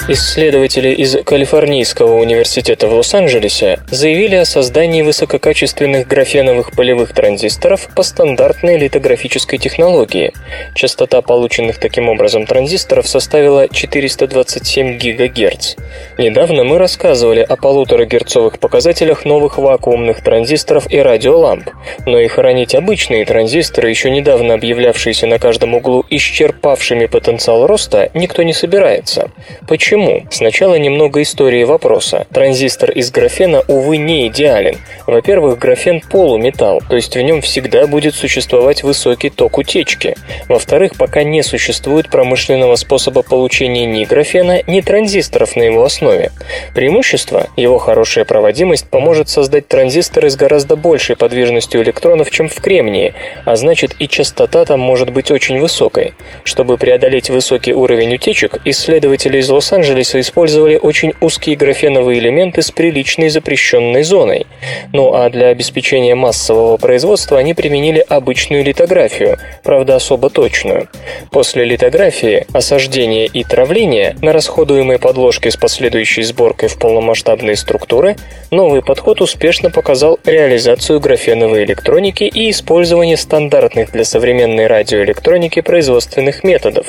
Исследователи 0.09 0.91
из 0.91 1.17
Калифорнийского 1.25 2.21
университета 2.21 2.87
в 2.87 2.95
Лос-Анджелесе 2.95 3.81
заявили 3.91 4.37
о 4.37 4.45
создании 4.45 5.03
высококачественных 5.03 6.07
графеновых 6.07 6.71
полевых 6.71 7.13
транзисторов 7.13 7.89
по 7.93 8.05
стандартной 8.05 8.79
литографической 8.79 9.59
технологии. 9.59 10.33
Частота 10.77 11.23
полученных 11.23 11.79
таким 11.81 12.09
образом 12.09 12.47
транзисторов 12.47 13.09
составила 13.09 13.69
427 13.69 14.97
ГГц. 14.97 15.75
Недавно 16.19 16.63
мы 16.63 16.79
рассказывали 16.79 17.41
о 17.41 17.57
полуторагерцовых 17.57 18.61
показателях 18.61 19.25
новых 19.25 19.59
вакуумных 19.59 20.23
транзисторов 20.23 20.89
и 20.89 20.99
радиоламп, 20.99 21.71
но 22.07 22.21
и 22.21 22.29
хоронить 22.29 22.77
обычные 22.77 23.25
транзисторы, 23.25 23.91
еще 23.91 24.11
недавно 24.11 24.55
объявлявшиеся 24.55 25.27
на 25.27 25.41
каждом 25.41 25.75
углу 25.75 26.07
исчерпавшими 26.11 27.07
потенциал 27.07 27.67
роста, 27.67 28.09
никто 28.15 28.45
не 28.45 28.53
собирается. 28.53 29.33
Почему? 29.67 29.96
Почему? 29.97 30.27
Сначала 30.31 30.75
немного 30.75 31.23
истории 31.23 31.65
вопроса. 31.65 32.27
Транзистор 32.31 32.91
из 32.91 33.11
графена, 33.11 33.63
увы, 33.67 33.97
не 33.97 34.27
идеален. 34.27 34.77
Во-первых, 35.07 35.59
графен 35.59 36.03
полуметалл, 36.03 36.83
то 36.87 36.97
есть 36.97 37.17
в 37.17 37.21
нем 37.23 37.41
всегда 37.41 37.87
будет 37.87 38.15
существовать 38.15 38.83
высокий 38.83 39.31
ток 39.31 39.57
утечки. 39.57 40.15
Во-вторых, 40.51 40.97
пока 40.99 41.23
не 41.23 41.43
существует 41.43 42.11
промышленного 42.11 42.77
способа 42.77 43.23
получения 43.23 43.87
ни 43.87 44.05
графена, 44.05 44.61
ни 44.67 44.83
транзисторов 44.83 45.57
на 45.57 45.63
его 45.63 45.83
основе. 45.83 46.31
Преимущество– 46.75 47.47
его 47.57 47.79
хорошая 47.79 48.27
проводимость 48.27 48.91
поможет 48.91 49.31
создать 49.31 49.67
транзисторы 49.67 50.29
с 50.29 50.37
гораздо 50.37 50.77
большей 50.77 51.17
подвижностью 51.17 51.83
электронов, 51.83 52.31
чем 52.31 52.51
в 52.51 52.61
кремнии, 52.61 53.15
а 53.47 53.57
значит 53.57 53.97
и 53.99 54.09
частота 54.09 54.67
там 54.67 54.79
может 54.79 55.09
быть 55.09 55.31
очень 55.31 55.59
высокой. 55.59 56.13
Чтобы 56.45 56.77
преодолеть 56.77 57.31
высокий 57.31 57.73
уровень 57.73 58.17
утечек, 58.17 58.61
исследователи 58.67 59.39
из 59.39 59.49
Лос-Анджелеса 59.49 59.86
Лос-Анджелесе 59.87 60.21
использовали 60.21 60.79
очень 60.83 61.13
узкие 61.21 61.57
графеновые 61.57 62.19
элементы 62.19 62.61
с 62.61 62.73
приличной 62.73 63.29
запрещенной 63.29 64.03
зоной. 64.03 64.47
Ну 64.93 65.15
а 65.15 65.31
для 65.31 65.49
обеспечения 65.49 66.17
массового 66.17 66.77
производства 66.77 67.39
они 67.39 67.55
применили 67.55 68.05
обычную 68.09 68.65
литографию, 68.65 69.39
правда 69.63 69.97
особо 69.97 70.29
точную. 70.29 70.89
После 71.31 71.65
литографии, 71.65 72.47
осаждения 72.53 73.27
и 73.27 73.45
травления 73.45 74.17
на 74.23 74.33
расходуемой 74.33 74.99
подложке 74.99 75.51
с 75.53 75.57
последующей 75.57 76.23
сборкой 76.23 76.69
в 76.69 76.79
полномасштабные 76.79 77.55
структуры, 77.55 78.17
новый 78.51 78.83
подход 78.83 79.21
успешно 79.21 79.71
показал 79.71 80.19
реализацию 80.25 80.99
графеновой 80.99 81.65
электроники 81.65 82.25
и 82.25 82.51
использование 82.51 83.17
стандартных 83.17 83.93
для 83.93 84.05
современной 84.05 84.67
радиоэлектроники 84.67 85.61
производственных 85.61 86.43
методов. 86.43 86.89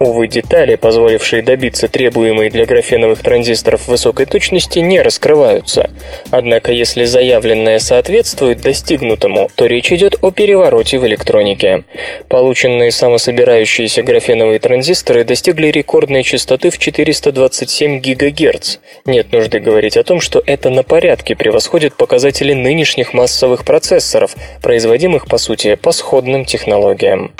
Увы, 0.00 0.26
детали, 0.26 0.74
позволившие 0.74 1.42
добиться 1.42 1.86
требуемых 1.86 2.31
требуемые 2.32 2.50
для 2.50 2.64
графеновых 2.66 3.22
транзисторов 3.22 3.88
высокой 3.88 4.26
точности, 4.26 4.78
не 4.78 5.02
раскрываются. 5.02 5.90
Однако, 6.30 6.72
если 6.72 7.04
заявленное 7.04 7.78
соответствует 7.78 8.60
достигнутому, 8.60 9.50
то 9.54 9.66
речь 9.66 9.92
идет 9.92 10.16
о 10.22 10.30
перевороте 10.30 10.98
в 10.98 11.06
электронике. 11.06 11.84
Полученные 12.28 12.90
самособирающиеся 12.90 14.02
графеновые 14.02 14.58
транзисторы 14.58 15.24
достигли 15.24 15.66
рекордной 15.66 16.22
частоты 16.22 16.70
в 16.70 16.78
427 16.78 18.00
ГГц. 18.00 18.78
Нет 19.04 19.32
нужды 19.32 19.60
говорить 19.60 19.96
о 19.96 20.02
том, 20.02 20.20
что 20.20 20.42
это 20.46 20.70
на 20.70 20.82
порядке 20.82 21.36
превосходит 21.36 21.94
показатели 21.94 22.54
нынешних 22.54 23.12
массовых 23.12 23.64
процессоров, 23.64 24.34
производимых, 24.62 25.26
по 25.26 25.38
сути, 25.38 25.74
по 25.74 25.92
сходным 25.92 26.44
технологиям. 26.44 27.32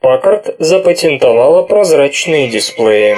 Packard 0.00 0.54
запатентовала 0.60 1.62
прозрачные 1.62 2.48
дисплеи. 2.48 3.16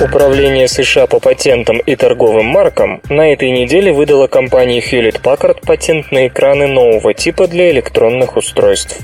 Управление 0.00 0.68
США 0.68 1.08
по 1.08 1.18
патентам 1.18 1.78
и 1.78 1.96
торговым 1.96 2.46
маркам 2.46 3.00
на 3.08 3.32
этой 3.32 3.50
неделе 3.50 3.92
выдало 3.92 4.28
компании 4.28 4.80
Hewlett 4.80 5.20
Packard 5.20 5.66
патент 5.66 6.12
на 6.12 6.28
экраны 6.28 6.68
нового 6.68 7.12
типа 7.12 7.48
для 7.48 7.72
электронных 7.72 8.36
устройств. 8.36 9.00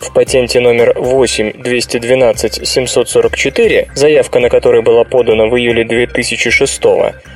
В 0.00 0.12
патенте 0.12 0.60
номер 0.60 0.92
8-212-744, 0.96 3.88
заявка 3.94 4.38
на 4.38 4.48
который 4.48 4.82
была 4.82 5.02
подана 5.04 5.46
в 5.46 5.56
июле 5.56 5.84
2006 5.84 6.82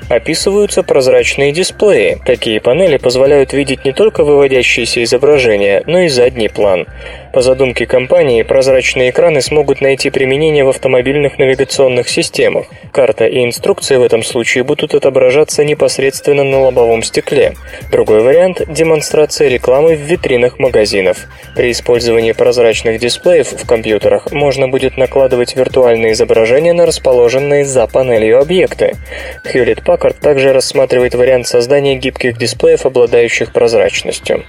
описываются 0.08 0.82
прозрачные 0.82 1.52
дисплеи. 1.52 2.18
Такие 2.24 2.60
панели 2.60 2.98
позволяют 2.98 3.52
видеть 3.52 3.84
не 3.84 3.92
только 3.92 4.24
выводящиеся 4.24 5.02
изображения, 5.02 5.82
но 5.86 6.00
и 6.00 6.08
задний 6.08 6.48
план. 6.48 6.86
По 7.32 7.40
задумке 7.40 7.86
компании, 7.86 8.42
прозрачные 8.42 9.08
экраны 9.08 9.40
смогут 9.40 9.80
найти 9.80 10.10
применение 10.10 10.64
в 10.64 10.68
автомобильных 10.68 11.38
навигационных 11.38 12.06
системах. 12.10 12.66
Карта 12.92 13.24
и 13.26 13.42
инструкции 13.42 13.96
в 13.96 14.02
этом 14.02 14.22
случае 14.22 14.64
будут 14.64 14.94
отображаться 14.94 15.64
непосредственно 15.64 16.44
на 16.44 16.60
лобовом 16.60 17.02
стекле. 17.02 17.54
Другой 17.90 18.20
вариант– 18.20 18.60
демонстрация 18.68 19.48
рекламы 19.48 19.96
в 19.96 20.00
витринах 20.00 20.58
магазинов. 20.58 21.26
При 21.56 21.70
использовании 21.70 22.32
прозрачных 22.32 23.00
дисплеев 23.00 23.50
в 23.50 23.66
компьютерах 23.66 24.30
можно 24.30 24.68
будет 24.68 24.98
накладывать 24.98 25.56
виртуальные 25.56 26.12
изображения 26.12 26.74
на 26.74 26.84
расположенные 26.84 27.64
за 27.64 27.86
панелью 27.86 28.40
объекты. 28.40 28.96
Hewlett 29.44 29.82
Packard 29.82 30.16
также 30.20 30.52
рассматривает 30.52 31.14
вариант 31.14 31.46
создания 31.46 31.96
гибких 31.96 32.36
дисплеев, 32.36 32.84
обладающих 32.84 33.52
прозрачностью. 33.52 34.44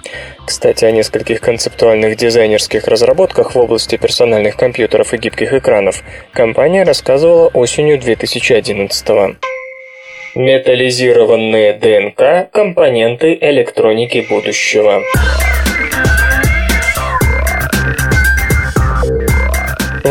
Кстати, 0.46 0.86
о 0.86 0.92
нескольких 0.92 1.42
концептуальных 1.42 2.18
дизайнерских 2.18 2.88
разработках 2.88 3.56
в 3.56 3.60
области 3.60 3.98
персональных 3.98 4.58
компьютеров 4.58 5.14
и 5.14 5.18
гибких 5.18 5.54
экранов 5.54 6.04
компания 6.32 6.84
рассказывала 6.84 7.48
осенью 7.48 8.00
2011 8.00 9.08
года. 9.08 9.36
Металлизированные 10.36 11.74
ДНК– 11.74 12.52
компоненты 12.52 13.38
электроники 13.40 14.26
будущего. 14.28 15.04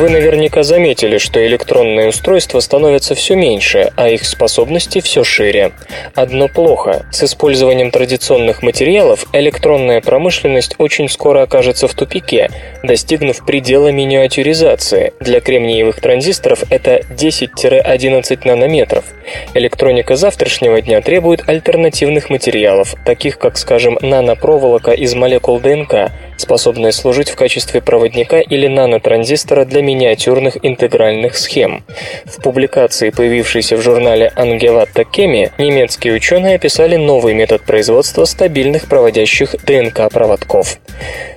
Вы 0.02 0.10
наверняка 0.10 0.64
заметили, 0.64 1.18
что 1.18 1.46
электронные 1.46 2.08
устройства 2.08 2.58
становятся 2.58 3.14
все 3.14 3.36
меньше, 3.36 3.92
а 3.94 4.08
их 4.08 4.24
способности 4.24 5.00
все 5.00 5.22
шире. 5.22 5.70
Одно 6.16 6.48
плохо. 6.48 7.06
С 7.12 7.22
использованием 7.22 7.92
традиционных 7.92 8.64
материалов 8.64 9.26
электронная 9.32 10.00
промышленность 10.00 10.74
очень 10.78 11.08
скоро 11.08 11.42
окажется 11.42 11.86
в 11.86 11.94
тупике, 11.94 12.50
достигнув 12.82 13.46
предела 13.46 13.92
миниатюризации. 13.92 15.12
Для 15.20 15.40
кремниевых 15.40 16.00
транзисторов 16.00 16.64
это 16.68 17.02
10-11 17.08 18.40
нанометров. 18.44 19.04
Электроника 19.54 20.16
завтрашнего 20.16 20.80
дня 20.80 21.00
требует 21.00 21.48
альтернативных 21.48 22.28
материалов, 22.28 22.96
таких 23.04 23.38
как, 23.38 23.56
скажем, 23.56 23.98
нанопроволока 24.00 24.90
из 24.90 25.14
молекул 25.14 25.60
ДНК, 25.60 26.10
способная 26.36 26.90
служить 26.90 27.30
в 27.30 27.36
качестве 27.36 27.80
проводника 27.80 28.40
или 28.40 28.66
нанотранзистора 28.66 29.64
для 29.64 29.80
миниатюрных 29.94 30.56
интегральных 30.62 31.36
схем. 31.36 31.84
В 32.24 32.40
публикации, 32.42 33.10
появившейся 33.10 33.76
в 33.76 33.82
журнале 33.82 34.32
Angewandte 34.36 35.04
Chemie, 35.12 35.50
немецкие 35.58 36.14
ученые 36.14 36.56
описали 36.56 36.96
новый 36.96 37.34
метод 37.34 37.62
производства 37.62 38.24
стабильных 38.24 38.88
проводящих 38.88 39.54
ДНК-проводков. 39.64 40.78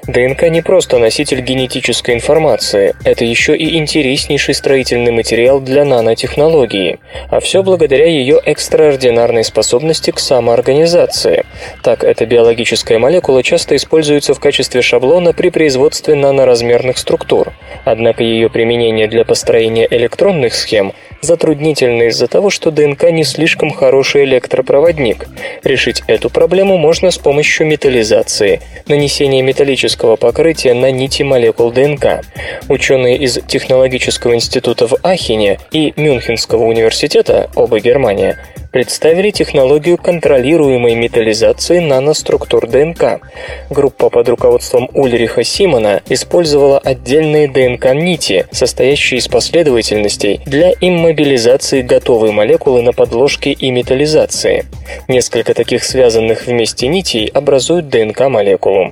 ДНК 0.07 0.49
не 0.49 0.61
просто 0.61 0.99
носитель 0.99 1.41
генетической 1.41 2.13
информации, 2.13 2.95
это 3.03 3.25
еще 3.25 3.57
и 3.57 3.75
интереснейший 3.77 4.53
строительный 4.53 5.11
материал 5.11 5.59
для 5.59 5.83
нанотехнологии, 5.83 6.99
а 7.29 7.39
все 7.39 7.63
благодаря 7.63 8.05
ее 8.05 8.39
экстраординарной 8.45 9.43
способности 9.43 10.11
к 10.11 10.19
самоорганизации. 10.19 11.43
Так, 11.81 12.03
эта 12.03 12.27
биологическая 12.27 12.99
молекула 12.99 13.41
часто 13.41 13.75
используется 13.75 14.35
в 14.35 14.39
качестве 14.39 14.83
шаблона 14.83 15.33
при 15.33 15.49
производстве 15.49 16.13
наноразмерных 16.13 16.99
структур, 16.99 17.53
однако 17.83 18.23
ее 18.23 18.51
применение 18.51 19.07
для 19.07 19.25
построения 19.25 19.87
электронных 19.89 20.53
схем 20.53 20.93
затруднительно 21.25 22.03
из-за 22.03 22.27
того, 22.27 22.49
что 22.49 22.71
ДНК 22.71 23.11
не 23.11 23.23
слишком 23.23 23.71
хороший 23.71 24.23
электропроводник. 24.23 25.27
Решить 25.63 26.03
эту 26.07 26.29
проблему 26.29 26.77
можно 26.77 27.11
с 27.11 27.17
помощью 27.17 27.67
металлизации, 27.67 28.61
нанесения 28.87 29.41
металлического 29.41 30.15
покрытия 30.15 30.73
на 30.73 30.91
нити 30.91 31.23
молекул 31.23 31.71
ДНК. 31.71 32.21
Ученые 32.69 33.17
из 33.17 33.39
Технологического 33.47 34.35
института 34.35 34.87
в 34.87 34.95
Ахене 35.03 35.59
и 35.71 35.93
Мюнхенского 35.95 36.63
университета, 36.63 37.49
оба 37.55 37.79
Германия, 37.79 38.37
представили 38.75 39.31
технологию 39.31 39.97
контролируемой 39.97 40.95
металлизации 40.95 41.79
наноструктур 41.79 42.67
ДНК. 42.67 43.21
Группа 43.69 44.09
под 44.09 44.27
руководством 44.27 44.89
Ульриха 44.93 45.45
Симона 45.45 46.03
использовала 46.09 46.79
отдельные 46.79 47.47
ДНК-нити, 47.47 48.47
состоящие 48.51 49.19
из 49.19 49.29
последовательностей, 49.29 50.41
для 50.45 50.73
иммобилизации 50.81 51.83
готовой 51.83 52.33
молекулы 52.33 52.81
на 52.81 52.91
подложке 52.91 53.53
и 53.53 53.71
металлизации. 53.71 54.65
Несколько 55.07 55.53
таких 55.53 55.85
связанных 55.85 56.45
вместе 56.45 56.89
нитей 56.89 57.27
образуют 57.27 57.87
ДНК-молекулу. 57.87 58.91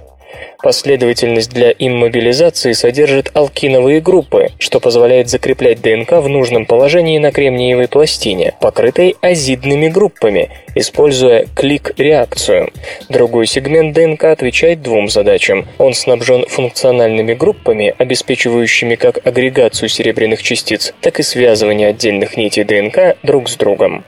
Последовательность 0.63 1.51
для 1.51 1.73
иммобилизации 1.77 2.71
содержит 2.71 3.31
алкиновые 3.33 3.99
группы, 3.99 4.47
что 4.59 4.79
позволяет 4.79 5.27
закреплять 5.27 5.81
ДНК 5.81 6.13
в 6.13 6.29
нужном 6.29 6.65
положении 6.65 7.17
на 7.17 7.33
кремниевой 7.33 7.89
пластине, 7.89 8.53
покрытой 8.61 9.17
азидными 9.19 9.89
группами, 9.89 10.51
используя 10.73 11.47
клик-реакцию. 11.53 12.71
Другой 13.09 13.45
сегмент 13.45 13.93
ДНК 13.93 14.23
отвечает 14.23 14.81
двум 14.81 15.09
задачам. 15.09 15.67
Он 15.79 15.93
снабжен 15.93 16.45
функциональными 16.47 17.33
группами, 17.33 17.93
обеспечивающими 17.97 18.95
как 18.95 19.19
агрегацию 19.27 19.89
серебряных 19.89 20.41
частиц, 20.41 20.93
так 21.01 21.19
и 21.19 21.23
связывание 21.23 21.89
отдельных 21.89 22.37
нитей 22.37 22.63
ДНК 22.63 23.17
друг 23.21 23.49
с 23.49 23.57
другом. 23.57 24.05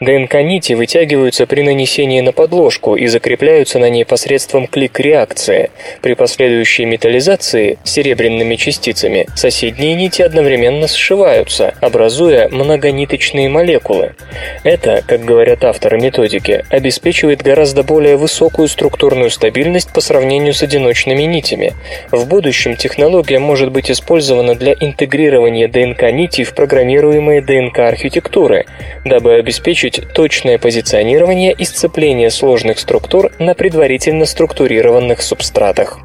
ДНК-нити 0.00 0.72
вытягиваются 0.72 1.46
при 1.46 1.62
нанесении 1.62 2.20
на 2.22 2.32
подложку 2.32 2.96
и 2.96 3.08
закрепляются 3.08 3.78
на 3.78 3.90
ней 3.90 4.04
посредством 4.04 4.68
клик-реакции. 4.68 5.70
При 6.02 6.14
последующей 6.14 6.84
металлизации 6.84 7.78
серебряными 7.82 8.54
частицами 8.54 9.26
соседние 9.34 9.94
нити 9.94 10.22
одновременно 10.22 10.86
сшиваются, 10.86 11.74
образуя 11.80 12.48
многониточные 12.48 13.48
молекулы. 13.48 14.14
Это, 14.62 15.02
как 15.06 15.24
говорят 15.24 15.64
авторы 15.64 16.00
методики, 16.00 16.64
обеспечивает 16.70 17.42
гораздо 17.42 17.82
более 17.82 18.16
высокую 18.16 18.68
структурную 18.68 19.30
стабильность 19.30 19.92
по 19.92 20.00
сравнению 20.00 20.54
с 20.54 20.62
одиночными 20.62 21.22
нитями. 21.22 21.74
В 22.12 22.28
будущем 22.28 22.76
технология 22.76 23.40
может 23.40 23.72
быть 23.72 23.90
использована 23.90 24.54
для 24.54 24.74
интегрирования 24.74 25.66
ДНК-нитей 25.66 26.44
в 26.44 26.54
программируемые 26.54 27.40
ДНК-архитектуры, 27.40 28.66
дабы 29.04 29.34
обеспечить 29.34 30.00
точное 30.14 30.58
позиционирование 30.58 31.52
и 31.52 31.64
сцепление 31.64 32.30
сложных 32.30 32.78
структур 32.78 33.32
на 33.40 33.54
предварительно 33.54 34.26
структурированных 34.26 35.22
субстратах 35.22 35.87
металлах. 35.88 35.98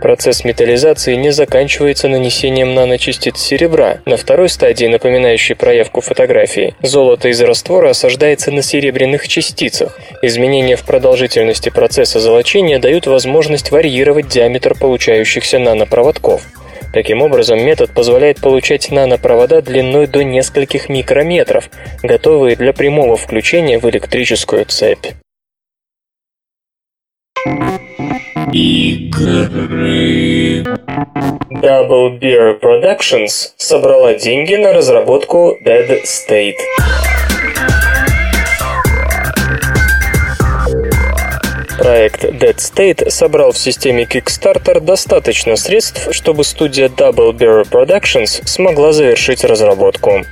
Процесс 0.00 0.44
металлизации 0.44 1.14
не 1.14 1.30
заканчивается 1.30 2.08
нанесением 2.08 2.74
наночастиц 2.74 3.38
серебра. 3.38 3.98
На 4.04 4.16
второй 4.16 4.48
стадии, 4.48 4.86
напоминающей 4.86 5.54
проявку 5.54 6.00
фотографии, 6.00 6.74
золото 6.82 7.28
из 7.28 7.40
раствора 7.40 7.90
осаждается 7.90 8.50
на 8.50 8.62
серебряных 8.62 9.28
частицах. 9.28 9.98
Изменения 10.22 10.76
в 10.76 10.82
продолжительности 10.82 11.68
процесса 11.68 12.18
золочения 12.18 12.78
дают 12.78 13.06
возможность 13.06 13.70
варьировать 13.70 14.28
диаметр 14.28 14.74
получающихся 14.78 15.58
нанопроводков. 15.60 16.42
Таким 16.92 17.22
образом, 17.22 17.64
метод 17.64 17.94
позволяет 17.94 18.40
получать 18.40 18.90
нанопровода 18.90 19.62
длиной 19.62 20.06
до 20.06 20.24
нескольких 20.24 20.88
микрометров, 20.88 21.70
готовые 22.02 22.56
для 22.56 22.72
прямого 22.74 23.16
включения 23.16 23.78
в 23.78 23.88
электрическую 23.88 24.66
цепь. 24.66 25.06
Игры. 28.50 29.52
Double 31.50 32.18
Beer 32.18 32.58
Productions 32.60 33.52
собрала 33.56 34.14
деньги 34.14 34.54
на 34.54 34.72
разработку 34.72 35.56
Dead 35.64 36.02
State. 36.04 36.56
Проект 41.82 42.22
Dead 42.22 42.54
State 42.58 43.10
собрал 43.10 43.50
в 43.50 43.58
системе 43.58 44.04
Kickstarter 44.04 44.78
достаточно 44.78 45.56
средств, 45.56 46.14
чтобы 46.14 46.44
студия 46.44 46.88
Double 46.88 47.32
Bear 47.32 47.68
Productions 47.68 48.46
смогла 48.46 48.92
завершить 48.92 49.42
разработку. 49.42 50.22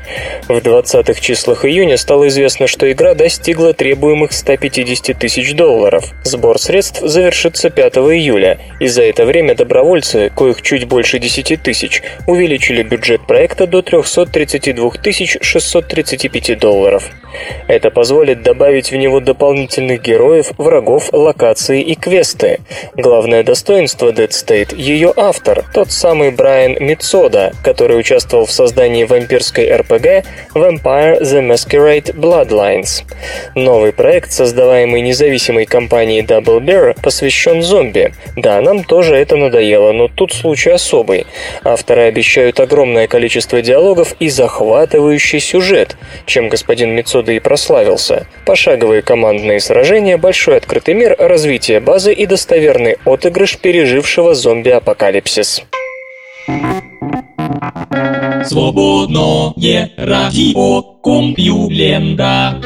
В 0.46 0.58
20-х 0.58 1.20
числах 1.20 1.64
июня 1.64 1.96
стало 1.96 2.28
известно, 2.28 2.68
что 2.68 2.90
игра 2.92 3.14
достигла 3.14 3.74
требуемых 3.74 4.30
150 4.30 5.18
тысяч 5.18 5.52
долларов. 5.56 6.04
Сбор 6.22 6.60
средств 6.60 7.00
завершится 7.02 7.68
5 7.68 7.96
июля, 7.96 8.60
и 8.78 8.86
за 8.86 9.02
это 9.02 9.26
время 9.26 9.56
добровольцы, 9.56 10.30
коих 10.30 10.62
чуть 10.62 10.84
больше 10.84 11.18
10 11.18 11.60
тысяч, 11.60 12.00
увеличили 12.28 12.84
бюджет 12.84 13.26
проекта 13.26 13.66
до 13.66 13.82
332 13.82 14.92
635 15.40 16.58
долларов. 16.60 17.10
Это 17.66 17.90
позволит 17.90 18.42
добавить 18.42 18.92
в 18.92 18.96
него 18.96 19.18
дополнительных 19.18 20.02
героев, 20.02 20.52
врагов, 20.56 21.08
локаций 21.12 21.39
локации 21.40 21.80
и 21.80 21.94
квесты. 21.94 22.60
Главное 22.94 23.42
достоинство 23.42 24.12
Dead 24.12 24.28
State– 24.28 24.74
ее 24.76 25.12
автор, 25.16 25.64
тот 25.72 25.90
самый 25.90 26.30
Брайан 26.30 26.76
Мицода, 26.80 27.52
который 27.64 27.98
участвовал 27.98 28.44
в 28.44 28.52
создании 28.52 29.04
вампирской 29.04 29.66
RPG 29.68 30.24
Vampire 30.54 31.22
the 31.22 31.40
Masquerade 31.40 32.14
Bloodlines. 32.14 33.04
Новый 33.54 33.92
проект, 33.92 34.32
создаваемый 34.32 35.00
независимой 35.00 35.64
компанией 35.64 36.22
Double 36.22 36.60
Bear, 36.60 36.94
посвящен 37.02 37.62
зомби. 37.62 38.12
Да, 38.36 38.60
нам 38.60 38.84
тоже 38.84 39.16
это 39.16 39.36
надоело, 39.36 39.92
но 39.92 40.08
тут 40.08 40.32
случай 40.32 40.70
особый. 40.70 41.26
Авторы 41.64 42.02
обещают 42.02 42.60
огромное 42.60 43.06
количество 43.06 43.62
диалогов 43.62 44.14
и 44.20 44.28
захватывающий 44.28 45.40
сюжет, 45.40 45.96
чем 46.26 46.50
господин 46.50 46.94
Мицода 46.94 47.32
и 47.32 47.38
прославился. 47.38 48.26
Пошаговые 48.44 49.00
командные 49.00 49.60
сражения, 49.60 50.18
большой 50.18 50.58
открытый 50.58 50.94
мир, 50.94 51.16
развитие 51.30 51.78
базы 51.78 52.12
и 52.12 52.26
достоверный 52.26 52.96
отыгрыш 53.04 53.56
пережившего 53.58 54.34
зомби-апокалипсис. 54.34 55.62
Свободное 58.44 59.90
радио 59.96 60.82
Компьюлента. 61.00 62.56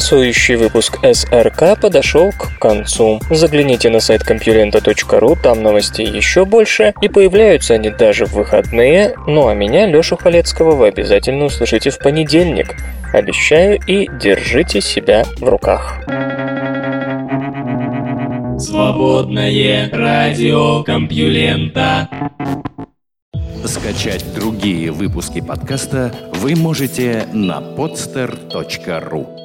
Танцующий 0.00 0.56
выпуск 0.56 0.98
СРК 1.04 1.78
подошел 1.78 2.30
к 2.32 2.58
концу. 2.58 3.20
Загляните 3.28 3.90
на 3.90 4.00
сайт 4.00 4.22
компьюлента.ру, 4.22 5.36
там 5.42 5.62
новостей 5.62 6.06
еще 6.06 6.46
больше, 6.46 6.94
и 7.02 7.08
появляются 7.10 7.74
они 7.74 7.90
даже 7.90 8.24
в 8.24 8.32
выходные. 8.32 9.14
Ну 9.26 9.48
а 9.48 9.54
меня, 9.54 9.84
Лешу 9.84 10.16
Халецкого, 10.16 10.74
вы 10.74 10.88
обязательно 10.88 11.44
услышите 11.44 11.90
в 11.90 11.98
понедельник. 11.98 12.76
Обещаю 13.12 13.78
и 13.86 14.08
держите 14.18 14.80
себя 14.80 15.26
в 15.36 15.46
руках. 15.46 16.00
Свободное 18.58 19.90
радио 19.92 20.82
Компьюлента. 20.82 22.08
Скачать 23.66 24.24
другие 24.34 24.92
выпуски 24.92 25.42
подкаста 25.42 26.14
вы 26.32 26.56
можете 26.56 27.26
на 27.34 27.60
podster.ru 27.60 29.39